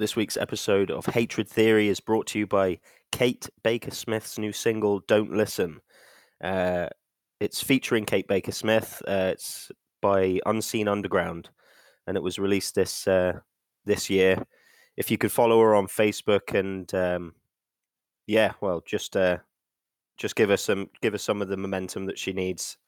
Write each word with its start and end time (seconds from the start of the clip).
This 0.00 0.16
week's 0.16 0.38
episode 0.38 0.90
of 0.90 1.04
Hatred 1.04 1.46
Theory 1.46 1.88
is 1.88 2.00
brought 2.00 2.26
to 2.28 2.38
you 2.38 2.46
by 2.46 2.78
Kate 3.12 3.50
Baker 3.62 3.90
Smith's 3.90 4.38
new 4.38 4.50
single, 4.50 5.00
Don't 5.00 5.30
Listen. 5.30 5.82
Uh, 6.42 6.86
it's 7.38 7.62
featuring 7.62 8.06
Kate 8.06 8.26
Baker 8.26 8.50
Smith. 8.50 9.02
Uh, 9.06 9.28
it's 9.34 9.70
by 10.00 10.40
Unseen 10.46 10.88
Underground, 10.88 11.50
and 12.06 12.16
it 12.16 12.22
was 12.22 12.38
released 12.38 12.74
this 12.74 13.06
uh, 13.06 13.40
this 13.84 14.08
year. 14.08 14.42
If 14.96 15.10
you 15.10 15.18
could 15.18 15.32
follow 15.32 15.60
her 15.60 15.74
on 15.74 15.86
Facebook 15.86 16.58
and 16.58 16.94
um, 16.94 17.34
yeah, 18.26 18.52
well, 18.62 18.82
just 18.86 19.18
uh, 19.18 19.36
just 20.16 20.34
give 20.34 20.48
her 20.48 20.56
some 20.56 20.88
give 21.02 21.12
her 21.12 21.18
some 21.18 21.42
of 21.42 21.48
the 21.48 21.58
momentum 21.58 22.06
that 22.06 22.18
she 22.18 22.32
needs 22.32 22.78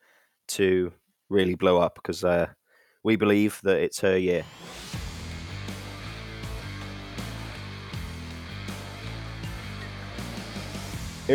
to 0.49 0.91
really 1.29 1.57
blow 1.57 1.77
up 1.77 1.97
because 1.97 2.25
uh, 2.25 2.47
we 3.05 3.17
believe 3.17 3.61
that 3.65 3.83
it's 3.83 4.01
her 4.01 4.17
year. 4.17 4.47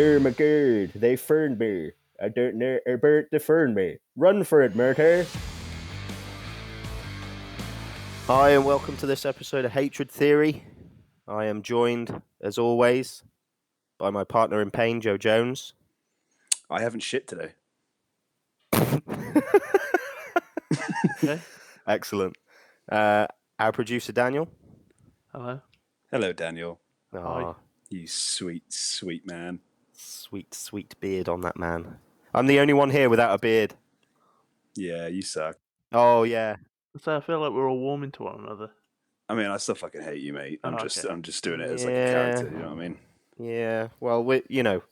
Oh 0.00 0.20
my 0.20 0.30
god, 0.30 0.92
they 0.94 1.16
ferned 1.16 1.58
me. 1.58 1.90
I 2.22 2.28
don't 2.28 2.54
know 2.54 2.78
about 2.86 3.24
the 3.32 3.40
fern 3.40 3.74
me. 3.74 3.96
Run 4.14 4.44
for 4.44 4.62
it, 4.62 4.76
Murder. 4.76 5.26
Hi, 8.28 8.50
and 8.50 8.64
welcome 8.64 8.96
to 8.98 9.06
this 9.06 9.26
episode 9.26 9.64
of 9.64 9.72
Hatred 9.72 10.08
Theory. 10.08 10.62
I 11.26 11.46
am 11.46 11.62
joined, 11.62 12.22
as 12.40 12.58
always, 12.58 13.24
by 13.98 14.10
my 14.10 14.22
partner 14.22 14.62
in 14.62 14.70
pain, 14.70 15.00
Joe 15.00 15.16
Jones. 15.16 15.72
I 16.70 16.80
haven't 16.80 17.00
shit 17.00 17.26
today. 17.26 17.54
Okay. 21.24 21.40
Excellent. 21.88 22.36
Uh, 22.88 23.26
our 23.58 23.72
producer, 23.72 24.12
Daniel. 24.12 24.48
Hello. 25.32 25.60
Hello, 26.12 26.32
Daniel. 26.32 26.78
Aw, 27.12 27.54
You 27.90 28.06
sweet, 28.06 28.72
sweet 28.72 29.26
man. 29.26 29.58
Sweet, 29.98 30.54
sweet 30.54 30.94
beard 31.00 31.28
on 31.28 31.40
that 31.42 31.58
man. 31.58 31.96
I'm 32.34 32.46
the 32.46 32.60
only 32.60 32.74
one 32.74 32.90
here 32.90 33.08
without 33.10 33.34
a 33.34 33.38
beard. 33.38 33.74
Yeah, 34.76 35.08
you 35.08 35.22
suck. 35.22 35.56
Oh, 35.92 36.22
yeah. 36.22 36.56
So 37.00 37.16
I 37.16 37.20
feel 37.20 37.40
like 37.40 37.52
we're 37.52 37.68
all 37.68 37.78
warming 37.78 38.12
to 38.12 38.22
one 38.24 38.40
another. 38.44 38.70
I 39.28 39.34
mean, 39.34 39.46
I 39.46 39.56
still 39.58 39.74
fucking 39.74 40.02
hate 40.02 40.20
you, 40.22 40.32
mate. 40.32 40.60
I'm 40.64 40.74
Oh, 40.74 40.78
just, 40.78 40.98
okay. 41.04 41.12
I'm 41.12 41.22
just 41.22 41.42
doing 41.44 41.60
it 41.60 41.70
as 41.70 41.84
like 41.84 41.92
a 41.92 41.96
Yeah. 41.96 42.12
character. 42.12 42.50
You 42.52 42.58
know 42.62 42.68
what 42.70 42.78
I 42.78 42.88
mean? 42.88 42.98
Yeah. 43.38 43.88
Well, 44.00 44.22
we, 44.24 44.42
you 44.48 44.62
know, 44.62 44.82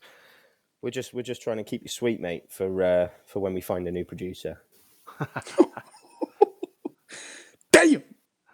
we're 0.81 0.91
just 0.91 1.13
we're 1.13 1.21
just 1.23 1.41
trying 1.41 1.57
to 1.57 1.63
keep 1.63 1.81
you 1.81 1.89
sweet, 1.89 2.19
mate, 2.21 2.43
for 2.49 2.81
uh, 2.83 3.09
for 3.25 3.39
when 3.39 3.53
we 3.53 3.61
find 3.61 3.87
a 3.87 3.91
new 3.91 4.05
producer. 4.05 4.61
Damn. 7.71 8.03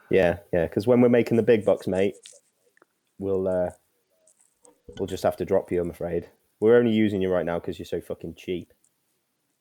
Yeah, 0.09 0.38
yeah. 0.52 0.66
Because 0.66 0.88
when 0.88 1.02
we're 1.02 1.09
making 1.09 1.38
the 1.38 1.44
big 1.44 1.66
bucks, 1.66 1.88
mate, 1.88 2.16
we'll 3.20 3.48
uh, 3.48 3.72
we'll 4.98 5.08
just 5.08 5.24
have 5.24 5.38
to 5.38 5.46
drop 5.46 5.72
you. 5.72 5.81
I'm 5.81 5.90
afraid. 5.90 6.28
We're 6.64 6.78
only 6.78 6.94
using 6.94 7.22
you 7.22 7.30
right 7.30 7.45
now 7.45 7.59
because 7.59 7.78
you're 7.78 7.86
so 7.86 8.00
fucking 8.00 8.36
cheap. 8.36 8.72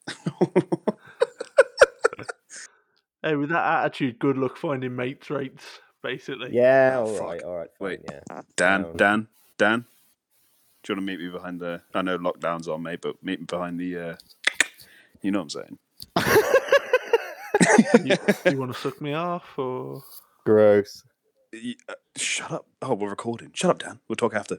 Hey, 3.24 3.36
with 3.36 3.50
that 3.50 3.84
attitude, 3.84 4.18
good 4.18 4.36
luck 4.36 4.56
finding 4.56 4.96
mates 4.96 5.30
rates, 5.30 5.62
basically. 6.02 6.50
Yeah. 6.52 6.96
Oh, 6.98 7.02
All 7.06 7.14
fuck. 7.14 7.26
right. 7.28 7.42
All 7.44 7.56
right. 7.56 7.68
fine, 7.78 7.88
Wait. 7.88 8.00
Yeah. 8.10 8.40
Dan, 8.56 8.84
Um, 8.84 8.96
Dan, 8.96 9.28
Dan. 9.58 9.84
Do 10.82 10.92
you 10.92 10.96
want 10.96 11.06
to 11.08 11.12
meet 11.12 11.20
me 11.20 11.28
behind 11.28 11.60
the? 11.60 11.82
I 11.94 12.02
know 12.02 12.18
lockdown's 12.18 12.66
on, 12.66 12.82
mate, 12.82 13.00
but 13.00 13.22
meet 13.22 13.38
me 13.40 13.46
behind 13.46 13.78
the. 13.78 13.96
uh 13.96 14.16
You 15.22 15.30
know 15.30 15.40
what 15.44 15.54
I'm 15.54 15.78
saying? 16.16 18.04
you, 18.06 18.16
you 18.50 18.58
want 18.58 18.72
to 18.74 18.78
suck 18.80 19.00
me 19.00 19.12
off, 19.14 19.56
or 19.56 20.02
Gross. 20.44 21.04
Y- 21.52 21.76
uh, 21.88 21.94
shut 22.16 22.50
up! 22.50 22.66
Oh, 22.80 22.94
we're 22.94 23.10
recording. 23.10 23.50
Shut 23.54 23.70
up, 23.70 23.78
Dan. 23.78 24.00
We'll 24.08 24.16
talk 24.16 24.34
after. 24.34 24.58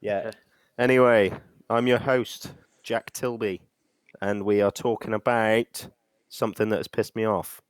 Yeah. 0.00 0.30
Anyway, 0.78 1.32
I'm 1.70 1.86
your 1.86 1.98
host, 1.98 2.52
Jack 2.82 3.12
Tilby, 3.12 3.60
and 4.20 4.44
we 4.44 4.62
are 4.62 4.70
talking 4.70 5.12
about 5.12 5.88
something 6.28 6.68
that 6.70 6.76
has 6.78 6.88
pissed 6.88 7.14
me 7.14 7.24
off 7.24 7.60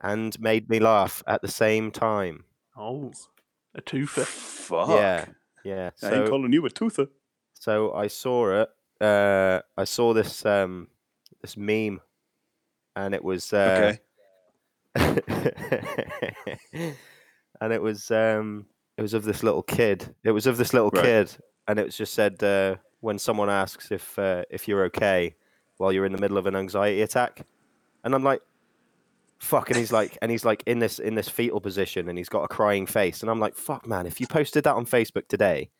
and 0.00 0.38
made 0.40 0.68
me 0.68 0.78
laugh 0.80 1.22
at 1.26 1.42
the 1.42 1.48
same 1.48 1.90
time. 1.90 2.44
oh, 2.76 3.12
a 3.74 3.82
twofer? 3.82 4.24
Fuck. 4.24 4.88
Yeah, 4.88 5.26
yeah. 5.64 5.90
I 6.02 6.14
ain't 6.14 6.28
calling 6.30 6.52
you 6.52 6.64
a 6.66 6.70
toother. 6.70 7.06
so 7.54 7.92
I 7.92 8.06
saw 8.08 8.62
it. 8.62 8.68
Uh, 9.00 9.60
I 9.76 9.84
saw 9.84 10.12
this 10.12 10.44
um, 10.44 10.88
this 11.42 11.56
meme, 11.56 12.00
and 12.96 13.14
it 13.14 13.22
was 13.22 13.52
uh, 13.52 13.94
Okay. 13.94 14.00
and 17.60 17.72
it 17.72 17.80
was 17.80 18.10
um, 18.10 18.66
it 18.96 19.02
was 19.02 19.14
of 19.14 19.22
this 19.24 19.44
little 19.44 19.62
kid. 19.62 20.12
It 20.24 20.32
was 20.32 20.46
of 20.48 20.56
this 20.56 20.72
little 20.74 20.90
Right. 20.90 21.04
kid, 21.04 21.36
and 21.68 21.78
it 21.78 21.84
was 21.84 21.96
just 21.96 22.14
said 22.14 22.42
uh, 22.42 22.76
when 23.00 23.18
someone 23.18 23.50
asks 23.50 23.92
if 23.92 24.18
uh, 24.18 24.44
if 24.50 24.66
you're 24.66 24.84
okay 24.86 25.36
while 25.76 25.92
you're 25.92 26.06
in 26.06 26.12
the 26.12 26.18
middle 26.18 26.38
of 26.38 26.46
an 26.46 26.56
anxiety 26.56 27.02
attack, 27.02 27.46
and 28.02 28.14
I'm 28.14 28.24
like, 28.24 28.40
fuck, 29.38 29.68
and 29.68 29.78
he's 29.78 29.92
like, 29.92 30.18
and 30.20 30.30
he's 30.30 30.44
like 30.44 30.64
in 30.66 30.80
this 30.80 30.98
in 30.98 31.14
this 31.14 31.28
fetal 31.28 31.60
position, 31.60 32.08
and 32.08 32.18
he's 32.18 32.28
got 32.28 32.42
a 32.42 32.48
crying 32.48 32.86
face, 32.86 33.22
and 33.22 33.30
I'm 33.30 33.38
like, 33.38 33.54
fuck, 33.54 33.86
man, 33.86 34.06
if 34.06 34.20
you 34.20 34.26
posted 34.26 34.64
that 34.64 34.74
on 34.74 34.86
Facebook 34.86 35.28
today, 35.28 35.70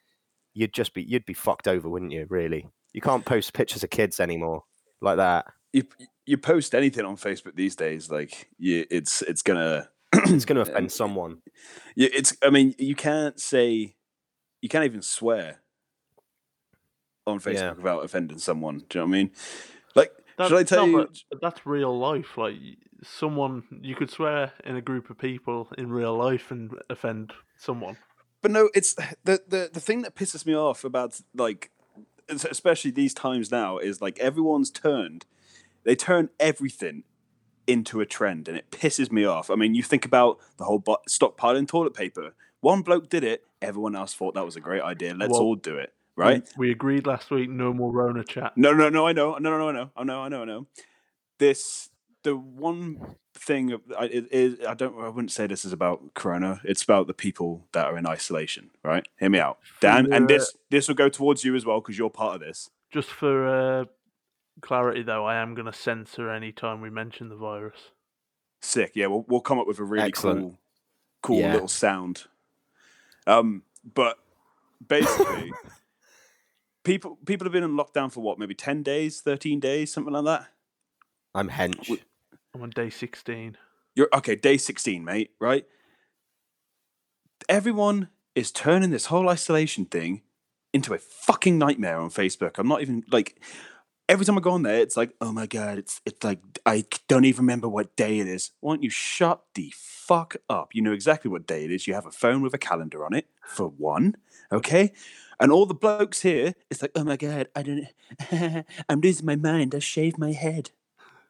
you'd 0.55 0.73
just 0.73 0.95
be 0.95 1.03
you'd 1.03 1.27
be 1.27 1.35
fucked 1.35 1.67
over, 1.67 1.89
wouldn't 1.89 2.13
you? 2.13 2.27
Really, 2.29 2.69
you 2.93 3.01
can't 3.01 3.25
post 3.25 3.53
pictures 3.55 3.83
of 3.83 3.91
kids 3.91 4.21
anymore 4.21 4.65
like 5.01 5.17
that. 5.17 5.47
You 5.73 5.85
you 6.27 6.39
post 6.39 6.75
anything 6.75 7.05
on 7.05 7.17
Facebook 7.17 7.57
these 7.57 7.75
days, 7.75 8.11
like 8.11 8.49
you, 8.59 8.85
it's 8.91 9.23
it's 9.23 9.43
gonna 9.43 9.89
It's 10.15 10.45
going 10.45 10.57
to 10.57 10.71
offend 10.71 10.91
someone. 10.91 11.39
Yeah, 11.95 12.09
it's. 12.15 12.35
I 12.43 12.51
mean, 12.51 12.75
you 12.79 12.95
can't 12.95 13.39
say, 13.39 13.95
you 14.63 14.69
can't 14.69 14.85
even 14.85 15.03
swear 15.03 15.61
on 17.29 17.39
Facebook 17.41 17.55
Yeah. 17.55 17.73
without 17.73 18.05
offending 18.05 18.39
someone. 18.39 18.85
Do 18.89 18.99
you 18.99 19.05
know 19.05 19.07
what 19.11 19.15
I 19.17 19.19
mean? 19.19 19.31
Like, 19.95 20.13
That- 20.37 20.49
should 20.49 20.59
I 20.59 20.63
tell 20.65 20.87
no, 20.87 20.99
you? 21.01 21.05
but- 21.07 21.23
but 21.31 21.41
that's 21.41 21.67
real 21.67 21.97
life. 21.99 22.37
Like 22.37 22.57
someone, 23.03 23.65
you 23.83 23.95
could 23.95 24.11
swear 24.11 24.53
in 24.65 24.77
a 24.77 24.83
group 24.83 25.11
of 25.11 25.19
people 25.19 25.69
in 25.79 25.91
real 25.91 26.17
life 26.17 26.51
and 26.51 26.73
offend 26.91 27.33
someone. 27.57 27.97
But 28.43 28.51
no, 28.53 28.71
it's 28.75 28.95
the 29.25 29.43
the 29.47 29.71
the 29.73 29.81
thing 29.81 30.03
that 30.03 30.15
pisses 30.15 30.47
me 30.47 30.55
off 30.55 30.85
about 30.85 31.21
like, 31.35 31.71
especially 32.29 32.91
these 32.91 33.15
times 33.15 33.51
now, 33.51 33.79
is 33.79 34.01
like 34.01 34.19
everyone's 34.19 34.71
turned, 34.71 35.27
they 35.85 35.97
turn 35.97 36.31
everything 36.39 37.05
into 37.67 38.01
a 38.01 38.07
trend, 38.07 38.49
and 38.49 38.57
it 38.57 38.71
pisses 38.71 39.11
me 39.13 39.25
off. 39.25 39.51
I 39.51 39.55
mean, 39.57 39.75
you 39.75 39.83
think 39.83 40.05
about 40.05 40.39
the 40.57 40.65
whole 40.65 40.79
bo- 40.79 41.03
stockpiling 41.09 41.67
toilet 41.69 41.95
paper. 41.95 42.35
One 42.61 42.83
bloke 42.83 43.09
did 43.09 43.23
it, 43.25 43.45
everyone 43.61 43.95
else 43.95 44.15
thought 44.15 44.35
that 44.35 44.45
was 44.45 44.57
a 44.57 44.61
great 44.61 44.83
idea. 44.83 45.15
Let's 45.15 45.33
Well, 45.33 45.43
all 45.43 45.55
do 45.57 45.77
it, 45.77 45.93
right? 46.19 46.47
We, 46.59 46.67
we 46.67 46.73
agreed 46.73 47.07
last 47.07 47.31
week. 47.31 47.49
No 47.49 47.73
more 47.73 47.93
Rona 47.93 48.25
chat. 48.25 48.53
No, 48.57 48.73
no, 48.73 48.89
no. 48.89 49.07
I 49.07 49.13
know. 49.13 49.37
No, 49.39 49.57
no, 49.59 49.59
no. 49.59 49.69
I 49.69 49.73
know. 49.73 49.91
I 49.97 50.05
know. 50.05 50.21
I 50.23 50.29
know. 50.29 50.43
I 50.43 50.45
know. 50.45 50.67
This 51.39 51.89
the 52.25 52.37
one 52.37 53.15
thing 53.35 53.71
of- 53.73 53.81
I 53.97 54.07
it 54.07 54.27
is. 54.33 54.57
I 54.67 54.75
don't. 54.75 54.99
I 54.99 55.09
wouldn't 55.09 55.31
say 55.31 55.47
this 55.47 55.65
is 55.65 55.73
about 55.73 56.15
Corona. 56.15 56.61
It's 56.65 56.83
about 56.83 57.07
the 57.07 57.15
people 57.15 57.67
that 57.73 57.87
are 57.87 57.97
in 57.97 58.07
isolation. 58.07 58.71
Right. 58.83 59.07
Hear 59.21 59.31
me 59.31 59.39
out, 59.39 59.59
Dan. 59.81 60.13
And 60.13 60.27
this 60.29 60.53
this 60.71 60.89
will 60.89 60.97
go 60.97 61.09
towards 61.09 61.45
you 61.45 61.55
as 61.55 61.65
well 61.65 61.81
because 61.81 61.97
you're 61.97 62.11
part 62.11 62.35
of 62.35 62.41
this. 62.41 62.71
Just 62.91 63.09
for 63.11 63.47
uh, 63.47 63.85
clarity, 64.61 65.03
though, 65.03 65.25
I 65.27 65.37
am 65.37 65.55
going 65.55 65.67
to 65.67 65.73
censor 65.73 66.31
any 66.31 66.51
time 66.53 66.81
we 66.81 66.91
mention 66.91 67.29
the 67.29 67.37
virus. 67.37 67.77
Sick. 68.61 68.93
Yeah. 68.97 69.07
We'll 69.07 69.25
we'll 69.29 69.41
come 69.41 69.61
up 69.61 69.69
with 69.69 69.79
a 69.79 69.85
really 69.85 70.09
Excellent. 70.09 70.41
cool, 70.41 70.59
cool 71.23 71.39
Yeah. 71.41 71.53
little 71.53 71.69
sound. 71.69 72.25
Um. 73.29 73.63
But 73.95 74.19
basically. 74.87 75.53
People, 76.89 77.19
people 77.27 77.45
have 77.45 77.53
been 77.53 77.65
in 77.65 77.77
lockdown 77.77 78.11
for 78.11 78.23
what, 78.23 78.39
maybe 78.39 78.55
ten 78.55 78.83
days, 78.83 79.21
thirteen 79.21 79.61
days, 79.61 79.93
something 79.93 80.15
like 80.15 80.25
that. 80.25 80.47
I'm 81.35 81.51
hench. 81.51 82.01
I'm 82.55 82.63
on 82.63 82.71
day 82.71 82.89
16. 82.89 83.59
You're 83.95 84.09
okay, 84.15 84.35
day 84.35 84.57
16, 84.57 85.05
mate, 85.05 85.33
right? 85.39 85.67
Everyone 87.47 88.09
is 88.35 88.51
turning 88.51 88.91
this 88.91 89.07
whole 89.07 89.29
isolation 89.29 89.85
thing 89.85 90.23
into 90.73 90.95
a 90.95 90.99
fucking 90.99 91.59
nightmare 91.59 91.99
on 91.99 92.09
Facebook. 92.09 92.57
I'm 92.57 92.69
not 92.69 92.81
even 92.81 93.05
like 93.11 93.39
every 94.09 94.25
time 94.25 94.39
I 94.39 94.41
go 94.41 94.53
on 94.53 94.63
there, 94.63 94.81
it's 94.81 94.97
like, 94.97 95.13
oh 95.21 95.31
my 95.31 95.45
god, 95.45 95.77
it's 95.77 96.01
it's 96.07 96.25
like 96.25 96.41
I 96.65 96.87
don't 97.07 97.27
even 97.27 97.45
remember 97.45 97.69
what 97.69 97.97
day 97.97 98.19
it 98.19 98.27
is. 98.27 98.53
Why 98.61 98.73
don't 98.73 98.83
you 98.83 98.89
shut 98.89 99.43
the 99.55 99.75
fuck 99.77 100.37
up? 100.49 100.75
You 100.75 100.81
know 100.81 100.93
exactly 100.93 101.31
what 101.31 101.47
day 101.47 101.67
it 101.67 101.71
is. 101.71 101.87
You 101.87 101.93
have 101.93 102.07
a 102.07 102.11
phone 102.11 102.41
with 102.41 102.55
a 102.55 102.59
calendar 102.59 103.05
on 103.05 103.13
it, 103.13 103.27
for 103.47 103.69
one. 103.69 104.17
Okay? 104.51 104.95
And 105.41 105.53
all 105.53 105.67
the 105.67 105.75
blokes 105.75 106.23
here, 106.23 106.55
it's 106.71 106.83
like, 106.83 106.91
oh 106.97 107.05
my 107.05 107.17
god, 107.17 107.49
I 107.55 107.63
don't 107.63 107.87
I'm 108.89 109.01
losing 109.01 109.27
my 109.27 109.37
mind, 109.37 109.75
I 109.75 109.79
shave 109.79 110.19
my 110.19 110.33
head. 110.33 110.71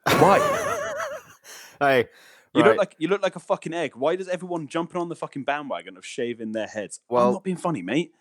Why? 0.05 0.38
hey, 1.81 2.06
You 2.55 2.62
right. 2.62 2.69
look 2.70 2.78
like 2.78 2.94
you 2.99 3.08
look 3.08 3.22
like 3.22 3.37
a 3.37 3.40
fucking 3.40 3.75
egg. 3.75 3.93
Why 3.96 4.16
does 4.16 4.28
everyone 4.28 4.66
jumping 4.69 5.00
on 5.00 5.08
the 5.10 5.16
fucking 5.16 5.44
bandwagon 5.44 5.96
of 5.96 6.06
shaving 6.06 6.52
their 6.52 6.66
heads? 6.66 7.00
Well- 7.08 7.26
I'm 7.28 7.32
not 7.34 7.44
being 7.44 7.56
funny, 7.58 7.82
mate. 7.82 8.12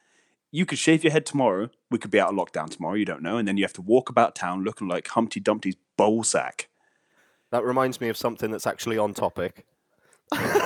You 0.51 0.65
could 0.65 0.77
shave 0.79 1.03
your 1.03 1.11
head 1.11 1.25
tomorrow. 1.25 1.69
We 1.91 1.97
could 1.99 2.09
be 2.11 2.19
out 2.21 2.29
of 2.29 2.35
lockdown 2.35 2.69
tomorrow. 2.69 2.95
You 2.95 3.03
don't 3.05 3.21
know, 3.21 3.37
and 3.37 3.45
then 3.47 3.57
you 3.57 3.63
have 3.65 3.73
to 3.73 3.81
walk 3.81 4.09
about 4.09 4.33
town 4.33 4.63
looking 4.63 4.87
like 4.87 5.07
Humpty 5.09 5.39
Dumpty's 5.41 5.75
bowl 5.97 6.23
sack. 6.23 6.69
that 7.51 7.63
reminds 7.65 7.99
me 7.99 8.07
of 8.09 8.15
something 8.17 8.49
that's 8.51 8.65
actually 8.67 8.97
on 8.97 9.13
topic. 9.13 9.65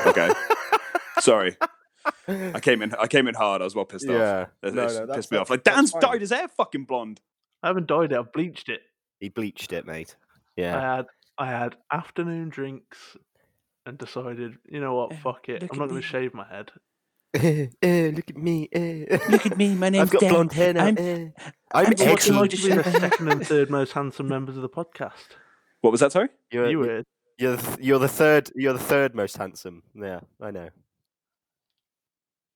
Okay, 0.08 0.30
sorry. 1.20 1.58
I 2.28 2.60
came 2.60 2.82
in. 2.82 2.94
I 2.96 3.08
came 3.08 3.28
in 3.28 3.36
hard. 3.36 3.62
I 3.62 3.66
was 3.66 3.76
well 3.76 3.86
pissed 3.86 4.08
off. 4.08 4.16
yeah. 4.16 4.46
It, 4.64 4.74
No, 4.74 4.88
no, 4.88 5.14
pissed 5.14 5.32
me 5.32 5.38
off. 5.38 5.50
Like 5.50 5.64
Dan's 5.64 5.92
fine. 5.92 6.02
dyed 6.02 6.22
his 6.22 6.32
hair 6.32 6.48
fucking 6.48 6.86
blonde. 6.86 7.20
I 7.64 7.68
haven't 7.68 7.88
dyed 7.88 8.12
it. 8.12 8.18
I've 8.18 8.32
bleached 8.32 8.70
it. 8.70 8.82
He 9.20 9.30
bleached 9.30 9.72
it, 9.74 9.86
mate. 9.86 10.16
Yeah. 10.56 10.76
I 10.78 10.80
Yeah. 10.82 10.96
had 10.96 11.06
I 11.38 11.46
had 11.48 11.76
afternoon 11.92 12.50
drinks 12.50 13.18
and 13.86 13.98
decided, 13.98 14.58
you 14.70 14.80
know 14.80 14.94
what, 14.96 15.12
Eh, 15.14 15.18
fuck 15.24 15.50
it. 15.50 15.62
look 15.64 15.74
I'm 15.74 15.80
not 15.80 15.90
going 15.90 16.02
to 16.02 16.08
shave 16.08 16.34
my 16.34 16.46
head. 16.48 16.72
Eh, 17.82 18.12
look 18.14 18.30
at 18.30 18.38
me. 18.38 18.68
eh. 18.74 19.18
Look 19.30 19.46
at 19.46 19.58
me. 19.58 19.74
My 19.74 19.90
name's 19.90 20.04
I've 20.04 20.12
got 20.12 20.22
Dan. 20.22 20.34
blonde 20.34 20.54
hair 20.54 20.74
now. 20.74 20.86
I'm-. 20.86 20.98
I'm 20.98 21.34
I'm 21.74 21.86
Edgy. 21.94 22.10
What's 22.10 22.28
it 22.28 22.34
like 22.34 22.50
to 22.52 22.58
be 22.58 22.76
the 22.76 22.84
second 23.00 23.30
and 23.32 23.48
third 23.48 23.70
most 23.70 23.94
handsome 23.94 24.28
members 24.28 24.56
of 24.58 24.62
the 24.62 24.70
podcast? 24.70 25.14
What 25.80 25.92
was 25.92 26.02
that? 26.02 26.12
Sorry. 26.12 26.28
You're, 26.52 26.70
you 26.70 26.80
were. 26.80 27.04
you're, 27.40 27.56
the, 27.56 27.78
you're 27.82 28.00
the 28.00 28.08
third. 28.10 28.52
You're 28.54 28.74
the 28.74 28.80
third 28.80 29.16
most 29.16 29.38
handsome. 29.38 29.82
Yeah, 29.96 30.20
I 30.42 30.52
know. 30.52 30.70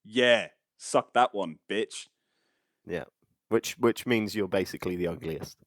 Yeah. 0.05 0.47
Suck 0.77 1.13
that 1.13 1.33
one, 1.33 1.57
bitch. 1.69 2.07
Yeah, 2.85 3.05
which 3.49 3.77
which 3.79 4.05
means 4.05 4.35
you're 4.35 4.47
basically 4.47 4.95
the 4.95 5.07
ugliest. 5.07 5.57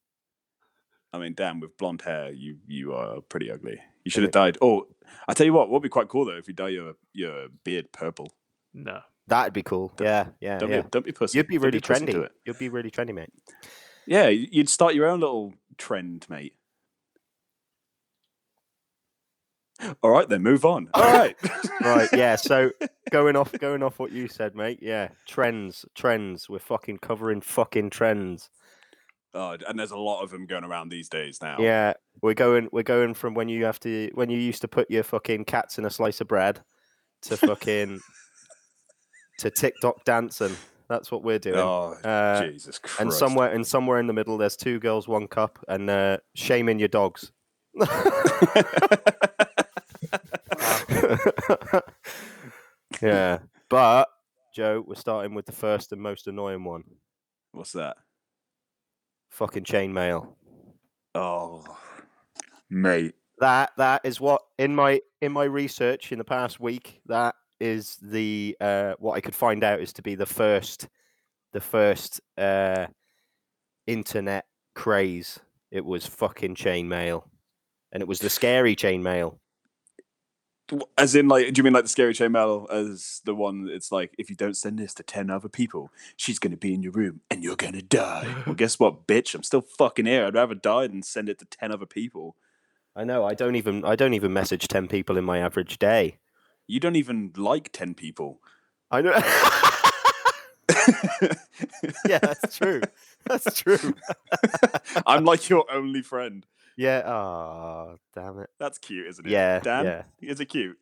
I 1.12 1.18
mean, 1.18 1.34
Dan, 1.34 1.58
with 1.60 1.76
blonde 1.76 2.02
hair, 2.02 2.30
you 2.30 2.58
you 2.66 2.92
are 2.94 3.20
pretty 3.22 3.50
ugly. 3.50 3.80
You 4.04 4.10
should 4.10 4.22
have 4.22 4.32
died. 4.32 4.58
Oh, 4.62 4.86
I 5.26 5.34
tell 5.34 5.46
you 5.46 5.52
what. 5.52 5.68
What 5.68 5.74
would 5.78 5.82
be 5.82 5.88
quite 5.88 6.08
cool 6.08 6.26
though 6.26 6.36
if 6.36 6.46
you 6.46 6.54
dye 6.54 6.68
your 6.68 6.92
your 7.12 7.48
beard 7.64 7.90
purple. 7.92 8.32
No. 8.72 9.00
That'd 9.26 9.52
be 9.52 9.62
cool. 9.62 9.92
Yeah, 10.00 10.28
yeah, 10.40 10.58
Don't 10.58 10.70
yeah. 10.70 10.82
be 10.82 10.88
don't 10.90 11.04
be 11.04 11.12
pussy. 11.12 11.38
You'd 11.38 11.48
be 11.48 11.56
Don't 11.56 11.64
really 11.64 11.80
pussy 11.80 12.06
to 12.06 12.12
trendy. 12.12 12.24
it. 12.24 12.32
You'd 12.46 12.58
be 12.58 12.68
really 12.68 12.90
trendy, 12.90 13.14
mate. 13.14 13.32
Yeah, 14.06 14.28
you'd 14.28 14.68
start 14.70 14.94
your 14.94 15.06
own 15.06 15.20
little 15.20 15.52
trend, 15.76 16.24
mate. 16.30 16.54
All 20.02 20.10
right, 20.10 20.28
then 20.28 20.42
move 20.42 20.64
on. 20.64 20.88
All 20.94 21.02
right. 21.02 21.36
Right, 21.80 22.08
yeah. 22.12 22.36
So 22.36 22.70
going 23.10 23.36
off 23.36 23.52
going 23.52 23.82
off 23.82 23.98
what 23.98 24.12
you 24.12 24.28
said, 24.28 24.54
mate. 24.54 24.78
Yeah, 24.82 25.08
trends, 25.26 25.84
trends. 25.94 26.48
We're 26.48 26.58
fucking 26.58 26.98
covering 26.98 27.40
fucking 27.40 27.90
trends. 27.90 28.50
Oh, 29.34 29.56
and 29.68 29.78
there's 29.78 29.90
a 29.90 29.98
lot 29.98 30.22
of 30.22 30.30
them 30.30 30.46
going 30.46 30.64
around 30.64 30.88
these 30.88 31.08
days 31.08 31.40
now. 31.42 31.56
Yeah, 31.58 31.94
we're 32.22 32.34
going 32.34 32.68
we're 32.72 32.82
going 32.82 33.14
from 33.14 33.34
when 33.34 33.48
you 33.48 33.64
have 33.64 33.80
to 33.80 34.10
when 34.14 34.30
you 34.30 34.38
used 34.38 34.62
to 34.62 34.68
put 34.68 34.90
your 34.90 35.02
fucking 35.02 35.44
cats 35.44 35.78
in 35.78 35.84
a 35.84 35.90
slice 35.90 36.20
of 36.20 36.28
bread 36.28 36.60
to 37.22 37.36
fucking 37.36 38.00
to 39.38 39.50
TikTok 39.50 40.04
dancing. 40.04 40.56
That's 40.88 41.12
what 41.12 41.22
we're 41.22 41.38
doing. 41.38 41.58
Oh, 41.58 41.94
Uh, 42.02 42.46
Jesus 42.46 42.78
Christ. 42.78 43.00
and 43.00 43.12
somewhere 43.12 43.50
and 43.50 43.66
somewhere 43.66 44.00
in 44.00 44.06
the 44.06 44.14
middle, 44.14 44.38
there's 44.38 44.56
two 44.56 44.80
girls, 44.80 45.06
one 45.06 45.28
cup, 45.28 45.58
and 45.68 45.90
uh, 45.90 46.16
shaming 46.34 46.78
your 46.78 46.88
dogs. 46.88 47.30
yeah, 53.02 53.38
but 53.70 54.08
Joe, 54.54 54.84
we're 54.86 54.94
starting 54.94 55.34
with 55.34 55.46
the 55.46 55.52
first 55.52 55.92
and 55.92 56.00
most 56.00 56.26
annoying 56.26 56.64
one: 56.64 56.84
What's 57.52 57.72
that? 57.72 57.96
fucking 59.30 59.64
chainmail. 59.64 60.34
Oh, 61.14 61.64
mate. 62.70 63.14
That 63.38 63.70
that 63.76 64.00
is 64.04 64.20
what 64.20 64.42
in 64.58 64.74
my 64.74 65.00
in 65.20 65.32
my 65.32 65.44
research 65.44 66.10
in 66.10 66.18
the 66.18 66.24
past 66.24 66.58
week. 66.58 67.00
That 67.06 67.36
is 67.60 67.96
the 68.02 68.56
uh, 68.60 68.94
what 68.98 69.14
I 69.14 69.20
could 69.20 69.34
find 69.34 69.62
out 69.62 69.80
is 69.80 69.92
to 69.94 70.02
be 70.02 70.16
the 70.16 70.26
first, 70.26 70.88
the 71.52 71.60
first 71.60 72.20
uh, 72.36 72.86
internet 73.86 74.46
craze. 74.74 75.38
It 75.70 75.84
was 75.84 76.04
fucking 76.04 76.56
chainmail, 76.56 77.22
and 77.92 78.02
it 78.02 78.08
was 78.08 78.18
the 78.18 78.30
scary 78.30 78.74
chainmail. 78.74 79.38
As 80.96 81.14
in, 81.14 81.28
like, 81.28 81.52
do 81.52 81.58
you 81.58 81.62
mean 81.62 81.72
like 81.72 81.84
the 81.84 81.88
scary 81.88 82.12
chainmail 82.12 82.70
as 82.70 83.22
the 83.24 83.34
one? 83.34 83.68
It's 83.70 83.90
like 83.90 84.14
if 84.18 84.28
you 84.28 84.36
don't 84.36 84.56
send 84.56 84.78
this 84.78 84.92
to 84.94 85.02
ten 85.02 85.30
other 85.30 85.48
people, 85.48 85.90
she's 86.16 86.38
gonna 86.38 86.56
be 86.56 86.74
in 86.74 86.82
your 86.82 86.92
room 86.92 87.20
and 87.30 87.42
you're 87.42 87.56
gonna 87.56 87.82
die. 87.82 88.42
well, 88.46 88.54
guess 88.56 88.78
what, 88.78 89.06
bitch? 89.06 89.34
I'm 89.34 89.42
still 89.42 89.62
fucking 89.62 90.06
here. 90.06 90.26
I'd 90.26 90.34
rather 90.34 90.54
die 90.54 90.86
than 90.86 91.02
send 91.02 91.28
it 91.28 91.38
to 91.38 91.46
ten 91.46 91.72
other 91.72 91.86
people. 91.86 92.36
I 92.94 93.04
know. 93.04 93.24
I 93.24 93.34
don't 93.34 93.56
even. 93.56 93.84
I 93.84 93.96
don't 93.96 94.14
even 94.14 94.32
message 94.32 94.68
ten 94.68 94.88
people 94.88 95.16
in 95.16 95.24
my 95.24 95.38
average 95.38 95.78
day. 95.78 96.18
You 96.66 96.80
don't 96.80 96.96
even 96.96 97.32
like 97.36 97.70
ten 97.72 97.94
people. 97.94 98.40
I 98.90 99.00
know. 99.00 99.12
yeah, 102.06 102.18
that's 102.18 102.56
true. 102.56 102.82
That's 103.24 103.60
true. 103.60 103.94
I'm 105.06 105.24
like 105.24 105.48
your 105.48 105.64
only 105.72 106.02
friend. 106.02 106.44
Yeah. 106.78 107.02
Oh, 107.04 107.96
damn 108.14 108.38
it. 108.38 108.48
That's 108.60 108.78
cute, 108.78 109.08
isn't 109.08 109.26
it? 109.26 109.30
Yeah. 109.30 109.58
Dan, 109.58 109.84
Yeah. 109.84 110.02
is 110.22 110.38
it 110.40 110.46
cute? 110.46 110.78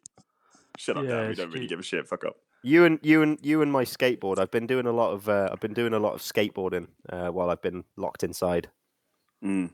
Shut 0.77 0.99
up, 0.99 1.05
Yeah, 1.05 1.21
Dan. 1.23 1.29
We 1.31 1.35
don't 1.35 1.47
really 1.49 1.61
cute. 1.61 1.71
give 1.71 1.79
a 1.81 1.83
shit. 1.83 2.07
Fuck 2.07 2.25
up. 2.27 2.37
You 2.63 2.85
and 2.85 2.99
you 3.03 3.23
and 3.23 3.39
you 3.43 3.63
and 3.63 3.73
my 3.73 3.85
skateboard. 3.85 4.39
I've 4.39 4.51
been 4.51 4.67
doing 4.67 4.87
a 4.87 4.93
lot 4.93 5.13
of. 5.13 5.29
Uh, 5.29 5.49
I've 5.51 5.61
been 5.61 5.73
doing 5.73 5.95
a 5.95 5.99
lot 5.99 6.13
of 6.15 6.21
skateboarding 6.21 6.89
uh, 7.11 7.29
while 7.29 7.49
I've 7.49 7.63
been 7.63 7.85
locked 7.97 8.23
inside. 8.25 8.69
Mm. 9.43 9.71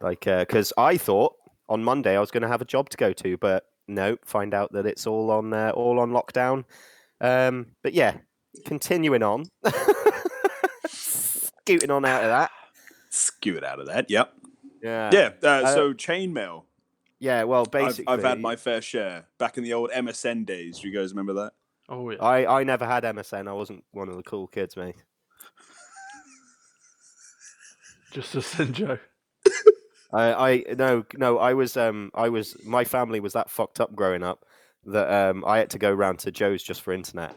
Like, 0.00 0.20
because 0.24 0.72
I 0.78 0.96
thought 0.96 1.34
on 1.68 1.84
Monday 1.84 2.16
I 2.16 2.20
was 2.20 2.30
going 2.30 2.42
to 2.42 2.48
have 2.48 2.62
a 2.62 2.64
job 2.66 2.88
to 2.90 2.96
go 2.96 3.12
to, 3.12 3.36
but 3.36 3.66
no. 3.86 4.16
Find 4.24 4.54
out 4.54 4.72
that 4.72 4.86
it's 4.86 5.06
all 5.06 5.30
on 5.30 5.52
uh, 5.52 5.72
all 5.74 5.98
on 6.00 6.10
lockdown. 6.10 6.64
Um, 7.20 7.66
but 7.82 7.92
yeah, 7.92 8.16
continuing 8.64 9.22
on, 9.22 9.44
scooting 10.86 11.90
on 11.90 12.04
out 12.04 12.22
of 12.24 12.30
that. 12.30 12.50
Skew 13.10 13.56
it 13.56 13.64
out 13.64 13.80
of 13.80 13.86
that. 13.88 14.08
Yep. 14.10 14.32
Yeah. 14.82 15.10
Yeah. 15.12 15.30
Uh, 15.42 15.46
Uh, 15.46 15.74
so 15.74 15.92
chainmail. 15.92 16.64
Yeah. 17.18 17.44
Well, 17.44 17.62
I've, 17.62 17.70
basically, 17.70 18.12
I've 18.12 18.22
had 18.22 18.40
my 18.40 18.56
fair 18.56 18.80
share 18.80 19.26
back 19.38 19.58
in 19.58 19.64
the 19.64 19.74
old 19.74 19.90
MSN 19.90 20.46
days. 20.46 20.80
Do 20.80 20.88
you 20.88 20.94
guys 20.94 21.10
remember 21.10 21.34
that? 21.34 21.52
Oh 21.88 22.10
yeah. 22.10 22.18
I, 22.20 22.60
I 22.60 22.64
never 22.64 22.86
had 22.86 23.04
MSN. 23.04 23.48
I 23.48 23.52
wasn't 23.52 23.84
one 23.90 24.08
of 24.08 24.16
the 24.16 24.22
cool 24.22 24.46
kids, 24.46 24.76
mate. 24.76 24.96
Just 28.12 28.34
a 28.34 28.42
sin 28.42 28.72
Joe. 28.72 28.98
I, 30.12 30.32
I 30.32 30.74
no 30.74 31.04
no 31.16 31.38
I 31.38 31.54
was 31.54 31.76
um 31.76 32.10
I 32.14 32.28
was 32.28 32.56
my 32.64 32.84
family 32.84 33.20
was 33.20 33.34
that 33.34 33.48
fucked 33.48 33.80
up 33.80 33.94
growing 33.94 34.22
up 34.22 34.44
that 34.86 35.12
um 35.12 35.44
I 35.46 35.58
had 35.58 35.70
to 35.70 35.78
go 35.78 35.92
round 35.92 36.18
to 36.20 36.32
Joe's 36.32 36.62
just 36.62 36.82
for 36.82 36.92
internet 36.92 37.36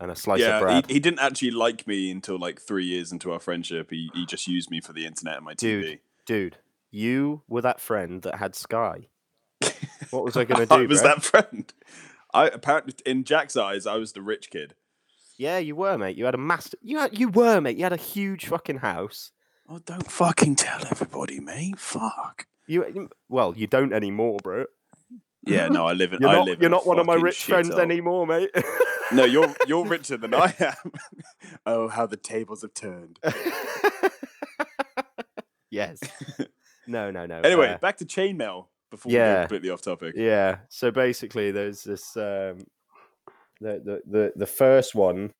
and 0.00 0.10
a 0.10 0.16
slice 0.16 0.40
of 0.40 0.46
yeah, 0.46 0.60
bread. 0.60 0.86
he, 0.88 0.94
he 0.94 1.00
didn't 1.00 1.20
actually 1.20 1.52
like 1.52 1.86
me 1.86 2.10
until 2.10 2.38
like 2.38 2.60
three 2.60 2.86
years 2.86 3.12
into 3.12 3.32
our 3.32 3.38
friendship. 3.38 3.90
He 3.90 4.10
he 4.14 4.26
just 4.26 4.46
used 4.46 4.70
me 4.70 4.80
for 4.80 4.92
the 4.92 5.06
internet 5.06 5.36
and 5.36 5.44
my 5.44 5.54
TV. 5.54 5.58
Dude, 5.58 5.98
Dude, 6.26 6.58
you 6.90 7.42
were 7.48 7.62
that 7.62 7.80
friend 7.80 8.22
that 8.22 8.36
had 8.36 8.54
Sky. 8.54 9.08
What 10.10 10.24
was 10.24 10.36
I 10.36 10.44
gonna 10.44 10.66
do? 10.66 10.74
I 10.74 10.86
was 10.86 11.00
bro? 11.00 11.08
that 11.08 11.22
friend. 11.24 11.72
I 12.34 12.46
apparently 12.48 12.94
in 13.06 13.24
Jack's 13.24 13.56
eyes, 13.56 13.86
I 13.86 13.96
was 13.96 14.12
the 14.12 14.22
rich 14.22 14.50
kid. 14.50 14.74
Yeah, 15.38 15.58
you 15.58 15.74
were, 15.74 15.96
mate. 15.98 16.16
You 16.16 16.24
had 16.26 16.34
a 16.34 16.38
master. 16.38 16.76
You 16.82 16.98
had, 16.98 17.18
you 17.18 17.28
were, 17.28 17.60
mate. 17.60 17.76
You 17.76 17.82
had 17.84 17.92
a 17.92 17.96
huge 17.96 18.46
fucking 18.46 18.78
house. 18.78 19.32
Oh, 19.68 19.78
don't 19.80 20.10
fucking 20.10 20.56
tell 20.56 20.80
everybody, 20.90 21.40
mate. 21.40 21.78
Fuck. 21.78 22.46
You, 22.66 23.10
well, 23.28 23.52
you 23.56 23.66
don't 23.66 23.92
anymore, 23.92 24.38
bro. 24.42 24.64
Yeah, 25.44 25.68
no, 25.68 25.86
I 25.86 25.92
live 25.92 26.12
in. 26.14 26.20
You're 26.20 26.30
I 26.30 26.34
not. 26.34 26.46
live 26.46 26.60
You're 26.60 26.70
not 26.70 26.86
one 26.86 26.98
of 26.98 27.06
my 27.06 27.14
rich 27.14 27.44
friends 27.44 27.70
anymore, 27.70 28.26
mate. 28.26 28.50
No, 29.12 29.24
you're 29.24 29.54
you're 29.66 29.84
richer 29.86 30.16
than 30.16 30.34
I 30.34 30.54
am. 30.58 30.92
oh, 31.66 31.88
how 31.88 32.06
the 32.06 32.16
tables 32.16 32.62
have 32.62 32.74
turned. 32.74 33.18
Yes. 35.76 36.00
No, 36.86 37.10
no, 37.10 37.26
no. 37.26 37.40
Anyway, 37.40 37.68
uh, 37.68 37.78
back 37.78 37.96
to 37.98 38.04
chainmail 38.04 38.66
before 38.90 39.10
we 39.10 39.16
yeah. 39.16 39.40
completely 39.40 39.70
off 39.70 39.82
topic. 39.82 40.14
Yeah. 40.16 40.58
So 40.68 40.90
basically, 40.90 41.50
there's 41.50 41.82
this. 41.82 42.16
Um, 42.16 42.58
the, 43.60 43.80
the 43.84 44.02
the 44.06 44.32
the 44.36 44.46
first 44.46 44.94
one, 44.94 45.32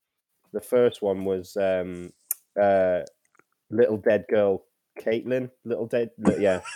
the 0.52 0.60
first 0.60 1.02
one 1.02 1.24
was 1.24 1.56
um, 1.56 2.12
uh, 2.60 3.00
little 3.70 3.98
dead 3.98 4.24
girl 4.28 4.64
Caitlin. 4.98 5.50
Little 5.64 5.86
dead. 5.86 6.10
Yeah. 6.38 6.60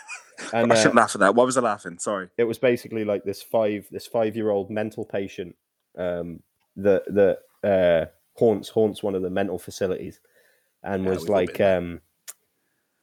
And 0.55 0.73
I 0.73 0.75
uh, 0.75 0.79
shouldn't 0.79 0.95
laugh 0.95 1.15
at 1.15 1.21
that. 1.21 1.35
Why 1.35 1.45
was 1.45 1.59
I 1.59 1.61
laughing? 1.61 1.99
Sorry. 1.99 2.31
it 2.39 2.45
was 2.45 2.59
basically 2.59 3.05
like 3.05 3.25
this 3.25 3.43
five 3.43 3.87
this 3.91 4.07
five 4.07 4.35
year 4.35 4.49
old 4.49 4.71
mental 4.71 5.05
patient 5.05 5.55
um, 5.99 6.43
that 6.77 7.03
that 7.15 7.41
uh, 7.63 8.07
haunts 8.39 8.71
haunts 8.71 9.03
one 9.03 9.15
of 9.15 9.21
the 9.21 9.29
mental 9.29 9.59
facilities, 9.59 10.19
and 10.83 11.05
Yeah, 11.05 11.11
was 11.11 11.29
like 11.29 11.61
um, 11.61 12.01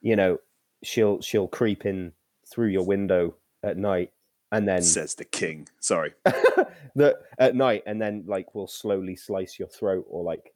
you 0.02 0.16
know 0.16 0.40
she'll 0.84 1.22
she'll 1.22 1.48
creep 1.48 1.86
in 1.86 2.14
through 2.52 2.68
your 2.68 2.86
window 2.86 3.36
at 3.64 3.78
night 3.78 4.12
and 4.52 4.68
then 4.68 4.82
Says 4.82 5.16
the 5.16 5.26
king. 5.26 5.68
Sorry. 5.80 6.14
the 6.96 7.18
at 7.38 7.56
night 7.56 7.84
and 7.86 8.02
then 8.02 8.24
like 8.28 8.56
will 8.56 8.68
slowly 8.68 9.16
slice 9.16 9.60
your 9.60 9.68
throat 9.68 10.06
or 10.08 10.24
like 10.24 10.54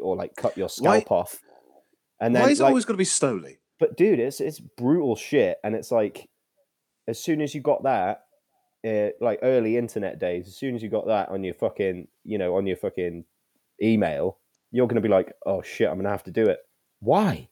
or 0.00 0.16
like 0.16 0.34
cut 0.36 0.56
your 0.56 0.68
Why- 0.78 0.98
scalp 1.00 1.10
off 1.12 1.40
and 2.20 2.34
then 2.34 2.42
Why 2.44 2.50
is 2.50 2.60
it 2.60 2.64
always 2.64 2.84
going 2.84 2.94
to 2.94 2.98
be 2.98 3.04
slowly? 3.04 3.58
but 3.80 3.96
dude 3.96 4.20
it's 4.20 4.40
it's 4.40 4.60
brutal 4.60 5.16
shit 5.16 5.58
and 5.64 5.74
it's 5.74 5.90
like 5.90 6.28
as 7.08 7.18
soon 7.22 7.40
as 7.40 7.54
you 7.54 7.60
got 7.60 7.82
that 7.82 8.22
uh, 8.86 9.08
like 9.20 9.40
early 9.42 9.76
internet 9.76 10.18
days 10.20 10.46
as 10.46 10.56
soon 10.56 10.74
as 10.76 10.82
you 10.82 10.88
got 10.88 11.06
that 11.08 11.28
on 11.30 11.42
your 11.42 11.54
fucking 11.54 12.06
you 12.22 12.38
know 12.38 12.54
on 12.56 12.66
your 12.66 12.76
fucking 12.76 13.24
email 13.82 14.38
you're 14.70 14.86
going 14.86 14.94
to 14.94 15.00
be 15.02 15.08
like 15.08 15.32
oh 15.44 15.60
shit 15.60 15.88
i'm 15.88 15.94
going 15.94 16.04
to 16.04 16.10
have 16.10 16.22
to 16.22 16.30
do 16.30 16.46
it 16.46 16.60
why 17.00 17.48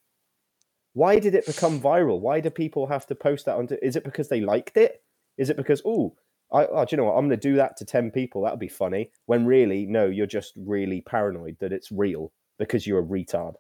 why 0.95 1.19
did 1.19 1.35
it 1.35 1.47
become 1.47 1.81
viral 1.81 2.21
why 2.21 2.41
do 2.41 2.51
people 2.51 2.87
have 2.87 3.07
to 3.07 3.15
post 3.15 3.47
that 3.47 3.57
onto 3.57 3.77
is 3.83 3.97
it 3.97 4.05
because 4.05 4.29
they 4.29 4.41
liked 4.41 4.77
it 4.77 5.03
is 5.39 5.49
it 5.51 5.57
because 5.57 5.81
oh 5.85 6.15
I, 6.53 6.67
oh, 6.67 6.85
do 6.85 6.89
you 6.91 6.97
know 6.99 7.05
what? 7.05 7.13
I'm 7.15 7.29
going 7.29 7.41
to 7.41 7.49
do 7.49 7.57
that 7.57 7.79
to 7.79 7.87
10 7.87 8.11
people. 8.11 8.43
That'll 8.43 8.59
be 8.59 8.69
funny. 8.69 9.11
When 9.25 9.47
really, 9.47 9.87
no, 9.87 10.05
you're 10.05 10.27
just 10.27 10.53
really 10.55 11.01
paranoid 11.01 11.57
that 11.61 11.73
it's 11.73 11.91
real 11.91 12.31
because 12.59 12.87
you're 12.87 12.99
a 12.99 13.03
retard. 13.03 13.55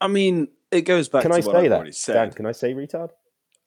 I 0.00 0.08
mean, 0.08 0.48
it 0.70 0.82
goes 0.82 1.10
back 1.10 1.20
Can 1.20 1.32
to 1.32 1.36
I 1.36 1.40
what 1.40 1.44
say 1.52 1.58
I've 1.64 1.68
that? 1.70 1.76
already 1.76 1.92
said. 1.92 2.14
Dan, 2.14 2.30
can 2.32 2.46
I 2.46 2.52
say 2.52 2.72
retard? 2.72 3.10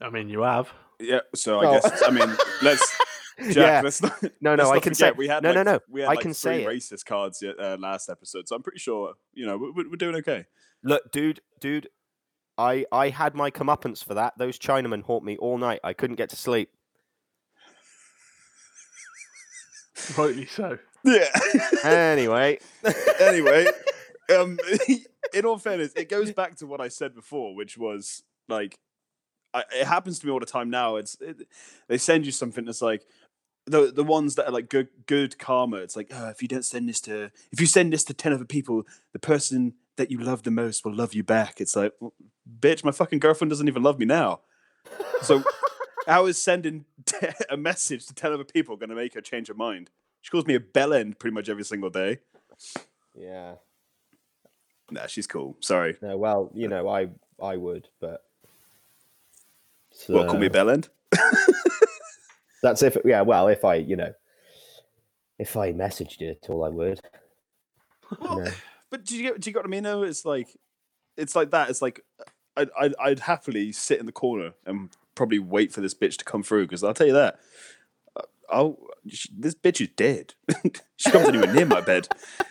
I 0.01 0.09
mean, 0.09 0.27
you 0.27 0.41
have. 0.41 0.71
Yeah, 0.99 1.19
so 1.35 1.59
I 1.59 1.65
Oh. 1.67 1.71
guess 1.73 2.01
I 2.03 2.09
mean 2.09 2.35
let's 2.63 2.97
Jack, 3.51 3.55
Yeah. 3.55 3.81
let's 3.83 4.01
not 4.01 4.21
No, 4.41 4.55
no, 4.55 4.63
let's 4.63 4.69
I 4.71 4.79
can 4.79 4.93
forget 4.95 5.13
say- 5.13 5.17
we 5.17 5.27
had 5.27 5.43
no, 5.43 5.51
no, 5.51 5.57
like, 5.61 5.65
no, 5.67 5.79
we 5.87 6.01
had 6.01 6.07
I 6.07 6.13
like 6.13 6.21
can 6.21 6.33
three 6.33 6.33
say 6.33 6.63
it. 6.63 6.67
racist 6.67 7.05
cards 7.05 7.43
uh, 7.43 7.77
last 7.79 8.09
episode, 8.09 8.47
so 8.47 8.55
I'm 8.55 8.63
pretty 8.63 8.79
sure 8.79 9.13
you 9.35 9.45
know 9.45 9.57
we're, 9.59 9.87
we're 9.87 9.95
doing 9.97 10.15
okay. 10.15 10.45
Look, 10.83 11.11
dude, 11.11 11.41
dude, 11.59 11.89
I, 12.59 12.85
I 12.91 13.07
had 13.07 13.35
my 13.35 13.49
comeuppance 13.49 14.03
for 14.03 14.15
that. 14.15 14.37
Those 14.37 14.59
Chinamen 14.59 15.03
haunt 15.03 15.23
me 15.23 15.37
all 15.37 15.57
night. 15.57 15.79
I 15.81 15.93
couldn't 15.93 16.17
get 16.17 16.29
to 16.31 16.35
sleep. 16.35 16.69
Rightly 20.17 20.45
so. 20.45 20.77
Yeah. 21.05 21.29
Anyway. 21.85 22.59
anyway, 23.21 23.65
um, 24.37 24.59
in 25.33 25.45
all 25.45 25.57
fairness, 25.57 25.93
it 25.95 26.09
goes 26.09 26.33
back 26.33 26.57
to 26.57 26.67
what 26.67 26.81
I 26.81 26.89
said 26.89 27.15
before, 27.15 27.55
which 27.55 27.77
was 27.77 28.23
like, 28.49 28.77
I, 29.53 29.63
it 29.73 29.87
happens 29.87 30.19
to 30.19 30.25
me 30.25 30.33
all 30.33 30.41
the 30.41 30.45
time 30.45 30.69
now. 30.69 30.97
It's 30.97 31.15
it, 31.21 31.47
they 31.87 31.97
send 31.97 32.25
you 32.25 32.33
something 32.33 32.65
that's 32.65 32.81
like 32.81 33.05
the 33.67 33.89
the 33.91 34.03
ones 34.03 34.35
that 34.35 34.47
are 34.47 34.51
like 34.51 34.69
good 34.69 34.89
good 35.05 35.39
karma. 35.39 35.77
It's 35.77 35.95
like 35.95 36.11
oh, 36.13 36.27
if 36.27 36.41
you 36.41 36.49
don't 36.49 36.65
send 36.65 36.89
this 36.89 36.99
to 37.01 37.31
if 37.53 37.61
you 37.61 37.67
send 37.67 37.93
this 37.93 38.03
to 38.05 38.13
ten 38.13 38.33
other 38.33 38.45
people, 38.45 38.85
the 39.13 39.19
person 39.19 39.75
that 39.99 40.09
you 40.09 40.17
love 40.17 40.43
the 40.43 40.51
most 40.51 40.83
will 40.83 40.95
love 40.95 41.13
you 41.13 41.23
back. 41.23 41.61
It's 41.61 41.75
like, 41.75 41.93
bitch, 42.59 42.83
my 42.83 42.91
fucking 42.91 43.19
girlfriend 43.19 43.51
doesn't 43.51 43.67
even 43.67 43.83
love 43.83 43.99
me 43.99 44.05
now. 44.05 44.39
So 45.21 45.43
how 46.07 46.25
is 46.25 46.41
sending 46.41 46.85
a 47.49 47.57
message 47.57 48.07
to 48.07 48.15
ten 48.15 48.33
other 48.33 48.43
people 48.43 48.77
going 48.77 48.89
to 48.89 48.95
make 48.95 49.13
her 49.13 49.21
change 49.21 49.49
her 49.49 49.53
mind? 49.53 49.91
She 50.21 50.31
calls 50.31 50.47
me 50.47 50.55
a 50.55 50.59
bell 50.59 50.93
end 50.93 51.19
pretty 51.19 51.33
much 51.33 51.49
every 51.49 51.63
single 51.63 51.89
day. 51.89 52.19
yeah. 53.15 53.55
Nah, 54.89 55.05
she's 55.05 55.27
cool. 55.27 55.55
Sorry. 55.59 55.97
No, 56.01 56.17
well, 56.17 56.49
you 56.55 56.67
know, 56.67 56.89
I 56.89 57.09
I 57.41 57.57
would, 57.57 57.87
but. 57.99 58.23
What, 60.07 60.29
call 60.29 60.39
me 60.39 60.47
a 60.47 60.49
bell 60.49 60.69
end? 60.69 60.87
That's 62.63 62.81
if, 62.83 62.97
yeah, 63.03 63.21
well, 63.21 63.47
if 63.49 63.65
I, 63.65 63.75
you 63.75 63.95
know, 63.95 64.13
if 65.37 65.57
I 65.57 65.73
messaged 65.73 66.21
you 66.21 66.29
at 66.29 66.49
all, 66.49 66.63
I 66.63 66.69
would. 66.69 67.01
Know. 68.21 68.47
But 68.91 69.05
do 69.05 69.15
you 69.15 69.23
get 69.23 69.39
do 69.39 69.49
you 69.49 69.53
get 69.53 69.59
what 69.59 69.65
I 69.67 69.69
mean? 69.69 69.83
Though 69.83 70.03
it's 70.03 70.25
like, 70.25 70.47
it's 71.17 71.35
like 71.35 71.51
that. 71.51 71.69
It's 71.69 71.81
like, 71.81 72.01
I'd 72.57 72.69
I'd, 72.79 72.95
I'd 72.99 73.19
happily 73.21 73.71
sit 73.71 73.99
in 73.99 74.05
the 74.05 74.11
corner 74.11 74.53
and 74.65 74.89
probably 75.15 75.39
wait 75.39 75.71
for 75.71 75.81
this 75.81 75.93
bitch 75.93 76.17
to 76.17 76.25
come 76.25 76.43
through 76.43 76.65
because 76.65 76.83
I'll 76.83 76.93
tell 76.93 77.07
you 77.07 77.13
that. 77.13 77.39
Oh, 78.51 78.79
this 79.05 79.53
bitch 79.53 79.79
is 79.79 79.89
dead. 79.95 80.33
she 80.97 81.11
comes 81.11 81.27
anywhere 81.27 81.53
near 81.53 81.67
my 81.67 81.81
bed. 81.81 82.07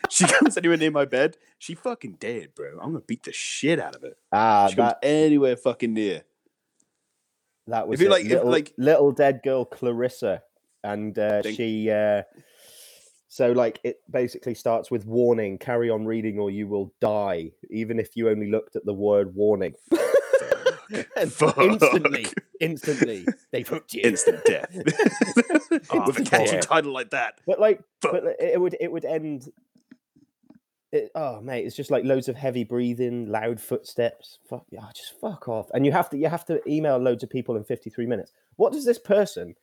She 0.09 0.25
comes 0.27 0.57
anywhere 0.57 0.77
near 0.77 0.93
my 0.93 1.05
bed. 1.05 1.37
She 1.59 1.75
fucking 1.75 2.19
dead, 2.21 2.55
bro. 2.55 2.79
I'm 2.81 2.93
gonna 2.93 3.01
beat 3.01 3.25
the 3.25 3.33
shit 3.33 3.81
out 3.81 3.97
of 3.97 4.05
it. 4.05 4.17
Ah, 4.33 4.69
She 4.71 4.77
comes 4.77 4.95
anywhere 5.03 5.57
fucking 5.57 5.93
near. 5.93 6.23
that 7.67 7.89
was 7.89 8.01
you 8.01 8.07
it. 8.07 8.11
like- 8.11 8.25
if, 8.27 8.31
little, 8.31 8.51
like- 8.51 8.73
little 8.79 9.11
dead 9.11 9.41
girl 9.43 9.65
Clarissa, 9.65 10.43
and 10.85 11.19
uh, 11.19 11.43
she. 11.43 11.91
Uh, 11.91 12.23
so 13.29 13.53
like 13.53 13.79
it 13.85 14.01
basically 14.11 14.55
starts 14.55 14.91
with 14.91 15.07
warning: 15.07 15.59
carry 15.59 15.91
on 15.91 16.07
reading 16.07 16.39
or 16.39 16.51
you 16.51 16.67
will 16.67 16.93
die, 17.01 17.53
even 17.71 18.01
if 18.01 18.17
you 18.17 18.29
only 18.29 18.51
looked 18.51 18.75
at 18.77 18.85
the 18.85 18.95
word 18.95 19.35
warning. 19.35 19.75
And 21.17 21.31
Fuck. 21.31 21.59
instantly, 21.59 22.27
instantly, 22.61 23.27
they've 23.53 23.69
hooked 23.69 23.93
you. 23.93 24.01
Instant 24.05 24.43
death. 24.47 24.75
Oh, 25.91 26.03
With 26.07 26.21
a 26.21 26.25
catchy 26.25 26.59
title 26.61 26.93
like 26.93 27.11
that. 27.11 27.41
But 27.47 27.61
like, 27.61 27.83
Fuck. 28.01 28.13
but 28.13 28.25
it 28.41 28.59
would 28.59 28.75
it 28.81 28.91
would 28.91 29.05
end. 29.05 29.53
It, 30.91 31.11
oh 31.15 31.43
mate, 31.43 31.67
it's 31.67 31.77
just 31.77 31.91
like 31.91 32.05
loads 32.05 32.29
of 32.29 32.37
heavy 32.37 32.65
breathing, 32.65 33.27
loud 33.31 33.61
footsteps. 33.61 34.39
Fuck 34.49 34.65
yeah, 34.71 34.81
just 34.95 35.21
fuck 35.21 35.47
off. 35.47 35.69
And 35.75 35.85
you 35.85 35.93
have 35.93 36.09
to 36.11 36.17
you 36.17 36.29
have 36.29 36.47
to 36.47 36.67
email 36.67 36.97
loads 36.97 37.23
of 37.23 37.29
people 37.29 37.57
in 37.57 37.65
fifty 37.65 37.91
three 37.91 38.07
minutes. 38.07 38.33
What 38.57 38.73
does 38.73 38.87
this 38.87 38.99
person? 38.99 39.57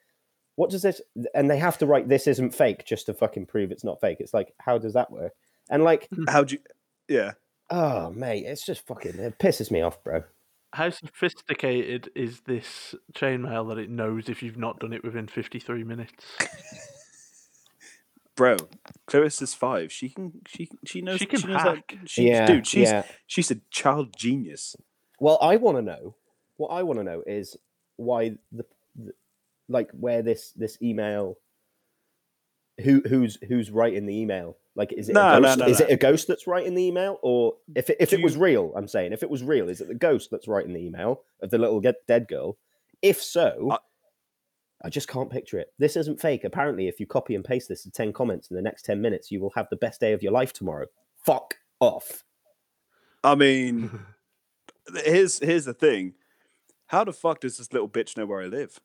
What 0.56 0.70
does 0.70 0.82
this? 0.82 1.02
And 1.34 1.50
they 1.50 1.58
have 1.58 1.78
to 1.80 1.86
write 1.86 2.08
this 2.08 2.28
isn't 2.28 2.56
fake 2.56 2.86
just 2.86 3.08
to 3.08 3.14
fucking 3.14 3.48
prove 3.48 3.72
it's 3.72 3.84
not 3.84 4.00
fake. 4.02 4.18
It's 4.20 4.34
like 4.34 4.54
how 4.60 4.78
does 4.78 4.94
that 4.94 5.12
work? 5.12 5.34
And 5.70 5.84
like, 5.84 6.08
how 6.30 6.44
do 6.44 6.56
you? 6.56 6.62
Yeah. 7.08 7.34
oh 7.70 8.10
mate, 8.12 8.46
it's 8.46 8.66
just 8.66 8.86
fucking 8.86 9.20
it 9.20 9.40
pisses 9.40 9.72
me 9.72 9.82
off, 9.82 10.04
bro. 10.04 10.24
How 10.74 10.90
sophisticated 10.90 12.10
is 12.16 12.42
this 12.42 12.94
chainmail 13.14 13.70
that 13.70 13.78
it 13.78 13.90
knows 13.90 14.28
if 14.28 14.44
you've 14.44 14.58
not 14.58 14.80
done 14.80 14.92
it 14.92 15.06
within 15.06 15.26
53 15.28 15.86
minutes? 15.86 16.26
bro. 18.36 18.58
Clarissa's 19.08 19.54
five. 19.54 19.92
She 19.92 20.10
can. 20.10 20.42
She 20.48 20.70
she 20.86 21.02
knows. 21.02 21.20
She 21.20 21.26
can 21.26 21.50
knows 21.50 21.62
how- 21.62 21.76
hack. 21.76 21.96
she, 22.06 22.28
yeah, 22.28 22.46
dude. 22.46 22.68
She's 22.68 22.90
yeah. 22.90 23.04
she's 23.28 23.52
a 23.52 23.56
child 23.72 24.16
genius. 24.18 24.76
Well, 25.20 25.38
I 25.42 25.56
want 25.56 25.78
to 25.78 25.82
know. 25.82 26.16
What 26.58 26.70
I 26.70 26.84
want 26.84 27.00
to 27.00 27.04
know 27.04 27.24
is 27.26 27.58
why 27.98 28.30
the, 28.30 28.38
the 28.52 28.66
like 29.70 29.90
where 29.92 30.22
this 30.22 30.52
this 30.52 30.78
email. 30.82 31.38
Who 32.84 33.02
who's 33.08 33.38
who's 33.48 33.72
writing 33.72 34.06
the 34.06 34.18
email? 34.20 34.58
Like, 34.76 34.92
is 34.92 35.08
it 35.08 35.14
No, 35.14 35.38
a 35.38 35.42
ghost? 35.42 35.58
no, 35.60 35.66
is 35.68 35.80
no. 35.80 35.86
it 35.86 35.92
a 35.94 35.96
ghost 35.96 36.28
that's 36.28 36.46
writing 36.46 36.76
the 36.76 36.84
email, 36.84 37.20
or 37.22 37.54
if 37.74 37.90
it, 37.90 37.96
if 38.02 38.10
Do 38.10 38.18
it 38.18 38.22
was 38.24 38.36
you- 38.36 38.42
real? 38.42 38.74
I'm 38.76 38.90
saying 38.90 39.14
if 39.14 39.24
it 39.24 39.30
was 39.30 39.44
real, 39.44 39.70
is 39.70 39.80
it 39.80 39.88
the 39.88 39.94
ghost 39.96 40.30
that's 40.30 40.48
writing 40.50 40.74
the 40.74 40.86
email 40.86 41.22
of 41.42 41.52
the 41.52 41.58
little 41.58 41.80
dead 41.80 42.28
girl? 42.28 42.58
If 43.02 43.24
so, 43.24 43.70
I- 43.72 43.78
I 44.84 44.90
just 44.90 45.08
can't 45.08 45.30
picture 45.32 45.58
it. 45.58 45.72
This 45.80 45.96
isn't 45.96 46.20
fake. 46.20 46.44
Apparently, 46.44 46.90
if 46.90 47.00
you 47.00 47.08
copy 47.08 47.34
and 47.34 47.46
paste 47.46 47.70
this 47.70 47.84
to 47.84 47.92
ten 47.92 48.12
comments 48.12 48.50
in 48.52 48.58
the 48.58 48.62
next 48.62 48.84
ten 48.84 49.00
minutes, 49.00 49.32
you 49.32 49.40
will 49.40 49.52
have 49.56 49.68
the 49.70 49.78
best 49.78 50.02
day 50.02 50.12
of 50.12 50.22
your 50.22 50.34
life 50.34 50.52
tomorrow. 50.52 50.88
Fuck 51.24 51.56
off. 51.80 52.26
I 53.24 53.36
mean, 53.36 53.90
here's 55.06 55.40
here's 55.40 55.64
the 55.64 55.74
thing. 55.74 56.16
How 56.88 57.06
the 57.06 57.14
fuck 57.14 57.40
does 57.40 57.58
this 57.58 57.72
little 57.72 57.88
bitch 57.90 58.18
know 58.18 58.26
where 58.26 58.42
I 58.42 58.48
live? 58.48 58.82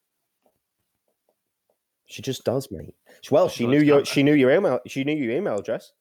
She 2.10 2.22
just 2.22 2.44
does, 2.44 2.68
mate. 2.70 2.94
Well, 3.30 3.48
she 3.48 3.66
knew 3.66 3.80
your 3.80 4.04
she 4.04 4.22
knew 4.22 4.34
your 4.34 4.50
email 4.50 4.80
she 4.86 5.04
knew 5.04 5.14
your 5.14 5.32
email 5.32 5.58
address. 5.58 5.92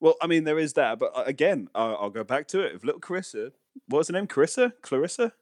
Well, 0.00 0.14
I 0.22 0.26
mean, 0.26 0.44
there 0.44 0.58
is 0.58 0.74
that, 0.74 0.98
but 0.98 1.10
uh, 1.16 1.24
again, 1.26 1.68
I'll, 1.74 1.96
I'll 2.02 2.10
go 2.10 2.22
back 2.22 2.46
to 2.48 2.60
it. 2.60 2.74
If 2.74 2.84
little 2.84 3.00
Carissa, 3.00 3.52
what 3.88 3.98
was 3.98 4.08
her 4.08 4.12
name? 4.12 4.26
Carissa, 4.26 4.72
Clarissa, 4.82 5.32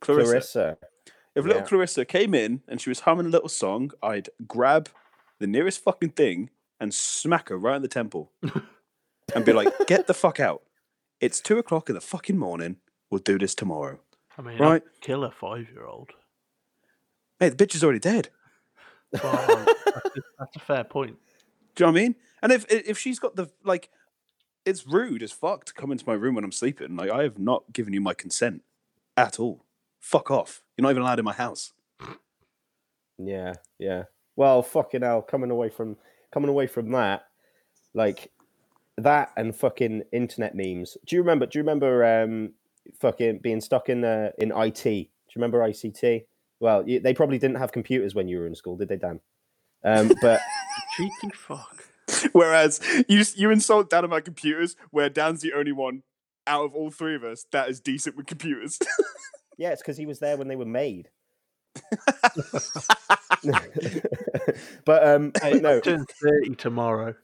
Clarissa. 0.00 0.30
Clarissa. 0.30 0.78
If 1.34 1.44
little 1.44 1.62
Yeah. 1.62 1.68
Clarissa 1.68 2.04
came 2.04 2.34
in 2.34 2.62
and 2.68 2.80
she 2.80 2.90
was 2.90 3.00
humming 3.00 3.26
a 3.26 3.28
little 3.30 3.48
song, 3.48 3.92
I'd 4.02 4.28
grab 4.46 4.88
the 5.38 5.46
nearest 5.46 5.82
fucking 5.84 6.10
thing 6.10 6.50
and 6.80 6.92
smack 6.92 7.48
her 7.48 7.56
right 7.56 7.76
in 7.76 7.82
the 7.82 7.88
temple, 7.88 8.32
and 9.34 9.44
be 9.44 9.52
like, 9.52 9.72
"Get 9.86 10.06
the 10.08 10.14
fuck 10.14 10.40
out! 10.40 10.62
It's 11.20 11.40
two 11.40 11.56
o'clock 11.58 11.88
in 11.88 11.94
the 11.94 12.00
fucking 12.02 12.36
morning. 12.36 12.76
We'll 13.10 13.20
do 13.20 13.38
this 13.38 13.54
tomorrow." 13.54 14.00
I 14.36 14.42
mean, 14.42 14.58
Right. 14.58 14.82
I'd 14.84 15.00
kill 15.00 15.24
a 15.24 15.30
five 15.30 15.68
year 15.72 15.86
old. 15.86 16.10
Hey, 17.40 17.48
the 17.50 17.56
bitch 17.56 17.74
is 17.74 17.82
already 17.84 17.98
dead. 18.00 18.28
Well, 19.12 19.64
that's, 19.84 20.16
a, 20.16 20.20
that's 20.38 20.56
a 20.56 20.60
fair 20.60 20.84
point. 20.84 21.16
Do 21.74 21.84
you 21.84 21.86
know 21.86 21.92
what 21.92 21.98
I 21.98 22.02
mean? 22.02 22.14
And 22.42 22.52
if 22.52 22.64
if 22.68 22.98
she's 22.98 23.18
got 23.18 23.36
the 23.36 23.50
like, 23.64 23.90
it's 24.64 24.86
rude 24.86 25.22
as 25.22 25.32
fuck 25.32 25.64
to 25.66 25.74
come 25.74 25.92
into 25.92 26.04
my 26.06 26.14
room 26.14 26.34
when 26.34 26.44
I'm 26.44 26.52
sleeping. 26.52 26.96
Like 26.96 27.10
I 27.10 27.22
have 27.22 27.38
not 27.38 27.72
given 27.72 27.92
you 27.92 28.00
my 28.00 28.14
consent 28.14 28.62
at 29.16 29.38
all. 29.40 29.64
Fuck 30.00 30.30
off. 30.30 30.62
You're 30.76 30.84
not 30.84 30.90
even 30.90 31.02
allowed 31.02 31.18
in 31.18 31.24
my 31.24 31.32
house. 31.32 31.72
Yeah, 33.18 33.54
yeah. 33.78 34.04
Well, 34.36 34.62
fucking 34.62 35.02
hell, 35.02 35.22
coming 35.22 35.50
away 35.50 35.70
from 35.70 35.96
coming 36.32 36.50
away 36.50 36.66
from 36.66 36.90
that, 36.92 37.26
like 37.94 38.30
that 38.98 39.32
and 39.36 39.54
fucking 39.54 40.02
internet 40.12 40.54
memes. 40.54 40.96
Do 41.06 41.16
you 41.16 41.22
remember? 41.22 41.46
Do 41.46 41.58
you 41.58 41.62
remember 41.62 42.04
um 42.04 42.52
fucking 43.00 43.38
being 43.38 43.60
stuck 43.60 43.88
in 43.88 44.04
uh, 44.04 44.30
in 44.38 44.52
IT? 44.54 44.82
Do 44.84 44.90
you 44.90 45.08
remember 45.36 45.60
ICT? 45.60 46.24
Well, 46.60 46.88
you, 46.88 47.00
they 47.00 47.14
probably 47.14 47.38
didn't 47.38 47.56
have 47.56 47.72
computers 47.72 48.14
when 48.14 48.28
you 48.28 48.38
were 48.38 48.46
in 48.46 48.54
school, 48.54 48.76
did 48.76 48.88
they, 48.88 48.96
Dan? 48.96 49.20
Um, 49.84 50.12
but 50.20 50.40
Cheeky 50.96 51.30
fuck. 51.34 51.84
Whereas 52.32 52.80
you 53.08 53.24
you 53.34 53.50
insult 53.50 53.90
Dan 53.90 54.04
about 54.04 54.24
computers, 54.24 54.76
where 54.90 55.10
Dan's 55.10 55.42
the 55.42 55.52
only 55.52 55.72
one 55.72 56.02
out 56.46 56.64
of 56.64 56.74
all 56.74 56.90
three 56.90 57.14
of 57.14 57.24
us 57.24 57.44
that 57.52 57.68
is 57.68 57.80
decent 57.80 58.16
with 58.16 58.26
computers. 58.26 58.78
yeah, 59.58 59.70
it's 59.70 59.82
because 59.82 59.96
he 59.96 60.06
was 60.06 60.18
there 60.20 60.36
when 60.36 60.48
they 60.48 60.56
were 60.56 60.64
made. 60.64 61.08
but 64.84 65.06
um, 65.06 65.32
but 65.32 65.62
no. 65.62 65.80
Turn 65.80 66.06
30 66.22 66.54
tomorrow. 66.54 67.14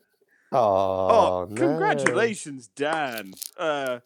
Oh, 0.50 1.08
oh, 1.08 1.48
congratulations, 1.54 2.68
Dan. 2.76 3.32
Uh, 3.56 4.00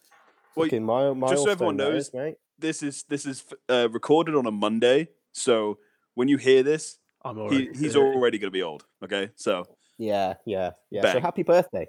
well, 0.55 0.69
my 0.73 1.13
mile, 1.13 1.31
just 1.31 1.43
so 1.43 1.51
everyone 1.51 1.77
milestone 1.77 1.95
knows, 1.95 2.07
is, 2.09 2.15
mate. 2.15 2.37
This 2.59 2.83
is 2.83 3.05
this 3.09 3.27
is 3.27 3.45
uh, 3.69 3.89
recorded 3.91 4.35
on 4.35 4.47
a 4.47 4.51
Monday, 4.51 5.09
so 5.33 5.79
when 6.15 6.29
you 6.29 6.37
hear 6.37 6.63
this, 6.63 6.99
I'm 7.25 7.37
he, 7.51 7.67
he's 7.75 7.95
30. 7.95 7.99
already 7.99 8.39
going 8.39 8.49
to 8.49 8.53
be 8.53 8.63
old. 8.63 8.85
Okay, 9.03 9.31
so 9.37 9.67
Yeah, 9.99 10.35
yeah, 10.45 10.71
yeah. 10.91 11.13
So 11.13 11.21
happy 11.21 11.43
birthday. 11.43 11.89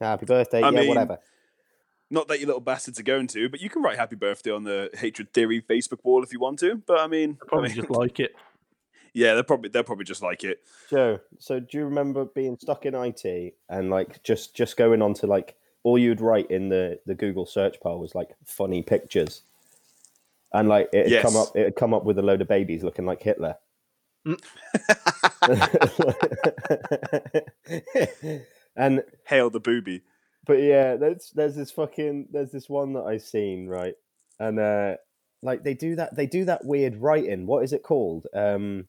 Happy 0.00 0.26
birthday. 0.26 0.62
I 0.62 0.70
yeah, 0.70 0.80
mean, 0.80 0.88
whatever. 0.88 1.18
not 2.10 2.28
that 2.28 2.40
you 2.40 2.46
little 2.46 2.60
bastards 2.60 2.98
are 2.98 3.04
going 3.04 3.26
to, 3.28 3.48
but 3.48 3.60
you 3.60 3.70
can 3.70 3.82
write 3.82 3.96
happy 3.98 4.16
birthday 4.16 4.50
on 4.50 4.64
the 4.64 4.90
Hatred 4.94 5.32
Theory 5.32 5.62
Facebook 5.62 5.98
wall 6.02 6.22
if 6.22 6.32
you 6.32 6.40
want 6.40 6.58
to. 6.60 6.76
But 6.86 7.00
I 7.00 7.06
mean, 7.06 7.38
I 7.42 7.46
Probably 7.46 7.68
mean, 7.68 7.76
just 7.76 7.90
like 7.90 8.20
it. 8.20 8.32
Yeah, 9.14 9.34
they're 9.34 9.42
probably 9.42 9.68
they're 9.68 9.82
probably 9.82 10.06
just 10.06 10.22
like 10.22 10.42
it. 10.42 10.60
Joe, 10.88 11.20
so 11.38 11.60
do 11.60 11.76
you 11.76 11.84
remember 11.84 12.24
being 12.24 12.56
stuck 12.58 12.86
in 12.86 12.94
IT 12.94 13.54
and 13.68 13.90
like 13.90 14.22
just 14.22 14.54
just 14.56 14.78
going 14.78 15.02
on 15.02 15.12
to 15.14 15.26
like 15.26 15.54
all 15.82 15.98
you'd 15.98 16.22
write 16.22 16.50
in 16.50 16.70
the 16.70 16.98
the 17.04 17.14
Google 17.14 17.44
search 17.44 17.78
bar 17.82 17.98
was 17.98 18.14
like 18.14 18.30
funny 18.46 18.80
pictures, 18.82 19.42
and 20.52 20.68
like 20.68 20.88
it 20.92 21.10
had 21.10 21.22
come 21.22 21.36
up 21.36 21.48
it 21.54 21.64
had 21.64 21.76
come 21.76 21.94
up 21.94 22.04
with 22.04 22.18
a 22.18 22.22
load 22.22 22.40
of 22.40 22.48
babies 22.48 22.82
looking 22.82 23.06
like 23.06 23.22
Hitler. 23.22 23.56
and 28.76 29.02
Hail 29.26 29.50
the 29.50 29.60
booby. 29.60 30.02
but 30.46 30.54
yeah, 30.62 30.96
there's 30.96 31.32
there's 31.34 31.56
this 31.56 31.70
fucking 31.70 32.28
there's 32.30 32.52
this 32.52 32.68
one 32.68 32.92
that 32.94 33.02
I've 33.02 33.22
seen 33.22 33.66
right, 33.66 33.94
and 34.38 34.58
uh 34.58 34.96
like 35.42 35.64
they 35.64 35.74
do 35.74 35.96
that 35.96 36.14
they 36.14 36.26
do 36.26 36.44
that 36.44 36.64
weird 36.64 36.96
writing. 36.96 37.46
What 37.46 37.64
is 37.64 37.72
it 37.72 37.82
called? 37.82 38.26
Um, 38.34 38.86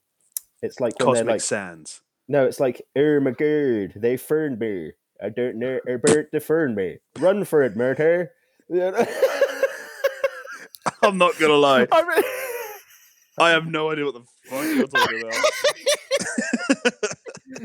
it's 0.61 0.79
like 0.79 0.97
Cosmic 0.99 1.25
like 1.27 1.41
Sands. 1.41 2.01
no, 2.27 2.45
it's 2.45 2.59
like 2.59 2.81
oh 2.95 3.19
my 3.19 3.31
god, 3.31 3.93
they 3.95 4.17
ferned 4.17 4.59
me. 4.59 4.91
I 5.21 5.29
don't 5.29 5.57
know 5.57 5.79
about 5.87 6.31
the 6.31 6.39
fern 6.39 6.75
me. 6.75 6.97
Run 7.19 7.45
for 7.45 7.63
it, 7.63 7.75
murder. 7.75 8.31
I'm 11.03 11.17
not 11.17 11.37
gonna 11.39 11.53
lie. 11.53 11.87
I 11.91 12.01
mean- 12.03 12.23
I 13.39 13.49
have 13.49 13.65
no 13.65 13.91
idea 13.91 14.05
what 14.05 14.13
the 14.13 14.21
fuck 14.47 14.63
you're 14.63 14.87
talking 14.87 15.21
about. 15.21 15.43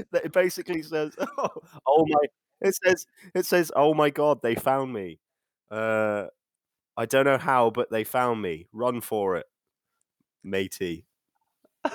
that 0.13 0.25
it 0.25 0.33
basically 0.33 0.83
says, 0.83 1.15
oh, 1.39 1.49
oh 1.87 2.07
my, 2.09 2.21
it 2.61 2.75
says, 2.85 3.07
it 3.35 3.47
says, 3.47 3.71
oh 3.77 3.95
my 3.95 4.11
god, 4.11 4.41
they 4.43 4.55
found 4.55 4.93
me. 4.93 5.21
Uh, 5.71 6.27
I 6.97 7.07
don't 7.07 7.27
know 7.27 7.39
how, 7.39 7.71
but 7.71 7.91
they 7.91 8.05
found 8.05 8.41
me. 8.41 8.67
Run 8.73 9.01
for 9.01 9.37
it, 9.37 9.47
matey. 10.43 11.05
Uh, 11.85 11.91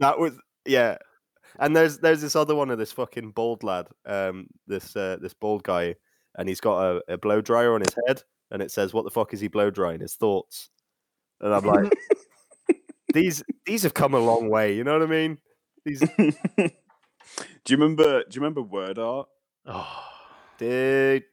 that 0.00 0.18
was 0.18 0.32
yeah. 0.64 0.96
And 1.58 1.76
there's 1.76 1.98
there's 1.98 2.22
this 2.22 2.34
other 2.34 2.54
one 2.54 2.70
of 2.70 2.78
this 2.78 2.92
fucking 2.92 3.32
bald 3.32 3.62
lad, 3.62 3.88
um, 4.06 4.46
this 4.66 4.96
uh, 4.96 5.18
this 5.20 5.34
bald 5.34 5.64
guy, 5.64 5.96
and 6.36 6.48
he's 6.48 6.60
got 6.60 6.82
a, 6.82 7.02
a 7.12 7.18
blow 7.18 7.42
dryer 7.42 7.74
on 7.74 7.82
his 7.82 7.94
head, 8.06 8.22
and 8.52 8.62
it 8.62 8.70
says, 8.70 8.92
"What 8.92 9.04
the 9.04 9.10
fuck 9.10 9.34
is 9.34 9.40
he 9.40 9.48
blow 9.48 9.70
drying? 9.70 10.00
His 10.00 10.14
thoughts." 10.14 10.68
And 11.40 11.52
I'm 11.52 11.64
like, 11.64 11.92
these 13.12 13.42
these 13.66 13.82
have 13.82 13.94
come 13.94 14.14
a 14.14 14.20
long 14.20 14.48
way. 14.48 14.76
You 14.76 14.84
know 14.84 14.92
what 14.92 15.02
I 15.02 15.06
mean? 15.06 15.38
These 15.84 16.00
do 16.18 16.70
you 17.68 17.76
remember? 17.76 18.22
Do 18.22 18.34
you 18.34 18.40
remember 18.40 18.62
word 18.62 18.98
art? 18.98 19.28
Oh, 19.66 20.04
dude, 20.58 21.24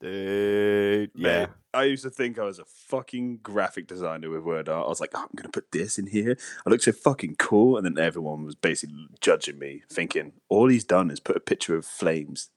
dude, 0.00 1.10
yeah. 1.14 1.40
Mate, 1.40 1.48
I 1.72 1.84
used 1.84 2.04
to 2.04 2.10
think 2.10 2.38
I 2.38 2.44
was 2.44 2.58
a 2.58 2.64
fucking 2.64 3.38
graphic 3.42 3.88
designer 3.88 4.30
with 4.30 4.42
word 4.44 4.68
art. 4.68 4.86
I 4.86 4.88
was 4.88 5.00
like, 5.00 5.12
oh, 5.14 5.22
I'm 5.22 5.28
gonna 5.34 5.48
put 5.48 5.72
this 5.72 5.98
in 5.98 6.06
here. 6.06 6.36
I 6.66 6.70
look 6.70 6.82
so 6.82 6.92
fucking 6.92 7.36
cool, 7.38 7.78
and 7.78 7.84
then 7.86 7.98
everyone 7.98 8.44
was 8.44 8.54
basically 8.54 9.08
judging 9.20 9.58
me, 9.58 9.82
thinking 9.90 10.34
all 10.50 10.68
he's 10.68 10.84
done 10.84 11.10
is 11.10 11.18
put 11.18 11.36
a 11.36 11.40
picture 11.40 11.76
of 11.76 11.86
flames 11.86 12.50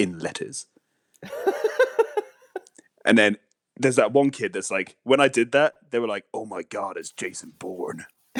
in 0.00 0.18
letters. 0.18 0.66
and 3.04 3.18
then 3.18 3.36
there's 3.76 3.96
that 3.96 4.12
one 4.12 4.30
kid 4.30 4.52
that's 4.52 4.70
like, 4.70 4.96
when 5.02 5.20
I 5.20 5.28
did 5.28 5.52
that, 5.52 5.74
they 5.90 5.98
were 5.98 6.08
like, 6.08 6.24
oh 6.32 6.46
my 6.46 6.62
god, 6.62 6.96
it's 6.96 7.10
Jason 7.10 7.52
Bourne. 7.58 8.06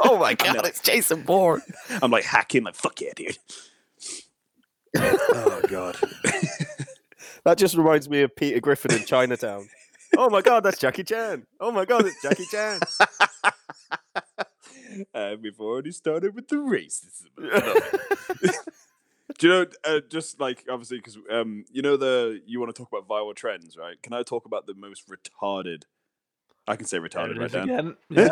oh 0.00 0.18
my 0.18 0.30
know. 0.30 0.54
god, 0.54 0.66
it's 0.66 0.80
Jason 0.80 1.22
Bourne. 1.22 1.62
I'm 2.02 2.10
like 2.10 2.24
hacking, 2.24 2.64
like 2.64 2.74
fuck 2.74 3.00
yeah, 3.00 3.12
dude. 3.14 3.38
oh 4.96 5.62
god. 5.68 5.96
That 7.44 7.58
just 7.58 7.76
reminds 7.76 8.08
me 8.08 8.22
of 8.22 8.34
Peter 8.36 8.60
Griffin 8.60 8.92
in 8.92 9.04
Chinatown. 9.04 9.68
oh 10.16 10.28
my 10.28 10.42
god, 10.42 10.62
that's 10.62 10.78
Jackie 10.78 11.04
Chan. 11.04 11.46
Oh 11.58 11.70
my 11.72 11.84
god, 11.84 12.04
it's 12.06 12.22
Jackie 12.22 12.44
Chan. 12.50 12.80
and 15.14 15.42
we've 15.42 15.58
already 15.58 15.92
started 15.92 16.34
with 16.34 16.48
the 16.48 16.56
racism. 16.56 17.28
Do 19.40 19.46
you 19.48 19.52
know, 19.54 19.66
uh, 19.84 20.00
just 20.10 20.38
like 20.38 20.66
obviously, 20.68 20.98
because 20.98 21.16
um, 21.30 21.64
you 21.72 21.80
know 21.80 21.96
the 21.96 22.42
you 22.46 22.60
want 22.60 22.74
to 22.74 22.78
talk 22.78 22.92
about 22.92 23.08
viral 23.08 23.34
trends, 23.34 23.74
right? 23.76 24.00
Can 24.02 24.12
I 24.12 24.22
talk 24.22 24.44
about 24.44 24.66
the 24.66 24.74
most 24.74 25.04
retarded? 25.08 25.84
I 26.68 26.76
can 26.76 26.84
say 26.86 26.98
retarded, 26.98 27.38
right? 27.38 27.54
again. 27.64 27.96
Yeah. 28.10 28.28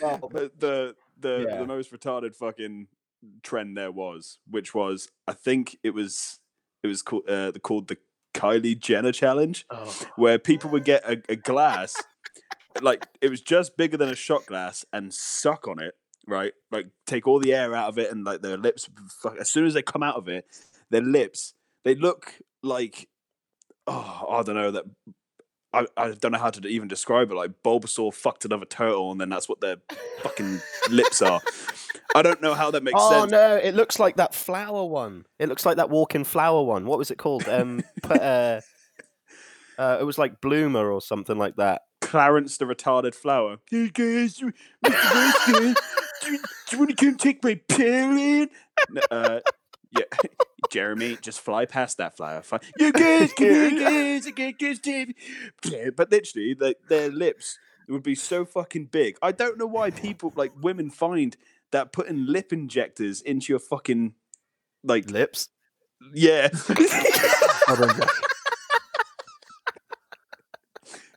Well, 0.00 0.30
the 0.32 0.94
the, 1.18 1.46
yeah. 1.48 1.58
the 1.58 1.66
most 1.66 1.92
retarded 1.92 2.34
fucking 2.36 2.86
trend 3.42 3.76
there 3.76 3.90
was, 3.90 4.38
which 4.48 4.74
was 4.74 5.08
I 5.26 5.32
think 5.32 5.76
it 5.82 5.90
was 5.90 6.38
it 6.84 6.86
was 6.86 7.02
called 7.02 7.28
uh, 7.28 7.50
called 7.62 7.88
the 7.88 7.98
Kylie 8.32 8.78
Jenner 8.78 9.12
challenge, 9.12 9.66
Oh. 9.70 9.92
where 10.16 10.38
people 10.38 10.70
would 10.70 10.84
get 10.92 11.04
a, 11.04 11.20
a 11.28 11.34
glass, 11.34 12.00
like 12.80 13.06
it 13.20 13.28
was 13.28 13.40
just 13.40 13.76
bigger 13.76 13.96
than 13.96 14.08
a 14.08 14.14
shot 14.14 14.46
glass, 14.46 14.84
and 14.92 15.12
suck 15.12 15.66
on 15.66 15.82
it, 15.82 15.94
right? 16.30 16.52
Like 16.70 16.86
take 17.06 17.26
all 17.26 17.38
the 17.38 17.54
air 17.54 17.74
out 17.74 17.88
of 17.88 17.98
it, 17.98 18.10
and 18.10 18.24
like 18.24 18.42
their 18.42 18.56
lips, 18.56 18.88
as 19.38 19.50
soon 19.50 19.66
as 19.66 19.74
they 19.74 19.82
come 19.82 20.02
out 20.02 20.16
of 20.16 20.28
it, 20.28 20.46
their 20.90 21.02
lips 21.02 21.54
they 21.84 21.94
look 21.94 22.34
like 22.62 23.08
oh 23.86 24.26
I 24.30 24.42
don't 24.42 24.54
know 24.54 24.70
that. 24.70 24.84
I, 25.72 25.86
I 25.96 26.10
don't 26.10 26.32
know 26.32 26.38
how 26.38 26.50
to 26.50 26.66
even 26.66 26.88
describe 26.88 27.30
it. 27.30 27.36
Like 27.36 27.52
Bulbasaur 27.64 28.12
fucked 28.12 28.44
another 28.44 28.64
turtle, 28.64 29.12
and 29.12 29.20
then 29.20 29.28
that's 29.28 29.48
what 29.48 29.60
their 29.60 29.76
fucking 30.20 30.60
lips 30.90 31.22
are. 31.22 31.40
I 32.12 32.22
don't 32.22 32.42
know 32.42 32.54
how 32.54 32.72
that 32.72 32.82
makes 32.82 32.98
oh 33.00 33.20
sense. 33.20 33.30
no, 33.30 33.54
it 33.54 33.76
looks 33.76 34.00
like 34.00 34.16
that 34.16 34.34
flower 34.34 34.84
one. 34.84 35.26
It 35.38 35.48
looks 35.48 35.64
like 35.64 35.76
that 35.76 35.88
walking 35.88 36.24
flower 36.24 36.64
one. 36.64 36.86
What 36.86 36.98
was 36.98 37.12
it 37.12 37.18
called? 37.18 37.48
Um, 37.48 37.84
uh, 38.10 38.60
uh, 39.78 39.98
it 40.00 40.04
was 40.04 40.18
like 40.18 40.40
Bloomer 40.40 40.90
or 40.90 41.00
something 41.00 41.38
like 41.38 41.54
that. 41.56 41.82
Clarence 42.00 42.58
the 42.58 42.64
retarded 42.64 43.14
flower. 43.14 43.58
Hey 43.70 43.90
guys, 43.90 44.40
Mr. 44.40 44.52
Nice 44.84 45.74
Guy, 45.74 45.74
do, 46.20 46.32
you, 46.32 46.38
do 46.38 46.42
you 46.72 46.78
want 46.78 46.90
to 46.90 47.04
come 47.04 47.16
take 47.16 47.42
my 47.44 47.60
pill? 47.68 48.46
No, 48.90 49.00
Uh, 49.10 49.40
yeah, 49.92 50.04
Jeremy, 50.70 51.18
just 51.20 51.40
fly 51.40 51.64
past 51.66 51.98
that 51.98 52.16
flower. 52.16 52.42
Fly. 52.42 52.60
You 52.78 52.92
guys, 52.92 53.32
come 53.32 53.46
here, 53.46 53.70
guys. 53.70 54.30
Can't 54.34 54.58
get 54.58 54.84
Yeah, 55.64 55.90
But 55.96 56.10
literally, 56.10 56.54
like, 56.58 56.78
their 56.88 57.10
lips 57.10 57.58
would 57.88 58.02
be 58.04 58.14
so 58.14 58.44
fucking 58.44 58.86
big. 58.86 59.16
I 59.20 59.32
don't 59.32 59.58
know 59.58 59.66
why 59.66 59.90
people, 59.90 60.32
like 60.36 60.52
women, 60.60 60.90
find 60.90 61.36
that 61.72 61.92
putting 61.92 62.26
lip 62.26 62.52
injectors 62.52 63.20
into 63.20 63.52
your 63.52 63.58
fucking, 63.58 64.14
like, 64.84 65.10
Lips. 65.10 65.48
yeah. 66.14 66.48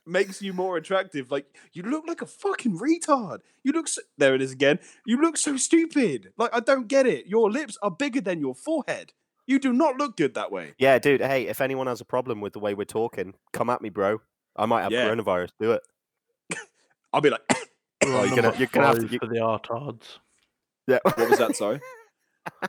Hold 0.06 0.16
on, 0.16 0.20
Jack. 0.22 0.28
makes 0.28 0.42
you 0.42 0.52
more 0.52 0.76
attractive. 0.76 1.30
Like 1.30 1.46
you 1.72 1.82
look 1.82 2.04
like 2.06 2.22
a 2.22 2.26
fucking 2.26 2.78
retard. 2.78 3.38
You 3.62 3.72
look 3.72 3.88
so, 3.88 4.02
there 4.18 4.34
it 4.34 4.42
is 4.42 4.52
again. 4.52 4.78
You 5.06 5.20
look 5.20 5.36
so 5.36 5.56
stupid. 5.56 6.32
Like 6.38 6.54
I 6.54 6.60
don't 6.60 6.88
get 6.88 7.06
it. 7.06 7.26
Your 7.26 7.50
lips 7.50 7.76
are 7.82 7.90
bigger 7.90 8.20
than 8.20 8.40
your 8.40 8.54
forehead. 8.54 9.12
You 9.46 9.58
do 9.58 9.72
not 9.72 9.96
look 9.96 10.16
good 10.16 10.34
that 10.34 10.50
way. 10.50 10.72
Yeah, 10.78 10.98
dude. 10.98 11.20
Hey, 11.20 11.46
if 11.48 11.60
anyone 11.60 11.86
has 11.86 12.00
a 12.00 12.04
problem 12.06 12.40
with 12.40 12.54
the 12.54 12.60
way 12.60 12.74
we're 12.74 12.84
talking, 12.84 13.34
come 13.52 13.68
at 13.70 13.82
me, 13.82 13.90
bro. 13.90 14.20
I 14.56 14.66
might 14.66 14.82
have 14.82 14.92
Yeah. 14.92 15.08
coronavirus. 15.08 15.50
Do 15.60 15.72
it. 15.72 15.82
I'll 17.12 17.20
be 17.20 17.30
like, 17.30 17.42
Oh, 18.04 18.06
you're 18.24 18.36
gonna- 18.36 18.54
you're 18.58 18.68
gonna 18.68 18.86
have 18.86 18.96
to 18.96 19.02
five 19.02 19.10
get- 19.10 19.20
for 19.20 19.26
the 19.26 19.40
artards. 19.40 20.18
Yeah. 20.86 20.98
what 21.02 21.30
was 21.30 21.38
that? 21.38 21.56
Sorry, 21.56 21.80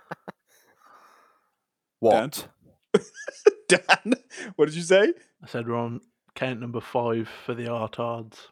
what? 2.00 2.48
Dan. 3.68 4.14
What 4.56 4.68
did 4.68 4.76
you 4.76 4.84
say? 4.84 5.14
I 5.44 5.48
said 5.48 5.68
we're 5.68 5.76
on 5.76 6.00
count 6.36 6.60
number 6.60 6.82
five 6.82 7.30
for 7.46 7.54
the 7.54 7.68
artards. 7.70 8.50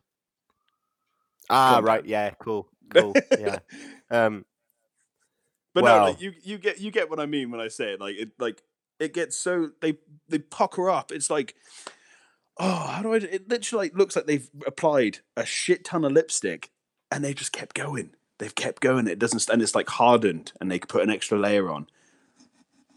Ah, 1.50 1.76
Calm 1.76 1.86
right. 1.86 2.04
down. 2.04 2.10
Yeah. 2.10 2.30
Cool. 2.40 2.68
Cool. 2.90 3.14
Yeah. 3.40 3.60
Um. 4.12 4.46
But 5.74 5.86
no, 5.86 6.04
like, 6.04 6.22
you 6.22 6.34
you 6.44 6.60
get 6.60 6.80
you 6.80 6.92
get 6.92 7.10
what 7.10 7.20
I 7.20 7.26
mean 7.26 7.50
when 7.50 7.60
I 7.60 7.68
say 7.68 7.94
it. 7.94 8.00
Like 8.00 8.16
it 8.16 8.32
like 8.38 8.62
it 9.00 9.12
gets 9.14 9.36
so 9.36 9.72
they 9.82 9.98
they 10.30 10.38
pucker 10.38 10.88
up. 10.90 11.12
It's 11.12 11.32
like 11.32 11.56
oh, 12.58 12.88
how 12.88 13.02
do 13.02 13.14
I? 13.14 13.18
It 13.18 13.50
literally 13.50 13.86
like, 13.88 13.98
looks 13.98 14.16
like 14.16 14.28
they've 14.28 14.50
applied 14.68 15.20
a 15.36 15.46
shit 15.46 15.84
ton 15.84 16.06
of 16.06 16.12
lipstick 16.12 16.70
and 17.12 17.24
they 17.24 17.34
just 17.34 17.52
kept 17.52 17.76
going. 17.76 18.12
They've 18.38 18.54
kept 18.54 18.82
going. 18.82 19.08
It 19.08 19.20
doesn't, 19.20 19.50
and 19.50 19.62
it's 19.62 19.76
like 19.76 19.90
hardened, 19.90 20.52
and 20.60 20.70
they 20.70 20.80
could 20.80 20.90
put 20.90 21.04
an 21.04 21.10
extra 21.10 21.40
layer 21.40 21.72
on. 21.72 21.88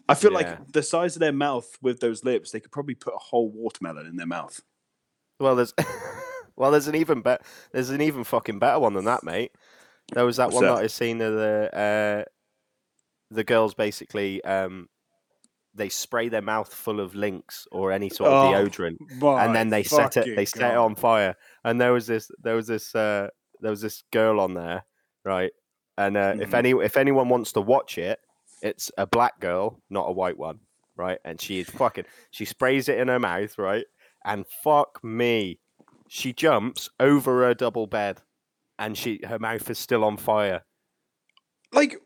I 0.09 0.15
feel 0.15 0.33
Yeah. 0.33 0.39
like 0.39 0.73
the 0.73 0.83
size 0.83 1.17
of 1.17 1.21
their 1.21 1.33
mouth 1.33 1.77
with 1.81 2.01
those 2.01 2.25
lips, 2.25 2.51
they 2.51 2.61
could 2.61 2.73
probably 2.73 2.95
put 2.95 3.15
a 3.15 3.19
whole 3.19 3.51
watermelon 3.51 4.07
in 4.07 4.17
their 4.17 4.27
mouth. 4.27 4.61
Well, 5.41 5.57
there's. 5.57 5.75
well, 6.57 6.71
there's 6.71 6.89
an 6.89 6.95
even 6.95 7.21
better. 7.23 7.45
There's 7.73 7.91
an 7.91 8.01
even 8.01 8.25
fucking 8.25 8.59
better 8.59 8.79
one 8.79 8.95
than 8.95 9.05
that, 9.05 9.23
mate. 9.25 9.53
There 10.15 10.25
was 10.25 10.37
that 10.37 10.47
What's 10.47 10.57
one 10.57 10.67
that? 10.67 10.75
that 10.77 10.85
I 10.85 10.87
seen 10.87 11.21
of 11.21 11.35
the 11.35 11.71
uh, 11.77 12.25
the 13.31 13.45
girls 13.45 13.75
basically 13.75 14.43
um, 14.45 14.89
they 15.75 15.89
spray 15.89 16.29
their 16.29 16.43
mouth 16.43 16.73
full 16.73 17.01
of 17.01 17.15
Lynx 17.15 17.67
or 17.73 17.93
any 17.93 18.09
sort 18.09 18.33
of 18.33 18.39
Oh, 18.39 18.51
deodorant, 18.51 18.97
and 19.39 19.55
then 19.55 19.69
they 19.71 19.83
set 19.83 20.17
it 20.17 20.35
they 20.37 20.45
set 20.45 20.73
it 20.73 20.79
on 20.79 20.95
fire. 20.95 21.37
And 21.65 21.81
there 21.81 21.93
was 21.93 22.07
this 22.07 22.31
there 22.43 22.55
was 22.57 22.67
this 22.67 22.95
uh, 22.95 23.29
there 23.61 23.71
was 23.71 23.81
this 23.83 24.03
girl 24.13 24.41
on 24.41 24.55
there, 24.55 24.85
right? 25.25 25.53
And 25.99 26.17
uh, 26.17 26.35
if 26.41 26.51
Mhm. 26.51 26.55
any 26.55 26.71
if 26.73 26.97
anyone 26.97 27.29
wants 27.29 27.53
to 27.53 27.61
watch 27.61 27.99
it, 27.99 28.21
it's 28.63 28.91
a 28.97 29.07
black 29.07 29.41
girl, 29.41 29.83
not 29.91 30.09
a 30.09 30.13
white 30.13 30.39
one, 30.39 30.61
right? 30.97 31.19
And 31.25 31.41
she 31.41 31.61
is 31.61 31.69
fucking 31.71 32.07
she 32.31 32.45
sprays 32.45 32.89
it 32.89 32.99
in 32.99 33.09
her 33.09 33.19
mouth, 33.19 33.59
right? 33.59 33.87
And 34.27 34.45
fuck 34.63 35.03
me, 35.05 35.61
she 36.09 36.33
jumps 36.35 36.91
over 37.01 37.45
her 37.47 37.55
double 37.55 37.87
bed. 37.87 38.21
and 38.79 38.99
she 38.99 39.21
her 39.27 39.39
mouth 39.39 39.71
is 39.71 39.79
still 39.79 40.05
on 40.05 40.19
fire. 40.19 40.63
Like, 41.73 41.97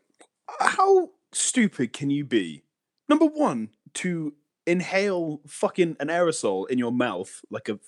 how 0.59 1.09
stupid 1.33 1.91
can 1.91 2.09
you 2.09 2.23
be? 2.23 2.63
Number 3.09 3.25
one, 3.25 3.69
to 3.95 4.33
inhale 4.65 5.41
fucking 5.47 5.97
an 5.99 6.07
aerosol 6.07 6.69
in 6.69 6.77
your 6.77 6.91
mouth 6.93 7.41
like 7.49 7.67
a. 7.67 7.79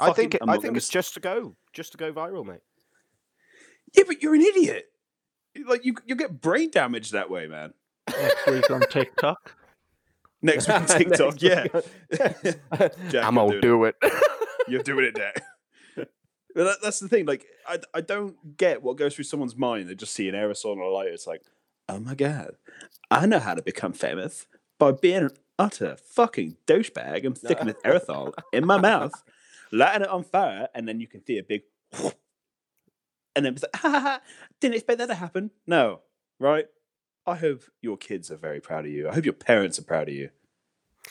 I 0.00 0.06
fucking- 0.06 0.14
think 0.14 0.34
it, 0.36 0.42
I'm 0.42 0.48
I 0.50 0.54
not 0.54 0.62
think 0.62 0.76
it's 0.78 0.86
s- 0.86 0.90
just 0.90 1.14
to 1.14 1.20
go, 1.20 1.56
just 1.74 1.92
to 1.92 1.98
go 1.98 2.10
viral, 2.12 2.46
mate. 2.46 2.60
Yeah, 3.94 4.04
but 4.06 4.22
you're 4.22 4.34
an 4.34 4.40
idiot. 4.42 4.86
Like 5.66 5.84
you, 5.84 5.94
you 6.06 6.14
get 6.16 6.40
brain 6.40 6.70
damage 6.70 7.10
that 7.10 7.28
way, 7.28 7.46
man. 7.46 7.74
Next 8.08 8.46
week 8.46 8.70
on 8.70 8.80
TikTok. 8.90 9.54
Next 10.42 10.66
week 10.66 10.76
on 10.76 10.86
TikTok, 10.86 11.40
Next 11.40 11.42
yeah. 11.42 11.66
Jack, 13.10 13.24
I'm 13.24 13.36
you're 13.36 13.48
gonna 13.48 13.60
do 13.60 13.84
it. 13.84 13.96
You're 14.68 14.82
doing 14.82 15.06
it 15.06 15.14
there. 15.14 15.34
But 16.54 16.64
that, 16.64 16.76
that's 16.82 17.00
the 17.00 17.08
thing. 17.08 17.26
Like, 17.26 17.46
I, 17.66 17.78
I 17.94 18.00
don't 18.00 18.56
get 18.56 18.82
what 18.82 18.96
goes 18.96 19.14
through 19.14 19.24
someone's 19.24 19.56
mind. 19.56 19.88
They 19.88 19.94
just 19.94 20.12
see 20.12 20.28
an 20.28 20.34
aerosol 20.34 20.72
and 20.72 20.82
a 20.82 20.86
lighter. 20.86 21.10
It's 21.10 21.26
like, 21.26 21.42
oh 21.88 21.98
my 21.98 22.14
god, 22.14 22.52
I 23.10 23.26
know 23.26 23.38
how 23.38 23.54
to 23.54 23.62
become 23.62 23.92
famous 23.92 24.46
by 24.78 24.92
being 24.92 25.24
an 25.24 25.30
utter 25.58 25.96
fucking 25.96 26.56
douchebag 26.66 27.24
and 27.24 27.36
sticking 27.36 27.66
this 27.66 27.76
aerosol 27.84 28.34
in 28.52 28.66
my 28.66 28.78
mouth, 28.78 29.12
lighting 29.72 30.02
it 30.02 30.08
on 30.08 30.24
fire, 30.24 30.68
and 30.74 30.86
then 30.86 31.00
you 31.00 31.06
can 31.06 31.24
see 31.24 31.38
a 31.38 31.42
big, 31.42 31.62
and 33.34 33.46
then 33.46 33.54
it's 33.54 33.62
like, 33.62 33.76
ha 33.76 33.90
ha 33.90 34.00
ha, 34.00 34.20
didn't 34.60 34.74
expect 34.74 34.98
that 34.98 35.06
to 35.06 35.14
happen. 35.14 35.50
No, 35.66 36.00
right? 36.38 36.66
I 37.26 37.36
hope 37.36 37.62
your 37.80 37.96
kids 37.96 38.30
are 38.30 38.36
very 38.36 38.60
proud 38.60 38.84
of 38.84 38.90
you. 38.90 39.08
I 39.08 39.14
hope 39.14 39.24
your 39.24 39.34
parents 39.34 39.78
are 39.78 39.84
proud 39.84 40.08
of 40.08 40.14
you. 40.14 40.30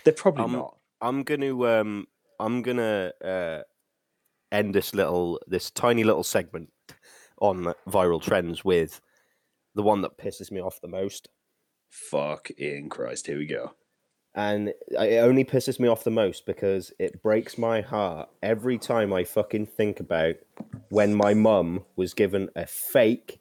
They're 0.04 0.14
probably 0.14 0.44
Um, 0.46 0.52
not. 0.54 0.78
I'm 1.02 1.24
gonna 1.24 1.60
um 1.64 2.08
I'm 2.40 2.62
gonna 2.62 3.14
uh 3.24 3.62
end 4.52 4.76
this 4.76 4.94
little 4.94 5.40
this 5.48 5.72
tiny 5.72 6.04
little 6.04 6.24
segment 6.24 6.70
on 7.40 7.74
viral 7.88 8.22
trends 8.22 8.64
with 8.66 9.02
the 9.74 9.84
one 9.84 10.02
that 10.02 10.18
pisses 10.18 10.52
me 10.52 10.60
off 10.62 10.82
the 10.82 10.88
most. 10.88 11.30
Fuck 11.90 12.50
in 12.52 12.90
Christ. 12.90 13.28
Here 13.28 13.38
we 13.38 13.46
go. 13.46 13.74
And 14.34 14.70
it 14.90 15.24
only 15.24 15.44
pisses 15.44 15.78
me 15.80 15.90
off 15.90 16.06
the 16.06 16.10
most 16.12 16.46
because 16.46 16.94
it 17.00 17.22
breaks 17.22 17.58
my 17.58 17.82
heart 17.82 18.30
every 18.42 18.78
time 18.78 19.12
I 19.12 19.26
fucking 19.26 19.66
think 19.66 20.00
about 20.00 20.36
when 20.90 21.14
my 21.14 21.34
mum 21.34 21.84
was 21.98 22.14
given 22.14 22.50
a 22.56 22.66
fake 22.66 23.40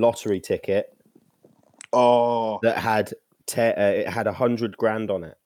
lottery 0.00 0.40
ticket 0.40 0.96
Oh, 1.92 2.60
that 2.62 2.78
had 2.78 3.12
te- 3.46 3.60
uh, 3.60 3.90
it 3.90 4.08
had 4.08 4.26
a 4.26 4.32
hundred 4.32 4.76
grand 4.76 5.10
on 5.10 5.24
it, 5.24 5.36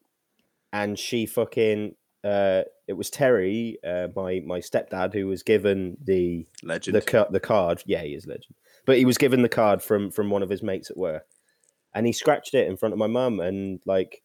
and 0.73 0.99
she 0.99 1.25
fucking 1.27 1.95
uh, 2.23 2.63
it 2.87 2.95
was 2.95 3.09
Terry, 3.11 3.79
uh, 3.87 4.09
my 4.15 4.43
my 4.45 4.61
stepdad, 4.61 5.15
who 5.15 5.27
was 5.27 5.43
given 5.43 5.97
the 6.03 6.47
legend. 6.63 6.97
the 6.97 7.01
ca- 7.01 7.29
the 7.31 7.41
card. 7.41 7.83
Yeah, 7.87 8.03
he 8.03 8.15
is 8.15 8.27
legend, 8.27 8.55
but 8.85 8.99
he 8.99 9.07
was 9.07 9.17
given 9.17 9.43
the 9.43 9.49
card 9.49 9.83
from 9.83 10.11
from 10.11 10.31
one 10.31 10.43
of 10.43 10.51
his 10.51 10.63
mates 10.63 10.91
at 10.91 10.99
work, 10.99 11.25
and 11.95 12.07
he 12.07 12.13
scratched 12.13 12.55
it 12.55 12.69
in 12.69 12.77
front 12.77 12.93
of 12.93 12.99
my 12.99 13.07
mum, 13.07 13.41
and 13.41 13.81
like 13.87 14.23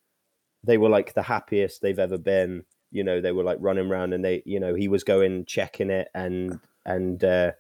they 0.64 0.78
were 0.78 0.90
like 0.90 1.14
the 1.14 1.24
happiest 1.24 1.82
they've 1.82 2.00
ever 2.00 2.18
been. 2.18 2.66
You 2.92 3.04
know, 3.06 3.22
they 3.22 3.32
were 3.32 3.44
like 3.44 3.60
running 3.62 3.90
around, 3.90 4.12
and 4.14 4.26
they, 4.26 4.44
you 4.46 4.60
know, 4.60 4.76
he 4.76 4.90
was 4.90 5.06
going 5.06 5.46
checking 5.46 5.90
it, 5.90 6.10
and 6.14 6.60
and 6.86 7.24
uh, 7.24 7.28
uh, 7.28 7.52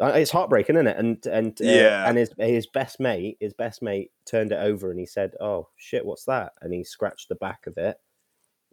it's 0.00 0.30
heartbreaking, 0.30 0.76
isn't 0.76 0.86
it? 0.86 0.96
And 0.96 1.26
and 1.26 1.60
uh, 1.60 1.64
Yeah. 1.64 2.08
and 2.08 2.18
his 2.18 2.30
his 2.38 2.66
best 2.66 2.98
mate, 3.00 3.36
his 3.40 3.54
best 3.54 3.82
mate 3.82 4.10
turned 4.26 4.52
it 4.52 4.56
over, 4.60 4.90
and 4.90 4.98
he 4.98 5.06
said, 5.06 5.32
"Oh 5.40 5.68
shit, 5.76 6.04
what's 6.04 6.24
that?" 6.24 6.52
And 6.60 6.72
he 6.72 6.82
scratched 6.84 7.28
the 7.28 7.34
back 7.36 7.66
of 7.66 7.76
it, 7.76 7.96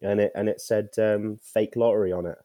and 0.01 0.19
it 0.21 0.32
and 0.36 0.49
it 0.49 0.60
said 0.62 0.89
um, 0.97 1.39
"fake 1.43 1.75
lottery" 1.75 2.12
on 2.12 2.25
it. 2.25 2.38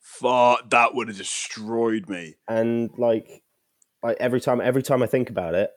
Fuck, 0.00 0.70
that 0.70 0.94
would 0.94 1.08
have 1.08 1.16
destroyed 1.16 2.08
me. 2.08 2.36
and 2.48 2.90
like 2.96 3.42
I, 4.04 4.12
every 4.20 4.40
time 4.40 4.60
every 4.60 4.82
time 4.82 5.02
I 5.02 5.06
think 5.06 5.30
about 5.30 5.54
it, 5.54 5.70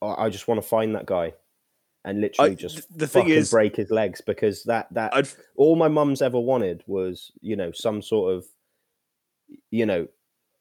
I, 0.00 0.26
I 0.26 0.28
just 0.30 0.46
want 0.46 0.62
to 0.62 0.66
find 0.68 0.94
that 0.94 1.06
guy 1.06 1.34
and 2.04 2.20
literally 2.20 2.52
I- 2.52 2.54
just 2.54 2.74
th- 2.76 2.86
the 2.94 3.06
thing 3.08 3.22
fucking 3.24 3.34
is- 3.36 3.50
break 3.50 3.74
his 3.76 3.90
legs 3.90 4.20
because 4.20 4.62
that 4.64 4.86
that 4.92 5.14
I'd, 5.14 5.28
all 5.56 5.74
my 5.74 5.88
mum's 5.88 6.22
ever 6.22 6.38
wanted 6.38 6.84
was 6.86 7.32
you 7.40 7.56
know 7.56 7.72
some 7.72 8.02
sort 8.02 8.34
of 8.34 8.44
you 9.70 9.84
know 9.86 10.06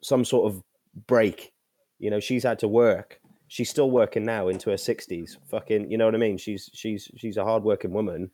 some 0.04 0.26
sort 0.26 0.52
of 0.52 0.64
break. 1.08 1.52
You 2.00 2.10
know 2.10 2.20
she's 2.20 2.44
had 2.44 2.60
to 2.60 2.68
work. 2.68 3.20
She's 3.48 3.70
still 3.70 3.92
working 3.92 4.24
now 4.26 4.48
into 4.48 4.70
her 4.70 4.78
sixties. 4.78 5.38
Fucking, 5.50 5.92
you 5.92 5.98
know 5.98 6.06
what 6.06 6.16
I 6.16 6.20
mean? 6.20 6.38
She's 6.38 6.70
she's 6.74 7.10
she's 7.18 7.38
a 7.38 7.44
hardworking 7.44 7.92
woman, 7.94 8.32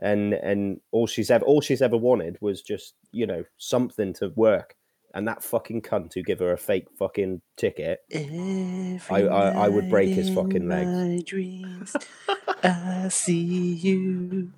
and 0.00 0.34
and 0.34 0.80
all 0.92 1.06
she's 1.06 1.30
ever 1.30 1.44
all 1.44 1.60
she's 1.60 1.82
ever 1.82 1.96
wanted 1.96 2.36
was 2.40 2.60
just 2.62 2.94
you 3.12 3.26
know 3.26 3.44
something 3.56 4.12
to 4.14 4.28
work. 4.36 4.74
And 5.14 5.26
that 5.26 5.42
fucking 5.42 5.80
cunt 5.82 6.12
who 6.12 6.22
give 6.22 6.38
her 6.40 6.52
a 6.52 6.58
fake 6.58 6.86
fucking 6.98 7.40
ticket. 7.56 8.00
I- 8.14 9.00
I- 9.10 9.64
I 9.64 9.68
would 9.68 9.88
break 9.88 10.10
his 10.10 10.28
fucking 10.28 10.68
legs. 10.68 10.86
My 10.90 11.22
dreams, 11.24 11.96
I 12.62 13.08
see 13.08 13.72
you. 13.72 14.52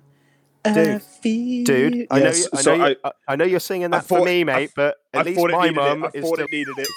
Dude, 0.63 1.01
feel 1.01 1.63
Dude, 1.63 2.07
I 2.11 2.19
know, 2.19 2.25
Yes, 2.25 2.39
you, 2.43 2.49
I, 2.53 2.61
so 2.61 2.75
know 2.77 2.87
you, 2.87 2.95
I, 3.03 3.11
I 3.29 3.35
know 3.37 3.45
you're 3.45 3.59
singing 3.61 3.85
I 3.93 3.97
that 3.97 4.05
for 4.05 4.19
thought- 4.19 4.25
me, 4.25 4.43
mate, 4.43 4.57
th- 4.57 4.71
but 4.75 4.97
at 5.13 5.21
I 5.21 5.23
least 5.23 5.39
thought 5.39 5.49
it 5.49 5.53
my 5.53 5.71
mum 5.71 6.03
it. 6.03 6.11
I 6.13 6.17
is 6.19 6.23
thought 6.25 6.35
still 6.35 6.45
it 6.45 6.51
needed 6.51 6.77
it. 6.77 6.87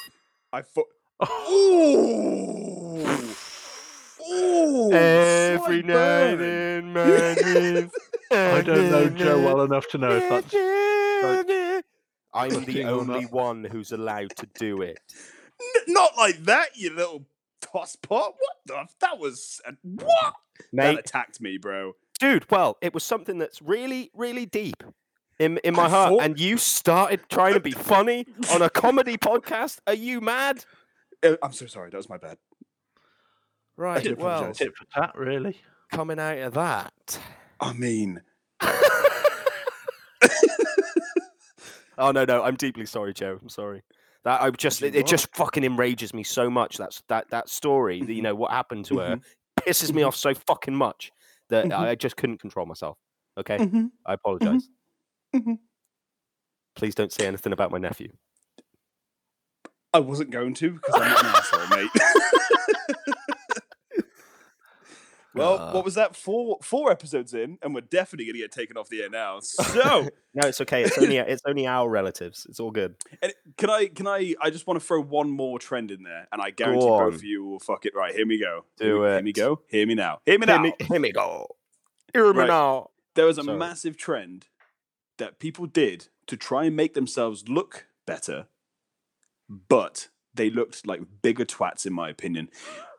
I 0.55 0.63
thought. 0.63 0.87
Ooh. 1.51 3.05
Ooh. 4.31 4.93
Every 4.93 5.83
night 5.83 6.37
burn. 6.37 6.85
in 6.85 6.93
my 6.93 7.35
dreams. 7.35 7.93
I 8.31 8.61
don't 8.65 8.89
know 8.89 9.09
Joe 9.09 9.43
well 9.43 9.63
enough 9.63 9.89
to 9.89 9.99
know 9.99 10.13
if 10.13 10.29
that's. 10.29 10.55
I'm 12.33 12.65
the 12.65 12.85
only 12.85 13.25
one 13.27 13.65
who's 13.65 13.91
allowed 13.91 14.37
to 14.37 14.49
do 14.55 14.81
it. 14.81 15.01
N- 15.61 15.83
not 15.89 16.17
like 16.17 16.45
that, 16.45 16.77
you 16.77 16.95
little 16.95 17.27
tosspot. 17.61 18.09
What 18.11 18.57
the? 18.67 18.87
That 19.01 19.19
was 19.19 19.61
a, 19.67 19.73
what? 19.83 20.35
That 20.73 21.01
attacked 21.01 21.41
me, 21.41 21.59
bro. 21.59 21.95
dude, 22.21 22.49
well, 22.49 22.79
it 22.81 22.95
was 22.95 23.03
something 23.03 23.39
that's 23.39 23.61
really, 23.61 24.13
really 24.15 24.47
deep 24.47 24.85
in, 25.39 25.59
in 25.59 25.75
my 25.75 25.85
I 25.85 25.89
heart. 25.89 26.11
thought- 26.11 26.23
And 26.23 26.39
you 26.39 26.57
started 26.59 27.21
trying 27.29 27.55
to 27.55 27.61
be 27.61 27.73
funny 27.73 28.27
on 28.53 28.63
a 28.63 28.71
comedy 28.71 29.17
podcast. 29.17 29.79
Are 29.87 29.95
you 29.95 30.21
mad? 30.21 30.65
Uh, 31.23 31.37
I'm 31.43 31.53
so 31.53 31.67
sorry. 31.67 31.91
That 31.91 31.97
was 31.97 32.09
my 32.09 32.19
bad. 32.19 32.39
Right, 33.77 34.17
well, 34.19 34.29
apologise. 34.39 34.59
Tit 34.59 34.73
for 34.77 34.85
tat, 34.95 35.13
really. 35.17 35.61
coming 35.93 36.19
out 36.21 36.39
of 36.39 36.55
that. 36.55 37.19
I 37.61 37.73
mean, 37.73 38.21
Oh 41.97 42.11
no, 42.11 42.25
no, 42.25 42.43
I'm 42.43 42.57
deeply 42.57 42.87
sorry, 42.87 43.15
Joe. 43.15 43.39
I'm 43.41 43.49
sorry. 43.49 43.83
That 44.25 44.43
I 44.43 44.51
just 44.51 44.83
it, 44.83 44.97
it 44.97 45.07
just 45.07 45.29
fucking 45.37 45.63
enrages 45.65 46.13
me 46.13 46.25
so 46.25 46.51
much. 46.51 46.77
That's 46.77 47.03
that 47.09 47.31
that 47.31 47.49
story. 47.49 48.01
That, 48.03 48.13
you 48.13 48.21
Mhm. 48.21 48.25
know 48.25 48.35
what 48.35 48.51
happened 48.51 48.85
to 48.87 48.99
her 48.99 49.17
Mhm. 49.17 49.23
pisses 49.61 49.93
me 49.93 50.03
Mhm. 50.03 50.09
off 50.09 50.17
so 50.17 50.35
fucking 50.35 50.75
much 50.75 51.13
that. 51.51 51.73
I 51.73 51.95
just 51.95 52.17
couldn't 52.17 52.39
control 52.39 52.67
myself. 52.67 52.99
Okay. 53.39 53.59
I 54.07 54.13
apologize. 54.15 54.69
Mhm. 55.35 55.59
Please 56.77 56.95
don't 56.95 57.13
say 57.13 57.27
anything 57.27 57.53
about 57.53 57.71
my 57.71 57.79
nephew. 57.79 58.13
I 59.93 60.01
wasn't 60.01 60.31
going 60.31 60.55
to 60.55 60.73
because 60.73 60.95
I'm 60.97 61.09
not 61.11 61.25
an 61.25 61.35
asshole, 61.35 61.77
mate. 61.77 61.91
well, 65.35 65.59
Uh. 65.61 65.73
what 65.73 65.85
was 65.85 65.95
that? 65.95 66.17
Four 66.17 66.59
four 66.63 66.91
episodes 66.91 67.33
in, 67.35 67.59
and 67.63 67.75
we're 67.75 67.81
definitely 67.81 68.27
gonna 68.27 68.39
get 68.39 68.53
taken 68.53 68.77
off 68.77 68.89
the 68.89 69.03
air 69.03 69.11
now. 69.11 69.39
So, 69.43 70.09
No, 70.35 70.49
it's 70.49 70.61
okay. 70.61 70.83
It's 70.83 70.99
only 70.99 71.17
it's 71.19 71.43
only 71.47 71.67
our 71.67 71.89
relatives. 71.89 72.45
It's 72.49 72.59
all 72.61 72.71
good. 72.73 72.97
and 73.23 73.33
can 73.57 73.71
I? 73.71 73.87
Can 73.87 74.07
I? 74.09 74.35
I 74.41 74.51
just 74.51 74.67
want 74.67 74.81
to 74.81 74.85
throw 74.87 75.01
one 75.01 75.31
more 75.31 75.59
trend 75.61 75.91
in 75.93 76.03
there, 76.03 76.27
and 76.33 76.43
I 76.43 76.51
guarantee 76.51 76.87
both 76.87 77.15
of 77.15 77.23
you 77.25 77.45
will 77.45 77.61
fuck 77.61 77.87
it 77.87 77.95
right. 77.95 78.15
Here 78.15 78.27
we 78.27 78.39
go. 78.41 78.65
Do 78.79 78.85
here, 78.85 79.01
we- 79.01 79.09
Here 79.11 79.23
we 79.25 79.33
go. 79.33 79.61
Hear 79.69 79.87
me 79.87 79.95
now. 79.95 80.21
Hear 80.27 80.39
me 80.39 80.47
Hear 80.47 80.57
now. 80.57 80.63
me, 80.63 80.75
hear 80.81 81.01
me 81.01 81.13
go. 81.13 81.47
Hear 82.13 82.33
me 82.33 82.41
Right. 82.41 82.49
now. 82.49 82.91
There 83.15 83.27
was 83.27 83.39
a 83.39 83.45
Sorry. 83.45 83.57
massive 83.59 83.97
trend 83.97 84.47
that 85.19 85.39
people 85.39 85.67
did 85.67 86.09
to 86.27 86.37
try 86.37 86.65
and 86.65 86.75
make 86.77 86.95
themselves 86.95 87.49
look 87.49 87.87
better, 88.07 88.47
but 89.49 90.09
they 90.35 90.51
looked 90.51 90.87
like 90.87 91.01
bigger 91.23 91.45
twats, 91.45 91.87
in 91.87 91.93
my 91.93 92.09
opinion. 92.09 92.49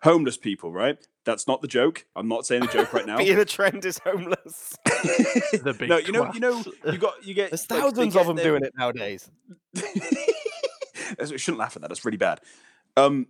Homeless 0.04 0.38
people, 0.38 0.72
right? 0.72 0.98
That's 1.26 1.48
not 1.48 1.62
the 1.62 1.68
joke. 1.68 2.06
I'm 2.16 2.28
not 2.28 2.46
saying 2.46 2.62
the 2.62 2.68
joke 2.68 2.94
right 2.94 3.06
now. 3.06 3.18
Being 3.20 3.40
a 3.40 3.46
trend 3.46 3.84
is 3.86 4.00
homeless. 4.00 4.76
The 5.06 5.76
big 5.78 5.90
no, 5.90 5.98
you 5.98 6.12
know, 6.12 6.32
you 6.34 6.40
know, 6.40 6.64
you 6.86 6.98
got, 6.98 7.26
you 7.26 7.34
get. 7.34 7.52
There's 7.52 7.70
like, 7.70 7.80
thousands 7.82 8.14
get 8.14 8.22
of 8.22 8.28
them 8.28 8.36
their- 8.36 8.46
doing 8.46 8.64
it 8.64 8.74
nowadays. 8.78 9.30
That's- 9.74 11.32
we 11.32 11.38
shouldn't 11.38 11.60
laugh 11.60 11.76
at 11.76 11.82
that. 11.82 11.88
That's 11.90 12.06
really 12.06 12.18
bad. 12.18 12.42
Um, 12.98 13.28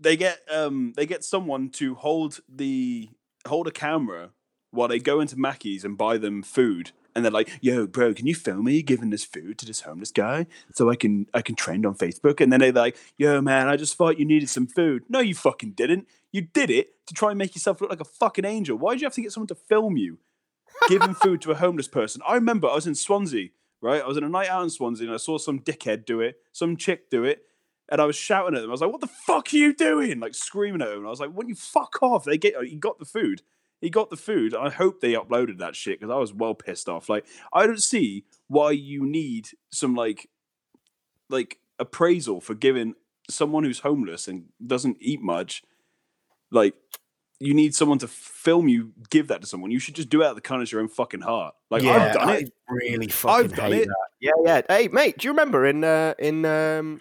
they 0.00 0.16
get 0.16 0.40
um, 0.50 0.92
they 0.96 1.06
get 1.06 1.24
someone 1.24 1.70
to 1.70 1.94
hold 1.94 2.40
the 2.48 3.08
hold 3.46 3.68
a 3.68 3.70
camera 3.70 4.30
while 4.70 4.88
they 4.88 4.98
go 4.98 5.20
into 5.20 5.38
Mackey's 5.38 5.84
and 5.84 5.96
buy 5.96 6.18
them 6.18 6.42
food, 6.42 6.92
and 7.14 7.24
they're 7.24 7.32
like, 7.32 7.50
"Yo, 7.60 7.86
bro, 7.86 8.14
can 8.14 8.26
you 8.26 8.34
film 8.34 8.64
me 8.64 8.82
giving 8.82 9.10
this 9.10 9.24
food 9.24 9.58
to 9.58 9.66
this 9.66 9.82
homeless 9.82 10.10
guy 10.10 10.46
so 10.72 10.90
I 10.90 10.96
can 10.96 11.26
I 11.34 11.42
can 11.42 11.54
trend 11.54 11.86
on 11.86 11.94
Facebook?" 11.94 12.40
And 12.40 12.52
then 12.52 12.60
they're 12.60 12.72
like, 12.72 12.96
"Yo, 13.16 13.40
man, 13.40 13.68
I 13.68 13.76
just 13.76 13.96
thought 13.96 14.18
you 14.18 14.24
needed 14.24 14.48
some 14.48 14.66
food." 14.66 15.04
No, 15.08 15.20
you 15.20 15.34
fucking 15.34 15.72
didn't. 15.72 16.08
You 16.30 16.42
did 16.42 16.70
it 16.70 17.06
to 17.06 17.14
try 17.14 17.30
and 17.30 17.38
make 17.38 17.54
yourself 17.54 17.80
look 17.80 17.90
like 17.90 18.00
a 18.00 18.04
fucking 18.04 18.44
angel. 18.44 18.76
Why 18.76 18.92
did 18.92 19.02
you 19.02 19.06
have 19.06 19.14
to 19.14 19.22
get 19.22 19.32
someone 19.32 19.48
to 19.48 19.54
film 19.54 19.96
you 19.96 20.18
giving 20.88 21.14
food 21.14 21.40
to 21.42 21.50
a 21.50 21.56
homeless 21.56 21.88
person? 21.88 22.22
I 22.26 22.34
remember 22.34 22.68
I 22.68 22.74
was 22.74 22.86
in 22.86 22.94
Swansea 22.94 23.50
right? 23.82 24.00
I 24.00 24.06
was 24.06 24.16
in 24.16 24.24
a 24.24 24.28
night 24.28 24.48
out 24.48 24.62
in 24.62 24.70
Swansea 24.70 25.06
and 25.06 25.14
I 25.14 25.18
saw 25.18 25.36
some 25.36 25.60
dickhead 25.60 26.06
do 26.06 26.20
it, 26.20 26.36
some 26.52 26.76
chick 26.76 27.10
do 27.10 27.24
it, 27.24 27.44
and 27.90 28.00
I 28.00 28.06
was 28.06 28.16
shouting 28.16 28.56
at 28.56 28.62
them. 28.62 28.70
I 28.70 28.72
was 28.72 28.80
like, 28.80 28.92
"What 28.92 29.02
the 29.02 29.06
fuck 29.08 29.52
are 29.52 29.56
you 29.56 29.74
doing?" 29.74 30.20
Like 30.20 30.34
screaming 30.34 30.80
at 30.80 30.88
them. 30.88 30.98
And 30.98 31.06
I 31.06 31.10
was 31.10 31.20
like, 31.20 31.32
"When 31.32 31.48
you 31.48 31.54
fuck 31.54 32.02
off!" 32.02 32.24
They 32.24 32.38
get 32.38 32.54
you 32.66 32.78
got 32.78 32.98
the 32.98 33.04
food. 33.04 33.42
He 33.82 33.90
got 33.90 34.08
the 34.08 34.16
food. 34.16 34.54
I 34.54 34.70
hope 34.70 35.00
they 35.00 35.12
uploaded 35.12 35.58
that 35.58 35.76
shit 35.76 36.00
because 36.00 36.12
I 36.12 36.16
was 36.16 36.32
well 36.32 36.54
pissed 36.54 36.88
off. 36.88 37.08
Like 37.08 37.26
I 37.52 37.66
don't 37.66 37.82
see 37.82 38.24
why 38.46 38.70
you 38.70 39.04
need 39.04 39.48
some 39.70 39.94
like 39.94 40.30
like 41.28 41.58
appraisal 41.78 42.40
for 42.40 42.54
giving 42.54 42.94
someone 43.28 43.64
who's 43.64 43.80
homeless 43.80 44.28
and 44.28 44.44
doesn't 44.64 44.96
eat 45.00 45.20
much 45.20 45.62
like 46.50 46.74
you 47.40 47.54
need 47.54 47.74
someone 47.74 47.98
to 47.98 48.06
film 48.06 48.68
you 48.68 48.92
give 49.10 49.26
that 49.28 49.40
to 49.40 49.48
someone. 49.48 49.72
You 49.72 49.80
should 49.80 49.96
just 49.96 50.08
do 50.08 50.22
it 50.22 50.26
out 50.26 50.30
of 50.30 50.36
the 50.36 50.42
kindness 50.42 50.68
of 50.68 50.72
your 50.72 50.80
own 50.82 50.88
fucking 50.88 51.22
heart. 51.22 51.56
Like 51.70 51.82
I've 51.82 52.14
done 52.14 52.28
I 52.28 52.36
it. 52.36 52.52
really 52.68 53.08
fucking 53.08 53.46
I've 53.46 53.56
done 53.56 53.72
it. 53.72 53.88
that. 53.88 53.96
Yeah, 54.20 54.30
yeah. 54.44 54.60
Hey, 54.68 54.86
mate, 54.86 55.18
do 55.18 55.26
you 55.26 55.32
remember 55.32 55.66
in 55.66 55.82
uh, 55.82 56.14
in 56.20 56.44
um, 56.44 57.00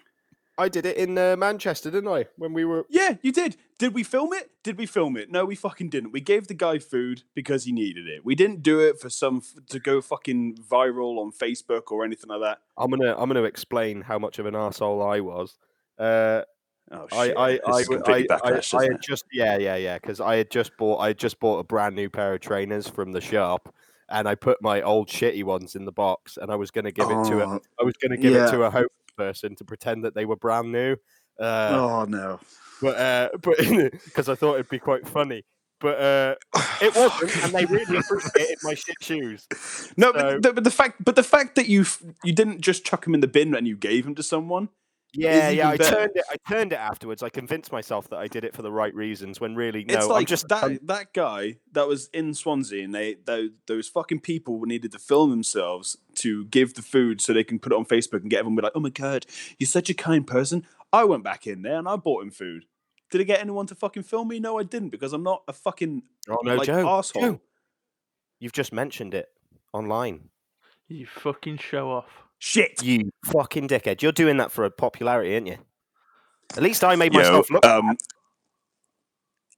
I 0.62 0.70
did 0.70 0.86
it 0.86 0.96
in 0.98 1.18
uh, 1.18 1.36
Manchester, 1.36 1.90
didn't 1.92 2.10
I? 2.10 2.26
When 2.38 2.54
we 2.54 2.64
were 2.66 2.86
Yeah, 2.90 3.16
you 3.22 3.32
did. 3.32 3.58
Did 3.80 3.94
we 3.94 4.04
film 4.04 4.32
it? 4.34 4.52
Did 4.64 4.78
we 4.78 4.86
film 4.86 5.18
it? 5.18 5.32
No, 5.32 5.44
we 5.44 5.56
fucking 5.56 5.90
didn't. 5.90 6.12
We 6.12 6.22
gave 6.22 6.48
the 6.48 6.54
guy 6.54 6.78
food 6.78 7.24
because 7.34 7.64
he 7.66 7.72
needed 7.72 8.08
it. 8.08 8.24
We 8.24 8.36
didn't 8.36 8.62
do 8.62 8.80
it 8.80 9.00
for 9.00 9.10
some 9.10 9.42
to 9.70 9.80
go 9.80 10.02
fucking 10.02 10.58
viral 10.70 11.18
on 11.18 11.32
Facebook 11.32 11.92
or 11.92 12.06
anything 12.06 12.30
like 12.30 12.42
that. 12.42 12.60
I'm 12.78 12.92
gonna 12.92 13.16
I'm 13.18 13.28
gonna 13.28 13.44
explain 13.44 14.02
how 14.02 14.20
much 14.20 14.38
of 14.40 14.46
an 14.46 14.56
asshole 14.56 15.02
I 15.02 15.20
was. 15.20 15.58
Uh, 15.98 16.44
Oh 16.94 17.08
I 17.14 17.28
shit! 17.28 17.38
I 17.38 17.52
This 17.54 17.62
I, 17.68 17.78
is 17.80 17.88
completely 17.88 18.30
I, 18.30 18.36
backlash, 18.36 18.74
I 18.74 18.78
isn't 18.80 18.82
had 18.82 18.92
it? 18.92 19.02
just 19.02 19.26
yeah 19.32 19.58
yeah 19.58 19.76
yeah 19.78 19.96
because 19.98 20.20
I 20.20 20.36
had 20.36 20.52
just 20.52 20.76
bought 20.78 20.98
I 21.00 21.08
had 21.08 21.18
just 21.18 21.40
bought 21.40 21.60
a 21.60 21.64
brand 21.64 21.96
new 21.96 22.10
pair 22.10 22.34
of 22.34 22.42
trainers 22.42 22.88
from 22.88 23.14
the 23.14 23.22
shop 23.22 23.74
and 24.10 24.28
I 24.28 24.36
put 24.36 24.62
my 24.62 24.82
old 24.82 25.08
shitty 25.08 25.44
ones 25.46 25.76
in 25.78 25.86
the 25.86 25.94
box 25.94 26.38
and 26.38 26.52
I 26.52 26.56
was 26.56 26.70
gonna 26.70 26.92
give 26.92 27.10
it 27.10 27.24
to 27.30 27.40
a 27.40 27.48
Oh, 27.48 27.60
I 27.80 27.84
was 27.86 27.94
gonna 27.96 28.18
give 28.18 28.34
yeah. 28.34 28.48
it 28.48 28.52
to 28.52 28.64
a 28.64 28.70
homeless 28.70 28.90
person 29.12 29.56
to 29.58 29.66
pretend 29.66 30.04
that 30.06 30.16
they 30.16 30.26
were 30.26 30.36
brand 30.36 30.72
new. 30.72 30.96
Uh, 31.40 31.70
oh 31.74 32.06
no! 32.06 32.40
but 32.82 32.98
uh, 32.98 33.30
but 33.42 33.58
because 34.06 34.30
I 34.30 34.36
thought 34.36 34.56
it'd 34.56 34.70
be 34.70 34.80
quite 34.80 35.08
funny. 35.08 35.44
But 35.80 36.00
uh, 36.00 36.36
it 36.80 36.96
wasn't, 36.96 37.44
and 37.44 37.54
they 37.54 37.66
really 37.66 37.98
appreciated 37.98 38.60
my 38.62 38.76
shit 38.76 38.98
shoes. 39.02 39.48
No, 39.98 40.12
So- 40.12 40.14
but, 40.14 40.42
the, 40.44 40.54
but 40.54 40.64
the 40.64 40.70
fact, 40.72 41.04
but 41.04 41.16
the 41.16 41.24
fact 41.24 41.56
that 41.56 41.68
you 41.68 41.86
you 42.24 42.34
didn't 42.34 42.62
just 42.62 42.86
chuck 42.86 43.04
them 43.06 43.16
in 43.16 43.22
the 43.22 43.28
bin 43.28 43.56
and 43.56 43.68
you 43.68 43.76
gave 43.76 44.04
them 44.06 44.14
to 44.16 44.22
someone. 44.24 44.70
Yeah, 45.14 45.50
yeah. 45.50 45.70
I 45.70 45.78
better. 45.78 45.96
turned 45.96 46.12
it. 46.16 46.24
I 46.30 46.36
turned 46.50 46.74
it 46.74 46.78
afterwards. 46.80 47.22
I 47.22 47.30
convinced 47.30 47.72
myself 47.72 48.08
that 48.10 48.20
I 48.20 48.28
did 48.28 48.46
it 48.46 48.56
for 48.56 48.62
the 48.62 48.72
right 48.72 48.94
reasons. 48.96 49.42
When 49.42 49.56
really, 49.56 49.84
no, 49.84 49.96
it's 49.96 50.08
I'm 50.08 50.26
just 50.26 50.48
that 50.48 50.64
I'm- 50.64 50.80
that 50.84 51.14
guy 51.14 51.58
that 51.74 51.88
was 51.88 52.08
in 52.14 52.34
Swansea, 52.34 52.84
and 52.84 52.96
they 52.96 53.16
those, 53.26 53.50
those 53.68 53.88
fucking 53.90 54.22
people 54.22 54.62
needed 54.62 54.92
to 54.94 55.00
film 55.00 55.30
themselves 55.30 55.98
to 56.16 56.46
give 56.46 56.76
the 56.76 56.82
food 56.82 57.20
so 57.20 57.34
they 57.34 57.44
can 57.44 57.60
put 57.60 57.74
it 57.74 57.76
on 57.76 57.86
Facebook 57.86 58.22
and 58.22 58.30
get 58.30 58.40
everyone 58.40 58.56
be 58.56 58.62
like, 58.62 58.72
"Oh 58.76 58.80
my 58.80 58.90
god, 58.90 59.26
you're 59.60 59.68
such 59.68 59.90
a 59.90 59.94
kind 59.94 60.26
person." 60.26 60.66
I 60.94 61.04
went 61.04 61.24
back 61.24 61.46
in 61.48 61.62
there 61.62 61.78
and 61.78 61.88
I 61.88 61.96
bought 61.98 62.24
him 62.24 62.32
food. 62.32 62.66
Did 63.10 63.22
I 63.22 63.24
get 63.26 63.42
anyone 63.42 63.68
to 63.68 63.76
fucking 63.76 64.04
film 64.04 64.30
me? 64.30 64.40
No, 64.40 64.58
I 64.58 64.64
didn't 64.64 64.90
because 64.90 65.12
I'm 65.12 65.24
not 65.24 65.44
a 65.48 65.54
fucking 65.54 66.04
Oh 66.30 66.40
no, 66.44 66.56
like 66.56 66.68
Joe, 66.68 66.88
asshole. 66.88 67.22
Joe, 67.22 67.42
you've 68.40 68.54
just 68.54 68.72
mentioned 68.72 69.14
it 69.14 69.28
online. 69.74 70.30
You 70.88 71.06
fucking 71.06 71.58
show 71.58 71.92
off. 71.92 72.24
Shit. 72.44 72.82
You 72.82 73.12
fucking 73.26 73.68
dickhead. 73.68 74.02
You're 74.02 74.12
doing 74.12 74.38
that 74.38 74.52
for 74.52 74.66
a 74.66 74.72
popularity, 74.72 75.36
aren't 75.36 75.46
you? 75.46 75.58
At 76.58 76.64
least 76.64 76.84
I 76.84 76.96
made 76.96 77.14
Yo, 77.14 77.20
myself 77.20 77.52
look. 77.52 77.64
um, 77.64 77.96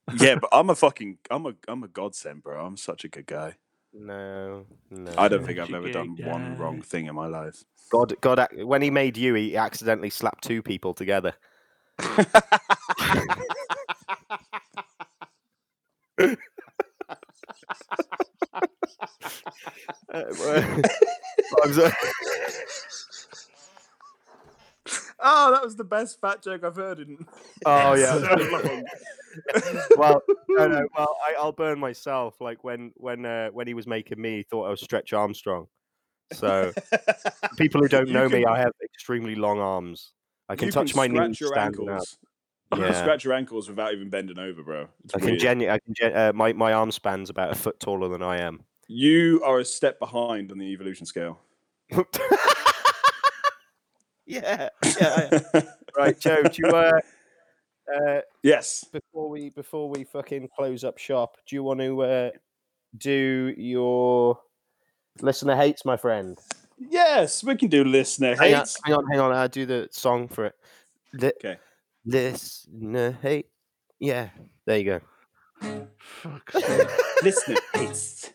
yeah, 0.18 0.34
but 0.34 0.50
I'm 0.52 0.68
a 0.68 0.74
fucking 0.74 1.16
I'm 1.30 1.46
a 1.46 1.54
I'm 1.66 1.82
a 1.82 1.88
godsend, 1.88 2.42
bro. 2.42 2.62
I'm 2.62 2.76
such 2.76 3.04
a 3.04 3.08
good 3.08 3.24
guy. 3.24 3.54
no, 3.94 4.66
no. 4.90 5.14
I 5.16 5.28
don't 5.28 5.46
think 5.46 5.58
I've 5.58 5.72
ever 5.72 5.86
good 5.86 5.92
done 5.92 6.16
one 6.18 6.58
wrong 6.58 6.82
thing 6.82 7.06
in 7.06 7.14
my 7.14 7.26
life. 7.26 7.64
God, 7.90 8.14
God, 8.20 8.46
when 8.52 8.82
he 8.82 8.90
made 8.90 9.16
you, 9.16 9.32
he 9.32 9.56
accidentally 9.56 10.10
slapped 10.10 10.44
two 10.44 10.60
people 10.60 10.92
together. 10.92 11.32
Well, 21.52 21.64
I'm 21.64 21.72
so- 21.72 21.90
Oh, 25.26 25.52
that 25.52 25.64
was 25.64 25.76
the 25.76 25.84
best 25.84 26.20
fat 26.20 26.42
joke 26.42 26.62
I've 26.64 26.76
heard 26.76 26.98
in. 27.00 27.16
oh 27.64 27.94
yeah. 27.94 28.16
well, 29.96 30.22
no, 30.50 30.66
no. 30.68 30.86
Well, 30.96 31.16
I, 31.26 31.34
I'll 31.38 31.52
burn 31.52 31.78
myself. 31.78 32.40
Like 32.40 32.62
when 32.62 32.92
when 32.96 33.24
uh, 33.24 33.48
when 33.50 33.66
he 33.66 33.72
was 33.74 33.86
making 33.86 34.20
me, 34.20 34.38
he 34.38 34.42
thought 34.42 34.66
I 34.66 34.70
was 34.70 34.82
Stretch 34.82 35.12
Armstrong. 35.14 35.66
So 36.34 36.72
people 37.56 37.80
who 37.80 37.88
don't 37.88 38.08
You 38.08 38.12
know 38.12 38.28
me, 38.28 38.44
I 38.44 38.58
have 38.58 38.72
extremely 38.82 39.34
long 39.34 39.60
arms. 39.60 40.12
I 40.48 40.56
can 40.56 40.66
you 40.66 40.72
touch 40.72 40.94
my 40.94 41.06
scratch 41.08 41.28
knees 41.28 41.40
your 41.40 41.52
standing 41.54 41.88
up. 41.88 41.92
ankles. 41.94 42.18
You 42.72 42.78
can 42.82 42.86
Yeah. 42.92 43.00
scratch 43.00 43.24
your 43.24 43.32
ankles 43.32 43.68
without 43.68 43.94
even 43.94 44.10
bending 44.10 44.38
over, 44.38 44.62
bro. 44.62 44.88
It's 45.04 45.14
I 45.14 45.18
can 45.20 45.28
weird. 45.28 45.40
genu- 45.40 45.70
I 45.70 45.78
can 45.78 45.94
gen- 45.94 46.14
uh, 46.14 46.32
my 46.34 46.52
my 46.52 46.74
arm 46.74 46.90
span's 46.90 47.30
about 47.30 47.50
a 47.50 47.54
foot 47.54 47.80
taller 47.80 48.08
than 48.08 48.22
I 48.22 48.40
am. 48.40 48.64
You 48.88 49.40
are 49.44 49.60
a 49.60 49.64
step 49.64 49.98
behind 49.98 50.52
on 50.52 50.58
the 50.58 50.66
evolution 50.66 51.06
scale. 51.06 51.40
yeah, 54.26 54.68
yeah. 54.98 55.40
right, 55.96 56.18
Joe. 56.18 56.42
Do 56.42 56.62
you 56.64 56.68
uh, 56.70 57.00
uh, 57.94 58.20
yes. 58.42 58.84
before 58.92 59.28
we 59.28 59.50
before 59.50 59.88
we 59.88 60.04
fucking 60.04 60.48
close 60.56 60.84
up 60.84 60.98
shop? 60.98 61.36
Do 61.46 61.56
you 61.56 61.62
want 61.62 61.80
to 61.80 62.02
uh, 62.02 62.30
do 62.96 63.54
your 63.56 64.38
listener 65.20 65.56
hates, 65.56 65.84
my 65.84 65.96
friend? 65.96 66.38
Yes, 66.78 67.44
we 67.44 67.56
can 67.56 67.68
do 67.68 67.84
listener 67.84 68.34
Hang 68.34 68.54
on, 68.54 68.60
hates. 68.60 68.80
hang 68.84 68.94
on, 68.94 69.06
hang 69.10 69.20
on. 69.20 69.32
I'll 69.32 69.48
do 69.48 69.66
the 69.66 69.88
song 69.90 70.28
for 70.28 70.46
it. 70.46 70.54
Li- 71.12 71.32
Okay. 71.38 71.58
Listener 72.04 73.12
hate. 73.22 73.46
Yeah, 73.98 74.28
there 74.66 74.78
you 74.78 74.84
go. 74.84 75.00
Sake. 76.52 76.82
listener 77.22 77.56
hates. 77.72 78.33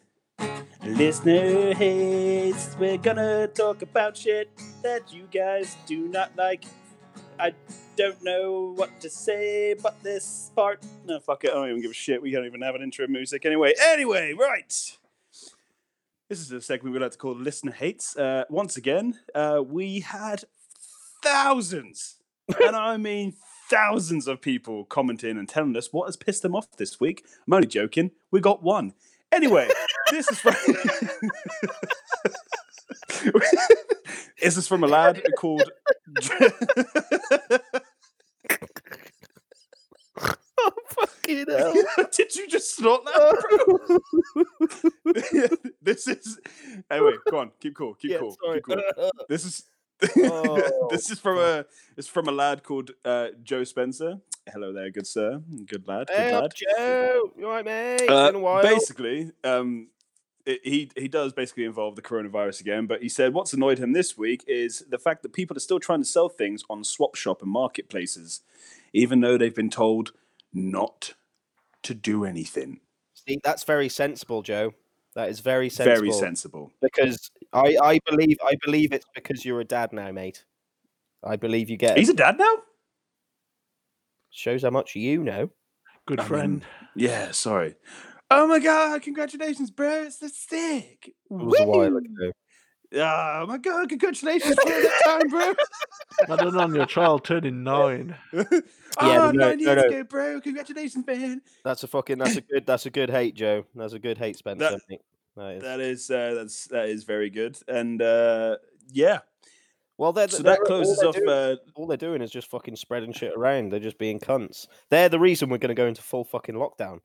Listener 0.84 1.74
hates. 1.74 2.76
We're 2.80 2.98
gonna 2.98 3.48
talk 3.48 3.82
about 3.82 4.15
shit 4.15 4.50
that 4.82 5.12
you 5.13 5.28
guys 5.32 5.76
do 5.86 6.08
not 6.08 6.32
like. 6.38 6.63
I 7.38 7.54
don't 7.98 8.22
know 8.24 8.74
what 8.76 9.02
to 9.02 9.10
say, 9.10 9.74
but 9.74 10.02
this 10.04 10.52
part. 10.56 10.82
No, 11.06 11.20
fuck 11.20 11.44
it. 11.44 11.52
I 11.52 11.56
don't 11.56 11.70
even 11.70 11.82
give 11.82 11.92
a 11.92 11.94
shit. 11.94 12.22
We 12.22 12.32
don't 12.32 12.46
even 12.46 12.62
have 12.62 12.76
an 12.76 12.82
intro 12.82 13.08
music 13.08 13.46
anyway. 13.46 13.74
Anyway, 13.82 14.34
right. 14.34 14.98
This 16.30 16.39
is 16.39 16.52
a 16.52 16.62
segment 16.62 16.94
we 16.94 17.00
like 17.00 17.12
to 17.12 17.18
call 17.18 17.36
Listener 17.36 17.74
Hates. 17.74 18.15
Uh, 18.15 18.46
once 18.50 18.78
again, 18.78 19.20
uh, 19.36 19.62
we 19.65 20.00
had 20.00 20.46
thousands, 21.22 22.20
and 22.63 22.76
I 22.76 22.96
mean 22.96 23.34
thousands 23.70 24.28
of 24.28 24.42
people 24.42 24.86
commenting 24.86 25.38
and 25.38 25.50
telling 25.50 25.76
us 25.76 25.92
what 25.92 26.08
has 26.08 26.15
pissed 26.15 26.42
them 26.42 26.56
off 26.56 26.72
this 26.78 27.02
week. 27.02 27.26
I'm 27.46 27.54
only 27.54 27.68
joking. 27.68 28.12
We 28.32 28.39
got 28.39 28.63
one. 28.63 28.94
Anyway, 29.32 29.70
this 30.12 30.30
is 30.32 30.39
from. 30.39 30.56
this 34.41 34.58
is 34.58 34.67
from 34.67 34.84
a 34.84 34.88
lad 34.88 35.22
called. 35.38 35.72
Oh 40.62 40.72
fucking 40.89 41.45
hell! 41.48 41.74
Did 42.12 42.36
you 42.36 42.45
just 42.48 42.76
snort 42.76 43.06
that, 43.06 44.02
bro? 44.36 44.43
this 45.82 46.06
is. 46.06 46.38
Anyway, 46.91 47.13
go 47.32 47.39
on. 47.39 47.52
Keep 47.62 47.78
cool. 47.78 47.93
Keep 47.93 48.12
yeah, 48.12 48.17
cool. 48.19 48.36
sorry. 48.43 48.62
Keep 48.62 48.78
cool. 48.95 49.12
This 49.30 49.45
is. 49.45 49.63
Oh, 50.17 50.88
this 50.89 51.10
is 51.10 51.17
from 51.19 51.38
a. 51.38 51.65
It's 51.95 52.10
from 52.10 52.28
a 52.28 52.34
lad 52.34 52.63
called 52.63 52.91
uh, 53.06 53.28
Joe 53.41 53.63
Spencer. 53.63 54.19
Hello 54.52 54.74
there, 54.74 54.89
good 54.89 55.06
sir, 55.06 55.41
good 55.65 55.88
lad, 55.88 56.08
good 56.08 56.17
Hey 56.17 56.36
lad. 56.36 56.52
Joe. 56.56 57.32
You 57.38 57.45
all 57.45 57.52
right, 57.52 57.65
mate? 57.65 58.10
Uh, 58.10 58.28
Been 58.28 58.36
a 58.36 58.39
while. 58.39 58.63
basically, 58.63 59.32
um, 59.43 59.89
it, 60.50 60.62
he 60.64 60.92
he 60.96 61.08
does 61.08 61.34
basically 61.34 61.66
involve 61.66 61.96
the 61.96 62.02
coronavirus 62.02 62.62
again. 62.62 62.88
But 62.88 63.02
he 63.02 63.10
said 63.10 63.34
what's 63.34 63.54
annoyed 63.54 63.78
him 63.78 63.94
this 63.94 64.18
week 64.18 64.44
is 64.48 64.84
the 64.90 64.98
fact 64.98 65.24
that 65.24 65.34
people 65.34 65.56
are 65.56 65.62
still 65.62 65.80
trying 65.80 66.00
to 66.00 66.06
sell 66.06 66.30
things 66.30 66.64
on 66.70 66.84
swap 66.84 67.16
shop 67.16 67.42
and 67.42 67.52
marketplaces, 67.52 68.42
even 68.94 69.22
though 69.22 69.38
they've 69.38 69.56
been 69.56 69.70
told 69.70 70.12
not 70.54 71.14
to 71.84 71.94
do 71.94 72.26
anything. 72.26 72.80
See, 73.14 73.40
that's 73.44 73.64
very 73.64 73.90
sensible, 73.90 74.42
Joe. 74.42 74.74
That 75.16 75.30
is 75.30 75.40
very 75.40 75.70
sensible. 75.70 76.00
Very 76.00 76.12
sensible. 76.12 76.72
Because 76.82 77.32
I, 77.54 77.78
I 77.82 78.00
believe 78.06 78.38
I 78.46 78.56
believe 78.64 78.94
it's 78.94 79.06
because 79.16 79.46
you're 79.46 79.62
a 79.62 79.66
dad 79.66 79.94
now, 79.94 80.12
mate. 80.12 80.46
I 81.24 81.36
believe 81.36 81.70
you 81.70 81.78
get 81.78 81.98
He's 81.98 82.10
a 82.10 82.14
dad 82.14 82.38
now. 82.38 82.58
shows 84.30 84.64
how 84.64 84.70
much 84.70 84.96
you 84.96 85.24
know. 85.24 85.50
Good 86.06 86.20
I 86.20 86.24
mean, 86.24 86.30
friend. 86.30 86.66
Yeah, 86.96 87.32
sorry. 87.32 87.76
Oh 88.32 88.48
my 88.48 88.60
god! 88.60 89.02
Congratulations, 89.02 89.72
bro! 89.72 90.04
It's 90.04 90.18
the 90.18 90.30
stick. 90.30 91.08
It 91.08 91.13
was 91.30 91.60
a 91.60 91.65
while 91.65 91.89
Woo! 91.92 91.98
ago. 91.98 92.32
Oh 92.96 93.46
my 93.48 93.58
god! 93.58 93.89
Congratulations 93.89 94.56
for 94.56 94.65
that 94.70 95.02
time, 95.06 95.28
bro. 95.30 95.54
I 96.28 96.36
don't 96.36 96.54
know, 96.54 96.60
on 96.62 96.76
your 96.76 96.86
child 96.86 97.24
turning 97.24 97.63
nine. 97.63 98.15
oh, 98.34 98.44
but 99.00 99.02
no, 99.02 99.32
nine 99.32 99.58
no, 99.58 99.74
years 99.74 99.82
no. 99.84 99.88
ago, 99.88 100.04
bro. 100.04 100.42
Congratulations, 100.42 101.06
man. 101.08 101.42
That's 101.63 101.84
a 101.84 101.88
fucking 101.88 102.18
that's 102.20 102.36
a 102.38 102.42
good 102.42 102.65
that's 102.65 102.86
a 102.86 102.89
good 102.92 103.10
hate, 103.10 103.36
Joe. 103.36 103.65
That's 103.76 103.94
a 103.94 104.00
good 104.00 104.18
hate, 104.18 104.38
Spencer. 104.38 104.80
That- 104.89 105.00
That 105.36 105.52
is. 105.52 105.62
That 105.63 105.80
is 105.80 106.12
uh, 106.12 106.34
that's 106.36 106.65
that 106.68 106.89
is 106.89 107.04
very 107.06 107.30
good, 107.30 107.58
and 107.68 108.02
uh, 108.02 108.58
yeah, 108.92 109.20
Well, 109.98 110.12
they're, 110.13 110.28
So 110.28 110.44
they're- 110.44 110.54
that 110.54 110.60
all 110.62 110.65
closes 110.65 111.00
they're 111.00 111.10
off. 111.10 111.15
doing- 111.15 111.30
Uh, 111.30 111.56
all 111.76 111.88
they're 111.88 111.98
doing 111.98 112.22
is 112.22 112.30
just 112.32 112.50
fucking 112.50 112.76
spreading 112.76 113.13
shit 113.13 113.34
around. 113.36 113.72
They're 113.72 113.80
just 113.80 113.98
being 114.00 114.20
cunts. 114.20 114.68
They're 114.89 115.10
the 115.10 115.20
reason 115.20 115.50
we're 115.50 115.58
going 115.58 115.70
to 115.70 115.76
go 115.76 115.88
into 115.88 116.02
full 116.02 116.26
fucking 116.26 116.56
lockdown. 116.56 117.00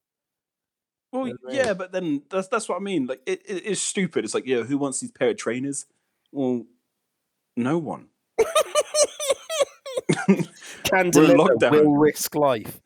Well, 1.14 1.24
know 1.26 1.36
what 1.42 1.52
I 1.52 1.56
mean? 1.56 1.64
yeah, 1.66 1.74
but 1.74 1.92
then 1.92 2.22
that's 2.30 2.48
that's 2.48 2.68
what 2.68 2.76
I 2.76 2.80
mean. 2.80 3.06
Like, 3.06 3.20
it, 3.26 3.42
it 3.46 3.64
is 3.64 3.80
stupid. 3.80 4.24
It's 4.24 4.34
like, 4.34 4.46
yeah, 4.46 4.62
who 4.62 4.78
wants 4.78 5.00
these 5.00 5.10
pair 5.12 5.30
of 5.30 5.36
trainers? 5.36 5.86
Well, 6.32 6.64
no 7.56 7.78
one. 7.78 8.08
Can 10.26 11.06
We're 11.06 11.10
deliver, 11.10 11.36
lockdown. 11.36 11.70
will 11.84 11.96
risk 11.96 12.34
life. 12.34 12.80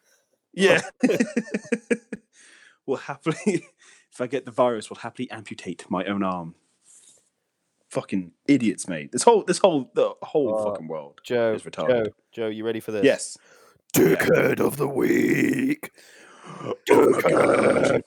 Yeah. 0.53 0.83
will 2.87 2.97
happily, 2.97 3.67
if 4.13 4.21
I 4.21 4.27
get 4.27 4.45
the 4.45 4.51
virus, 4.51 4.89
will 4.91 4.97
happily 4.99 5.31
amputate 5.31 5.85
my 5.91 6.05
own 6.05 6.23
arm. 6.23 6.55
Fucking 7.91 8.33
idiots, 8.47 8.87
mate. 8.89 9.13
This 9.13 9.23
whole, 9.23 9.43
this 9.45 9.59
whole, 9.59 9.91
the 9.95 10.13
whole 10.23 10.55
Uh, 10.59 10.65
fucking 10.71 10.89
world. 10.89 11.21
Joe, 11.25 11.55
Is 11.55 11.63
retarded. 11.63 11.89
Joe, 12.07 12.13
Joe, 12.33 12.49
you 12.49 12.65
ready 12.65 12.81
for 12.81 12.93
this? 12.93 13.05
Yes. 13.05 13.39
Dickhead 13.95 14.61
of 14.61 14.77
the 14.77 14.87
week. 14.89 15.91
Dickhead 16.89 18.03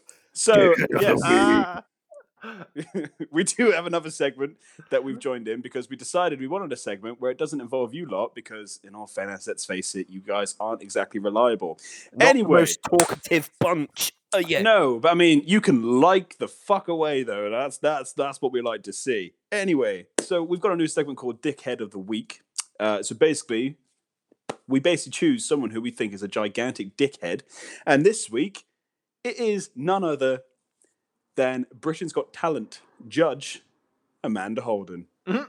of 0.48 1.02
yes, 1.02 1.20
Ah. 1.24 1.84
we 3.32 3.44
do 3.44 3.72
have 3.72 3.86
another 3.86 4.10
segment 4.10 4.58
that 4.90 5.04
we've 5.04 5.20
joined 5.20 5.48
in 5.48 5.62
because 5.62 5.90
we 5.90 5.96
decided 5.96 6.40
we 6.40 6.48
wanted 6.48 6.72
a 6.74 6.78
segment 6.78 7.22
where 7.22 7.30
it 7.30 7.38
doesn't 7.38 7.62
involve 7.62 7.94
you 7.94 8.06
lot 8.08 8.34
because, 8.34 8.80
in 8.84 8.96
all 8.96 9.06
fairness, 9.08 9.46
let's 9.48 9.64
face 9.66 9.94
it, 9.96 10.10
you 10.10 10.20
guys 10.22 10.56
aren't 10.60 10.82
exactly 10.82 11.20
reliable. 11.20 11.78
Not 12.14 12.30
Anyway. 12.30 12.62
most 12.62 12.80
talkative 12.84 13.50
bunch. 13.60 14.14
Uh, 14.34 14.40
yeah. 14.40 14.62
No, 14.62 15.00
but 15.00 15.12
I 15.12 15.14
mean, 15.14 15.44
you 15.46 15.62
can 15.62 16.00
like 16.02 16.38
the 16.40 16.48
fuck 16.48 16.88
away 16.88 17.24
though. 17.24 17.50
That's 17.50 17.78
that's 17.78 18.14
that's 18.14 18.42
what 18.42 18.52
we 18.54 18.62
like 18.62 18.84
to 18.84 18.94
see. 18.94 19.34
Anyway, 19.52 20.08
so 20.22 20.42
we've 20.42 20.62
got 20.62 20.72
a 20.72 20.76
new 20.78 20.88
segment 20.88 21.18
called 21.18 21.42
Dickhead 21.42 21.82
of 21.82 21.92
the 21.92 22.00
Week. 22.00 22.42
Uh, 22.80 23.04
so 23.04 23.14
basically, 23.14 23.76
we 24.68 24.80
basically 24.80 25.12
choose 25.12 25.46
someone 25.46 25.70
who 25.70 25.82
we 25.82 25.92
think 25.92 26.14
is 26.14 26.24
a 26.24 26.28
gigantic 26.28 26.96
dickhead, 26.98 27.42
and 27.86 28.06
this 28.06 28.30
week 28.32 28.64
it 29.24 29.38
is 29.40 29.70
none 29.76 30.04
other 30.04 30.42
than 31.36 31.66
Britain's 31.74 32.14
Got 32.14 32.34
Talent 32.34 32.82
judge 33.08 33.62
Amanda 34.24 34.62
Holden. 34.62 35.08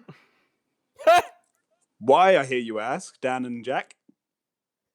Why? 1.99 2.37
I 2.37 2.45
hear 2.45 2.59
you 2.59 2.81
ask, 2.81 3.21
Dan 3.21 3.45
and 3.45 3.65
Jack. 3.65 3.97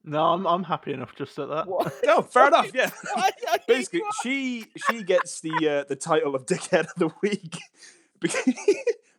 No, 0.03 0.23
I'm 0.23 0.45
I'm 0.47 0.63
happy 0.63 0.93
enough 0.93 1.15
just 1.15 1.37
at 1.39 1.49
that. 1.49 1.67
What? 1.67 1.93
Oh, 2.07 2.21
fair 2.33 2.47
enough. 2.47 2.71
Yeah. 2.73 2.89
I- 3.15 3.31
I 3.47 3.51
hate 3.51 3.67
basically 3.67 4.01
she 4.23 4.65
she 4.89 5.03
gets 5.03 5.41
the 5.41 5.51
uh, 5.69 5.83
the 5.87 5.95
title 5.95 6.35
of 6.35 6.45
dickhead 6.45 6.87
of 6.87 6.93
the 6.97 7.09
week 7.21 7.57
because, 8.19 8.53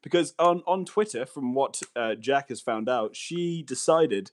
because 0.02 0.34
on 0.38 0.62
on 0.66 0.84
Twitter 0.84 1.26
from 1.26 1.54
what 1.54 1.82
uh, 1.96 2.14
Jack 2.14 2.48
has 2.48 2.60
found 2.60 2.88
out 2.88 3.14
she 3.16 3.62
decided 3.62 4.30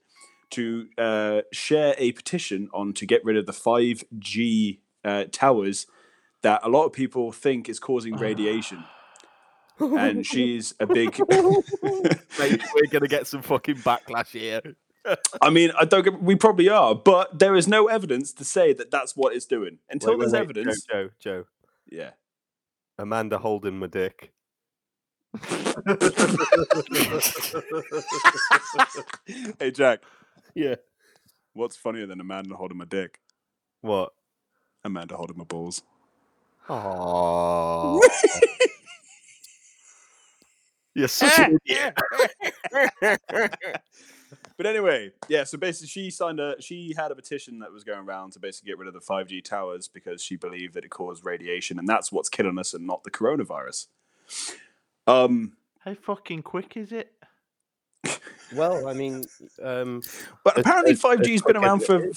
to 0.52 0.88
uh, 0.98 1.42
share 1.52 1.96
a 1.98 2.12
petition 2.14 2.70
on 2.74 2.94
to 2.94 3.06
get 3.06 3.24
rid 3.26 3.36
of 3.36 3.46
the 3.48 3.52
5G 3.52 4.80
uh, 5.06 5.26
towers 5.32 5.88
that 6.42 6.60
a 6.64 6.70
lot 6.70 6.86
of 6.86 6.92
people 6.94 7.32
think 7.32 7.70
is 7.70 7.80
causing 7.80 8.16
radiation 8.18 8.84
and 9.80 10.26
she's 10.32 10.74
a 10.80 10.86
big 10.86 11.18
Mate, 11.30 12.62
we're 12.74 12.90
gonna 12.92 13.08
get 13.08 13.28
some 13.28 13.42
fucking 13.42 13.78
backlash 13.78 14.30
here. 14.32 14.62
I 15.42 15.50
mean 15.50 15.72
I 15.80 15.86
don't 15.86 16.04
get, 16.04 16.22
we 16.22 16.36
probably 16.36 16.68
are 16.70 16.96
but 16.96 17.38
there 17.40 17.56
is 17.56 17.68
no 17.68 17.88
evidence 17.88 18.34
to 18.34 18.44
say 18.44 18.74
that 18.74 18.92
that's 18.92 19.16
what 19.16 19.36
it's 19.36 19.46
doing 19.46 19.78
until 19.90 20.12
Wait, 20.12 20.20
wait, 20.20 20.24
there's 20.24 20.34
wait, 20.34 20.42
evidence 20.42 20.86
Joe, 20.92 21.10
Joe, 21.20 21.44
Joe. 21.44 21.46
yeah 21.90 22.12
Amanda 22.98 23.38
holding 23.38 23.78
my 23.78 23.88
dick. 23.88 24.32
hey 29.60 29.72
Jack 29.72 30.02
Yeah. 30.56 30.76
What's 31.54 31.76
funnier 31.76 32.06
than 32.08 32.20
Amanda 32.20 32.56
holding 32.56 32.78
my 32.78 32.86
dick? 32.86 33.20
What? 33.82 34.12
Amanda 34.86 35.18
holding 35.18 35.38
my 35.38 35.44
balls. 35.44 35.84
Oh. 36.70 38.02
You're 40.94 41.08
such 41.10 41.38
an 41.40 41.58
idiot. 41.66 41.98
But 44.58 44.68
anyway, 44.68 45.12
yeah. 45.28 45.44
So 45.44 45.58
basically, 45.58 45.88
she 45.88 46.10
signed 46.10 46.40
a. 46.40 46.56
She 46.62 46.94
had 46.98 47.12
a 47.12 47.16
petition 47.16 47.60
that 47.60 47.74
was 47.74 47.84
going 47.84 48.00
around 48.00 48.32
to 48.34 48.40
basically 48.40 48.70
get 48.70 48.78
rid 48.78 48.88
of 48.88 48.94
the 48.94 49.02
five 49.02 49.28
G 49.28 49.42
towers 49.42 49.90
because 49.90 50.22
she 50.22 50.38
believed 50.38 50.76
that 50.76 50.86
it 50.86 50.92
caused 50.92 51.26
radiation, 51.26 51.78
and 51.78 51.88
that's 51.88 52.10
what's 52.10 52.30
killing 52.30 52.58
us, 52.58 52.74
and 52.74 52.88
not 52.88 53.04
the 53.04 53.12
coronavirus. 53.12 53.88
Um, 55.08 55.58
How 55.80 55.94
fucking 55.94 56.44
quick 56.44 56.78
is 56.78 56.94
it? 56.94 57.12
well, 58.54 58.88
I 58.88 58.94
mean, 58.94 59.26
um, 59.62 60.02
but 60.46 60.58
apparently, 60.58 60.96
five 60.96 61.22
G's 61.22 61.42
been 61.42 61.58
around 61.58 61.84
for. 61.84 62.10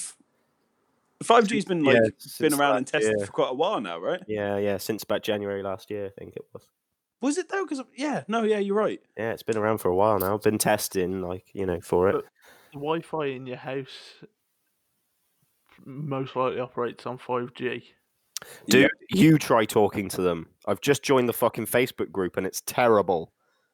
Five 1.22 1.48
G's 1.48 1.64
been 1.64 1.82
like 1.82 1.94
yeah, 1.96 2.00
been 2.02 2.12
since 2.18 2.54
around 2.54 2.76
and 2.76 2.86
tested 2.86 3.16
year. 3.18 3.26
for 3.26 3.32
quite 3.32 3.50
a 3.50 3.54
while 3.54 3.80
now, 3.80 3.98
right? 3.98 4.20
Yeah, 4.28 4.56
yeah, 4.58 4.76
since 4.76 5.02
about 5.02 5.22
January 5.22 5.62
last 5.62 5.90
year, 5.90 6.06
I 6.06 6.10
think 6.10 6.36
it 6.36 6.42
was. 6.52 6.66
Was 7.20 7.38
it 7.38 7.48
though? 7.48 7.64
Because 7.64 7.82
yeah, 7.96 8.22
no, 8.28 8.44
yeah, 8.44 8.58
you're 8.58 8.76
right. 8.76 9.00
Yeah, 9.16 9.32
it's 9.32 9.42
been 9.42 9.56
around 9.56 9.78
for 9.78 9.88
a 9.88 9.94
while 9.96 10.18
now. 10.20 10.38
Been 10.38 10.58
testing, 10.58 11.20
like 11.22 11.46
you 11.52 11.66
know, 11.66 11.80
for 11.80 12.08
it. 12.08 12.12
But- 12.12 12.24
The 12.72 12.78
Wi-Fi 12.78 13.24
in 13.26 13.46
your 13.46 13.56
house 13.56 14.22
most 15.84 16.36
likely 16.36 16.60
operates 16.60 17.06
on 17.06 17.18
5G. 17.18 17.82
Dude, 18.68 18.90
you 19.10 19.38
try 19.38 19.64
talking 19.64 20.08
to 20.10 20.22
them. 20.22 20.46
I've 20.66 20.80
just 20.80 21.02
joined 21.02 21.28
the 21.28 21.32
fucking 21.32 21.66
Facebook 21.66 22.12
group 22.12 22.36
and 22.36 22.46
it's 22.46 22.60
terrible. 22.66 23.32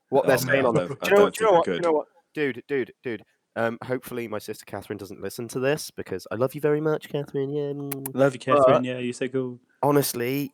What 0.09 0.25
oh, 0.25 0.29
they're 0.29 0.37
Oh, 0.37 0.39
saying 0.39 0.65
on 0.67 0.79
I 0.79 0.83
the. 0.83 0.89
don't- 0.89 1.01
Do 1.03 1.07
I 1.07 1.09
you 1.09 1.15
know, 1.15 1.23
don't 1.23 1.35
do 1.35 1.45
you 1.45 1.51
know 1.51 1.51
think 1.51 1.55
I 1.55 1.59
what? 1.59 1.65
Do 1.65 1.73
you 1.75 1.81
know 1.81 1.93
what? 1.93 2.07
Dude, 2.35 2.63
dude, 2.69 2.93
dude. 3.03 3.25
Um, 3.57 3.79
hopefully 3.85 4.27
my 4.27 4.39
sister 4.39 4.65
Catherine 4.65 4.99
doesn't 4.99 5.21
listen 5.23 5.47
to 5.49 5.61
this 5.61 5.91
because 5.91 6.27
I 6.31 6.35
love 6.35 6.55
you 6.55 6.61
very 6.61 6.81
much, 6.81 7.09
Catherine. 7.09 7.51
Yeah. 7.51 7.73
mm. 7.73 8.09
Love 8.15 8.35
you, 8.35 8.41
Catherine. 8.41 8.85
Yeah, 8.85 8.99
you 8.99 9.13
say 9.13 9.29
cool. 9.29 9.61
Honestly, 9.83 10.53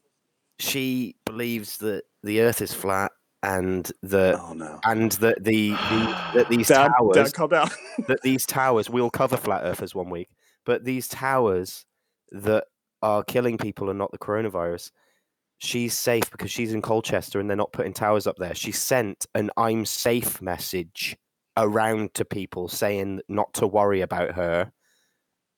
she 0.58 1.16
believes 1.24 1.78
that 1.78 2.02
the 2.22 2.42
Earth 2.42 2.60
is 2.60 2.74
flat 2.74 3.10
and 3.42 3.90
that 4.02 4.38
Oh 4.38 4.52
no. 4.52 4.78
and 4.84 5.12
that 5.12 5.42
the, 5.42 5.70
the 5.70 6.30
that 6.34 6.46
these 6.50 6.68
Dad, 6.68 6.90
towers 6.98 7.14
Dad, 7.16 7.34
calm 7.34 7.48
down. 7.50 7.70
that 8.08 8.20
these 8.22 8.44
towers 8.44 8.90
we'll 8.90 9.10
cover 9.10 9.36
flat 9.36 9.62
earthers 9.64 9.94
one 9.94 10.10
week 10.10 10.28
but 10.66 10.84
these 10.84 11.08
towers 11.08 11.86
that 12.32 12.64
are 13.02 13.24
killing 13.24 13.56
people 13.56 13.88
and 13.88 13.98
not 13.98 14.12
the 14.12 14.18
coronavirus 14.18 14.90
she's 15.58 15.94
safe 15.94 16.30
because 16.30 16.50
she's 16.50 16.74
in 16.74 16.82
colchester 16.82 17.40
and 17.40 17.48
they're 17.48 17.56
not 17.56 17.72
putting 17.72 17.94
towers 17.94 18.26
up 18.26 18.36
there 18.36 18.54
she 18.54 18.72
sent 18.72 19.26
an 19.34 19.50
i'm 19.56 19.86
safe 19.86 20.42
message 20.42 21.16
around 21.56 22.14
to 22.14 22.24
people 22.24 22.68
saying 22.68 23.20
not 23.28 23.52
to 23.54 23.66
worry 23.66 24.00
about 24.00 24.32
her 24.32 24.72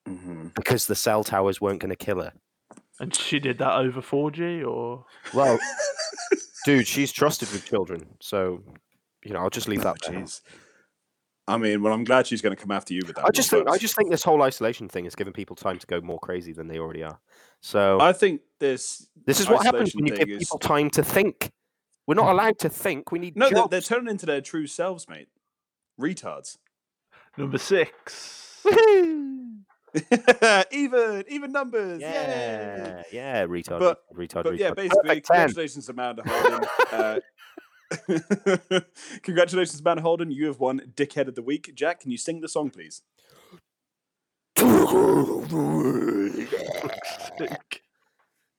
hmm 0.06 0.48
because 0.54 0.86
the 0.86 0.94
cell 0.94 1.22
towers 1.22 1.60
weren't 1.60 1.80
going 1.80 1.90
to 1.90 1.96
kill 1.96 2.20
her 2.20 2.32
And 2.98 3.14
she 3.14 3.38
did 3.38 3.58
that 3.58 3.76
over 3.76 4.00
4G 4.00 4.66
or 4.66 5.04
well 5.32 5.58
dude 6.64 6.86
she's 6.86 7.12
trusted 7.12 7.50
with 7.52 7.64
children 7.64 8.06
so 8.20 8.62
you 9.24 9.32
know 9.32 9.40
i'll 9.40 9.50
just 9.50 9.68
leave 9.68 9.82
that 9.82 9.96
there. 10.06 10.20
Jeez. 10.20 10.40
I 11.48 11.58
mean, 11.58 11.82
well, 11.82 11.92
I'm 11.92 12.04
glad 12.04 12.26
she's 12.26 12.40
going 12.40 12.54
to 12.54 12.60
come 12.60 12.70
after 12.70 12.94
you 12.94 13.02
with 13.04 13.16
that. 13.16 13.24
I 13.24 13.30
just 13.30 13.50
think 13.50 13.68
I 13.68 13.76
just 13.76 13.96
think 13.96 14.10
this 14.10 14.22
whole 14.22 14.42
isolation 14.42 14.88
thing 14.88 15.06
is 15.06 15.14
giving 15.14 15.32
people 15.32 15.56
time 15.56 15.78
to 15.78 15.86
go 15.86 16.00
more 16.00 16.18
crazy 16.20 16.52
than 16.52 16.68
they 16.68 16.78
already 16.78 17.02
are. 17.02 17.18
So 17.60 18.00
I 18.00 18.12
think 18.12 18.42
this. 18.60 19.08
this 19.26 19.40
is 19.40 19.48
what 19.48 19.64
happens 19.64 19.94
when 19.94 20.06
you 20.06 20.16
give 20.16 20.28
is- 20.28 20.38
people 20.38 20.58
time 20.58 20.88
to 20.90 21.02
think. 21.02 21.50
We're 22.06 22.14
not 22.14 22.32
allowed 22.32 22.58
to 22.60 22.68
think. 22.68 23.12
We 23.12 23.20
need 23.20 23.36
No, 23.36 23.48
they're, 23.48 23.68
they're 23.68 23.80
turning 23.80 24.08
into 24.08 24.26
their 24.26 24.40
true 24.40 24.66
selves, 24.66 25.08
mate. 25.08 25.28
Retards. 26.02 26.58
number 27.38 27.58
six. 27.58 28.64
even, 30.72 31.24
even 31.28 31.52
numbers. 31.52 32.00
Yay! 32.00 32.08
yeah, 32.08 33.02
yeah, 33.12 33.46
retard, 33.46 33.78
But- 33.80 34.02
retard, 34.14 34.44
But 34.44 34.54
retard. 34.54 34.58
yeah, 34.58 34.70
basically, 34.74 35.08
Perfect 35.08 35.26
10. 35.26 35.36
congratulations, 35.36 35.88
Amanda 35.88 36.22
Holden. 36.26 36.68
uh, 36.92 38.80
congratulations, 39.22 39.80
Amanda 39.80 40.02
Holden. 40.02 40.30
You 40.30 40.46
have 40.46 40.58
won 40.60 40.80
Dickhead 40.94 41.28
of 41.28 41.34
the 41.34 41.42
Week. 41.42 41.70
Jack, 41.74 42.00
can 42.00 42.10
you 42.10 42.16
sing 42.18 42.40
the 42.40 42.48
song, 42.48 42.70
please? 42.70 43.02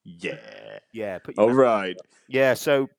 Yeah. 0.04 0.38
yeah, 0.92 1.18
put 1.20 1.38
your 1.38 1.50
All 1.50 1.56
right. 1.56 1.96
yeah. 2.28 2.54
So 2.56 2.90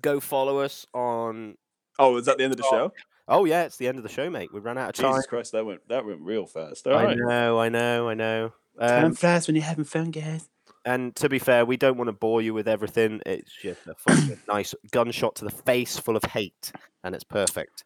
go 0.00 0.20
follow 0.20 0.58
us 0.60 0.86
on. 0.92 1.56
Oh, 1.98 2.16
is 2.16 2.26
that 2.26 2.38
the 2.38 2.44
end 2.44 2.52
of 2.52 2.58
the 2.58 2.64
show? 2.70 2.92
Oh 3.28 3.44
yeah, 3.44 3.64
it's 3.64 3.76
the 3.76 3.86
end 3.88 3.98
of 3.98 4.02
the 4.02 4.08
show, 4.08 4.30
mate. 4.30 4.50
We've 4.52 4.64
run 4.64 4.78
out 4.78 4.88
of 4.90 4.94
time. 4.94 5.12
Jesus 5.12 5.26
Christ, 5.26 5.52
that 5.52 5.64
went 5.66 5.86
that 5.88 6.04
went 6.06 6.20
real 6.20 6.46
fast. 6.46 6.86
All 6.86 6.94
I 6.94 7.04
right. 7.04 7.16
know, 7.18 7.58
I 7.60 7.68
know, 7.68 8.08
I 8.08 8.14
know. 8.14 8.52
Time 8.80 9.04
Um, 9.06 9.14
flies 9.14 9.46
when 9.46 9.56
you're 9.56 9.64
having 9.64 9.84
fun, 9.84 10.10
guys. 10.10 10.48
and 10.84 11.14
to 11.16 11.28
be 11.28 11.38
fair, 11.38 11.64
we 11.66 11.76
don't 11.76 11.96
want 11.98 12.08
to 12.08 12.12
bore 12.12 12.40
you 12.40 12.54
with 12.54 12.66
everything. 12.68 13.20
It's 13.26 13.52
just 13.60 13.86
a 13.86 13.94
fucking 13.94 14.40
nice 14.48 14.74
gunshot 14.92 15.34
to 15.36 15.44
the 15.44 15.50
face, 15.50 15.98
full 15.98 16.16
of 16.16 16.24
hate, 16.24 16.72
and 17.04 17.14
it's 17.14 17.24
perfect. 17.24 17.84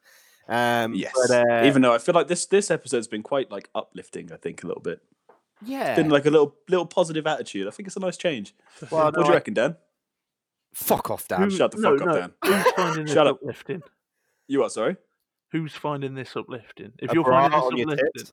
Um, 0.48 0.94
Yes. 0.94 1.12
but, 1.28 1.48
uh, 1.48 1.64
Even 1.66 1.82
though 1.82 1.94
I 1.94 1.98
feel 1.98 2.14
like 2.14 2.28
this 2.28 2.46
this 2.46 2.70
episode's 2.70 3.08
been 3.08 3.22
quite 3.22 3.50
like 3.50 3.68
uplifting, 3.74 4.30
I 4.32 4.36
think 4.36 4.62
a 4.62 4.66
little 4.66 4.82
bit. 4.82 5.00
yeah, 5.64 5.94
Been 5.96 6.10
like 6.10 6.26
a 6.26 6.30
little 6.30 6.54
little 6.68 6.86
positive 6.86 7.26
attitude. 7.26 7.66
I 7.66 7.70
think 7.70 7.86
it's 7.88 7.96
a 7.96 8.00
nice 8.00 8.16
change. 8.16 8.54
Well, 8.90 9.04
what 9.06 9.14
no, 9.16 9.22
do 9.22 9.26
you 9.28 9.32
I- 9.32 9.36
reckon, 9.36 9.54
Dan? 9.54 9.76
fuck 10.74 11.10
off, 11.10 11.26
Dan. 11.28 11.50
Shut 11.50 11.70
the 11.72 11.80
no, 11.80 11.98
fuck 11.98 12.06
up, 12.08 12.14
Dan. 12.14 12.32
Who's 12.52 12.72
finding 12.72 13.04
this 13.06 13.14
Shut 13.14 13.26
up. 13.26 13.36
uplifting? 13.36 13.82
You 14.48 14.62
are 14.62 14.70
sorry. 14.70 14.96
Who's 15.52 15.74
finding 15.74 16.14
this 16.14 16.34
uplifting? 16.36 16.92
If 16.98 17.10
A 17.10 17.14
you're 17.14 17.24
finding 17.24 17.60
this 17.60 17.66
uplifting, 17.70 18.28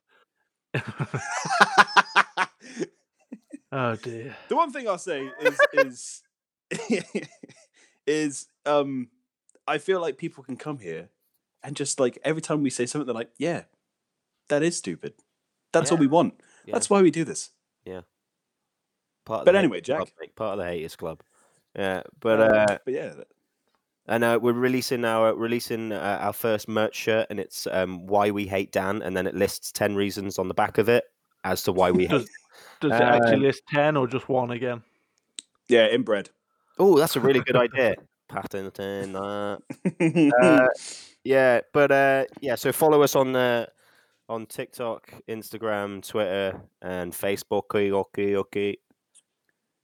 oh 3.72 3.96
dear. 3.96 4.36
the 4.48 4.56
one 4.56 4.72
thing 4.72 4.88
I'll 4.88 4.98
say 4.98 5.30
is 5.40 5.58
is 5.72 6.22
is 8.06 8.46
um 8.66 9.08
I 9.66 9.78
feel 9.78 10.00
like 10.00 10.16
people 10.16 10.42
can 10.44 10.56
come 10.56 10.78
here 10.78 11.10
and 11.62 11.76
just 11.76 12.00
like 12.00 12.18
every 12.24 12.42
time 12.42 12.62
we 12.62 12.70
say 12.70 12.86
something 12.86 13.06
they're 13.06 13.14
like, 13.14 13.32
yeah, 13.38 13.64
that 14.48 14.62
is 14.62 14.76
stupid. 14.76 15.14
That's 15.72 15.92
all 15.92 15.98
we 15.98 16.06
want. 16.06 16.40
Yeah. 16.64 16.74
That's 16.74 16.90
why 16.90 17.02
we 17.02 17.10
do 17.10 17.24
this. 17.24 17.50
Yeah. 17.84 18.00
Part 19.24 19.44
But 19.44 19.54
anyway, 19.56 19.80
club, 19.80 20.06
Jack. 20.06 20.14
mate, 20.20 20.34
part 20.34 20.58
of 20.58 20.64
the 20.64 20.70
haters 20.70 20.96
club. 20.96 21.22
Yeah, 21.76 22.02
but 22.18 22.40
Um, 22.40 22.52
uh, 22.52 22.78
but 22.84 22.94
yeah, 22.94 23.12
and 24.10 24.24
uh, 24.24 24.38
we're 24.42 24.52
releasing 24.52 25.04
our 25.04 25.34
releasing 25.34 25.92
uh, 25.92 26.18
our 26.20 26.32
first 26.32 26.68
merch 26.68 26.94
shirt, 26.96 27.28
and 27.30 27.38
it's 27.40 27.66
um, 27.70 28.06
why 28.06 28.30
we 28.30 28.46
hate 28.46 28.72
Dan, 28.72 29.00
and 29.02 29.16
then 29.16 29.26
it 29.26 29.34
lists 29.34 29.72
ten 29.72 29.94
reasons 29.94 30.38
on 30.38 30.48
the 30.48 30.54
back 30.54 30.76
of 30.78 30.88
it 30.88 31.04
as 31.44 31.62
to 31.62 31.72
why 31.72 31.90
we 31.90 32.06
hate. 32.06 32.10
Does, 32.10 32.30
does 32.80 32.92
it 32.92 33.02
actually 33.02 33.34
Um, 33.36 33.42
list 33.42 33.62
ten 33.72 33.96
or 33.96 34.06
just 34.06 34.28
one 34.28 34.50
again? 34.50 34.82
yeah, 35.68 35.86
inbred. 35.86 36.28
Oh, 36.78 36.98
that's 36.98 37.16
a 37.16 37.20
really 37.20 37.40
good 37.40 37.56
idea. 37.56 37.94
Patenting 38.28 39.12
that. 39.12 39.60
Uh, 40.42 40.68
yeah, 41.24 41.60
but 41.72 41.90
uh, 41.92 42.24
yeah. 42.40 42.56
So 42.56 42.72
follow 42.72 43.02
us 43.02 43.14
on 43.14 43.36
uh, 43.36 43.66
on 44.28 44.46
TikTok, 44.46 45.12
Instagram, 45.28 46.06
Twitter, 46.06 46.60
and 46.82 47.12
Facebook. 47.12 47.64
Okay, 47.74 47.92
okay, 47.92 48.36
okay. 48.36 48.76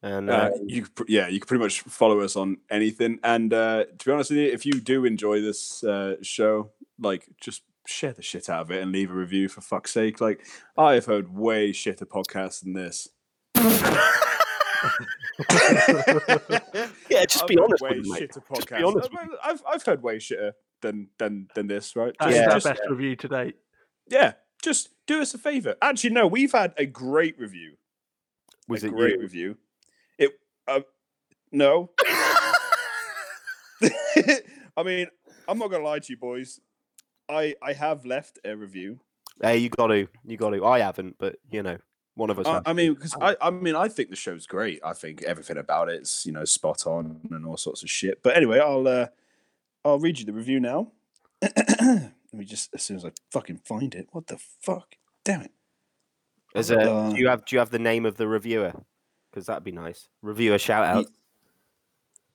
And 0.02 0.30
uh, 0.30 0.32
Uh, 0.32 0.50
you 0.66 0.86
yeah, 1.08 1.28
you 1.28 1.40
can 1.40 1.46
pretty 1.46 1.62
much 1.64 1.80
follow 1.82 2.20
us 2.20 2.36
on 2.36 2.58
anything. 2.70 3.18
And 3.24 3.52
uh, 3.52 3.84
to 3.98 4.04
be 4.06 4.12
honest 4.12 4.30
with 4.30 4.38
you, 4.38 4.46
if 4.52 4.64
you 4.66 4.72
do 4.80 5.04
enjoy 5.04 5.40
this 5.40 5.82
uh, 5.82 6.16
show, 6.22 6.70
like 6.98 7.26
just 7.40 7.62
share 7.86 8.12
the 8.12 8.22
shit 8.22 8.48
out 8.50 8.62
of 8.62 8.70
it 8.70 8.82
and 8.82 8.92
leave 8.92 9.10
a 9.10 9.14
review 9.14 9.48
for 9.48 9.60
fuck's 9.60 9.92
sake. 9.92 10.20
Like 10.20 10.44
I 10.76 10.94
have 10.94 11.06
heard 11.06 11.32
way 11.34 11.70
shitter 11.72 12.04
podcasts 12.06 12.62
than 12.62 12.72
this. 12.74 13.08
yeah, 17.10 17.24
just 17.24 17.42
I've 17.42 17.48
be 17.48 17.54
heard 17.56 17.64
honest 17.64 17.82
way 17.82 17.90
with 17.90 18.04
me, 18.04 18.10
mate. 18.12 18.22
shitter 18.30 18.54
Just 18.54 18.68
be 18.70 18.82
honest 18.82 19.08
I've, 19.18 19.30
I've 19.42 19.62
I've 19.68 19.82
heard 19.82 20.02
way 20.02 20.16
shitter 20.18 20.52
than 20.82 21.08
than 21.18 21.48
than 21.54 21.66
this, 21.66 21.96
right? 21.96 22.14
That's 22.20 22.34
Yeah. 22.36 22.44
our 22.44 22.50
just, 22.50 22.66
best 22.66 22.82
review 22.88 23.16
to 23.16 23.28
date. 23.28 23.56
yeah, 24.08 24.32
just 24.62 24.90
do 25.06 25.20
us 25.20 25.34
a 25.34 25.38
favor. 25.38 25.76
Actually, 25.82 26.10
no, 26.10 26.26
we've 26.26 26.52
had 26.52 26.74
a 26.76 26.86
great 26.86 27.38
review. 27.38 27.76
Was 28.68 28.84
a 28.84 28.88
it 28.88 28.90
great 28.94 29.14
you? 29.14 29.20
review. 29.20 29.56
It 30.68 30.72
uh, 30.72 30.80
no. 31.52 31.90
I 34.76 34.82
mean, 34.82 35.06
I'm 35.48 35.58
not 35.58 35.70
gonna 35.70 35.84
lie 35.84 35.98
to 35.98 36.12
you, 36.12 36.16
boys. 36.16 36.60
I 37.28 37.54
I 37.62 37.72
have 37.72 38.04
left 38.04 38.38
a 38.44 38.56
review. 38.56 39.00
Hey, 39.42 39.58
you 39.58 39.68
got 39.68 39.88
to, 39.88 40.08
you 40.24 40.36
got 40.36 40.50
to. 40.50 40.64
I 40.64 40.78
haven't, 40.78 41.16
but 41.18 41.36
you 41.50 41.62
know, 41.62 41.78
one 42.14 42.30
of 42.30 42.38
us. 42.38 42.46
I. 42.46 42.62
I 42.66 42.72
mean, 42.72 42.94
because 42.94 43.14
I 43.20 43.36
I 43.40 43.50
mean, 43.50 43.74
I 43.74 43.88
think 43.88 44.10
the 44.10 44.16
show's 44.16 44.46
great. 44.46 44.80
I 44.84 44.92
think 44.92 45.22
everything 45.22 45.58
about 45.58 45.88
it's 45.88 46.24
you 46.24 46.32
know 46.32 46.44
spot 46.44 46.86
on 46.86 47.20
and 47.30 47.46
all 47.46 47.56
sorts 47.56 47.82
of 47.82 47.90
shit. 47.90 48.22
But 48.22 48.36
anyway, 48.36 48.58
I'll 48.58 48.86
uh, 48.86 49.06
I'll 49.84 49.98
read 49.98 50.18
you 50.18 50.24
the 50.24 50.32
review 50.32 50.60
now. 50.60 50.92
Let 51.42 52.12
me 52.32 52.44
just 52.44 52.70
as 52.74 52.82
soon 52.82 52.96
as 52.96 53.04
I 53.04 53.12
fucking 53.30 53.58
find 53.64 53.94
it. 53.94 54.08
What 54.12 54.26
the 54.26 54.38
fuck? 54.38 54.96
Damn 55.24 55.42
it! 55.42 55.52
Is 56.54 56.70
it, 56.70 56.78
uh, 56.78 57.10
do 57.10 57.16
you 57.18 57.28
have 57.28 57.44
do 57.44 57.56
you 57.56 57.60
have 57.60 57.70
the 57.70 57.78
name 57.78 58.06
of 58.06 58.16
the 58.16 58.26
reviewer? 58.26 58.72
Because 59.36 59.48
that'd 59.48 59.64
be 59.64 59.70
nice. 59.72 60.08
Reviewer 60.22 60.56
shout 60.58 60.86
out. 60.86 61.06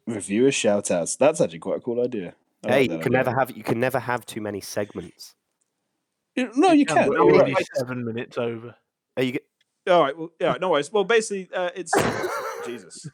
Reviewer 0.06 0.52
shout 0.52 0.92
outs. 0.92 1.16
That's 1.16 1.42
actually 1.42 1.58
quite 1.58 1.78
a 1.78 1.82
cool 1.82 2.00
idea. 2.00 2.36
I 2.64 2.70
Hey, 2.70 2.82
like 2.82 2.92
you 2.92 2.98
can 3.00 3.16
idea. 3.16 3.18
never 3.18 3.32
have 3.40 3.58
you 3.58 3.64
can 3.64 3.80
never 3.80 3.98
have 4.00 4.24
too 4.24 4.40
many 4.40 4.62
segments. 4.62 5.34
You- 6.36 6.52
No, 6.56 6.72
you 6.74 6.86
Yeah, 6.88 6.94
can. 6.94 7.10
we're 7.10 7.16
You're 7.16 7.34
already 7.34 7.54
right. 7.56 7.66
seven 7.74 8.06
minutes 8.06 8.38
over. 8.38 8.76
Are 9.18 9.24
you? 9.24 9.32
get- 9.32 9.48
All 9.90 10.04
right. 10.04 10.16
Well, 10.16 10.30
yeah. 10.40 10.58
No 10.62 10.70
worries. 10.70 10.92
Well, 10.92 11.04
basically, 11.06 11.50
uh, 11.56 11.72
it's 11.76 11.92
Jesus. 12.68 13.10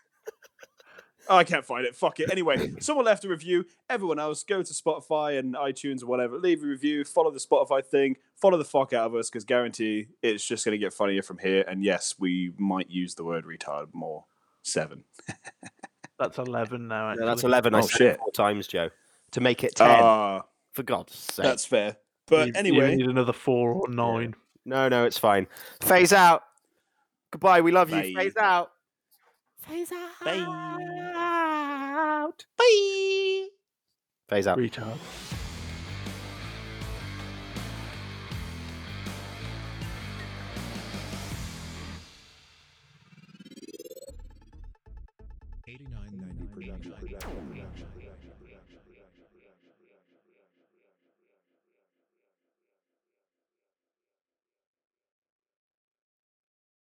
Oh, 1.30 1.36
I 1.38 1.44
can't 1.44 1.66
find 1.66 1.86
it. 1.86 1.96
Fuck 1.96 2.20
it. 2.20 2.32
Anyway, 2.32 2.74
someone 2.80 3.06
left 3.06 3.26
a 3.26 3.28
review. 3.28 3.66
Everyone 3.90 4.20
else, 4.20 4.44
go 4.44 4.64
to 4.64 4.74
Spotify 4.74 5.38
and 5.40 5.56
iTunes 5.56 6.02
or 6.04 6.08
whatever. 6.08 6.38
Leave 6.38 6.64
a 6.64 6.68
review. 6.68 7.04
Follow 7.04 7.32
the 7.32 7.40
Spotify 7.40 7.84
thing. 7.86 8.16
Follow 8.36 8.58
the 8.58 8.66
fuck 8.66 8.94
out 8.94 9.08
of 9.08 9.16
us 9.16 9.30
because 9.30 9.44
guarantee 9.44 10.08
it's 10.22 10.46
just 10.46 10.64
going 10.66 10.74
to 10.74 10.78
get 10.78 10.94
funnier 10.94 11.22
from 11.22 11.38
here. 11.40 11.64
And 11.68 11.84
yes, 11.84 12.16
we 12.18 12.54
might 12.58 12.90
use 12.90 13.16
the 13.16 13.24
word 13.24 13.46
retard 13.46 13.88
more. 13.94 14.26
Seven. 14.64 15.04
That's 16.20 16.38
eleven 16.40 16.88
now. 16.88 17.10
Actually. 17.12 17.22
No, 17.26 17.28
that's 17.30 17.44
eleven. 17.44 17.76
Oh, 17.76 17.82
said 17.82 17.90
it 17.92 17.98
shit. 17.98 18.18
four 18.18 18.32
times, 18.32 18.66
Joe, 18.68 18.90
to 19.32 19.40
make 19.42 19.64
it 19.64 19.76
ten. 19.76 19.88
Ah, 20.02 20.42
for 20.74 20.82
God's 20.82 21.14
sake. 21.16 21.44
that's 21.46 21.64
fair. 21.64 21.98
But 22.26 22.48
You- 22.66 22.74
you 22.74 22.88
need 22.88 23.06
another 23.06 23.34
four 23.34 23.72
or 23.72 23.88
nine. 23.88 24.34
No, 24.66 24.90
no, 24.90 25.06
it's 25.06 25.20
fine. 25.20 25.46
Phase 25.84 26.12
out. 26.14 26.42
Goodbye. 27.32 27.62
We 27.62 27.72
love 27.72 27.92
you. 27.92 28.16
Phase 28.16 28.36
out. 28.36 28.72
Phase 29.60 29.92
out. 29.92 30.10
Bye. 30.26 31.04
Phase 34.30 34.48
out. 34.48 34.58
Retard. 34.58 34.98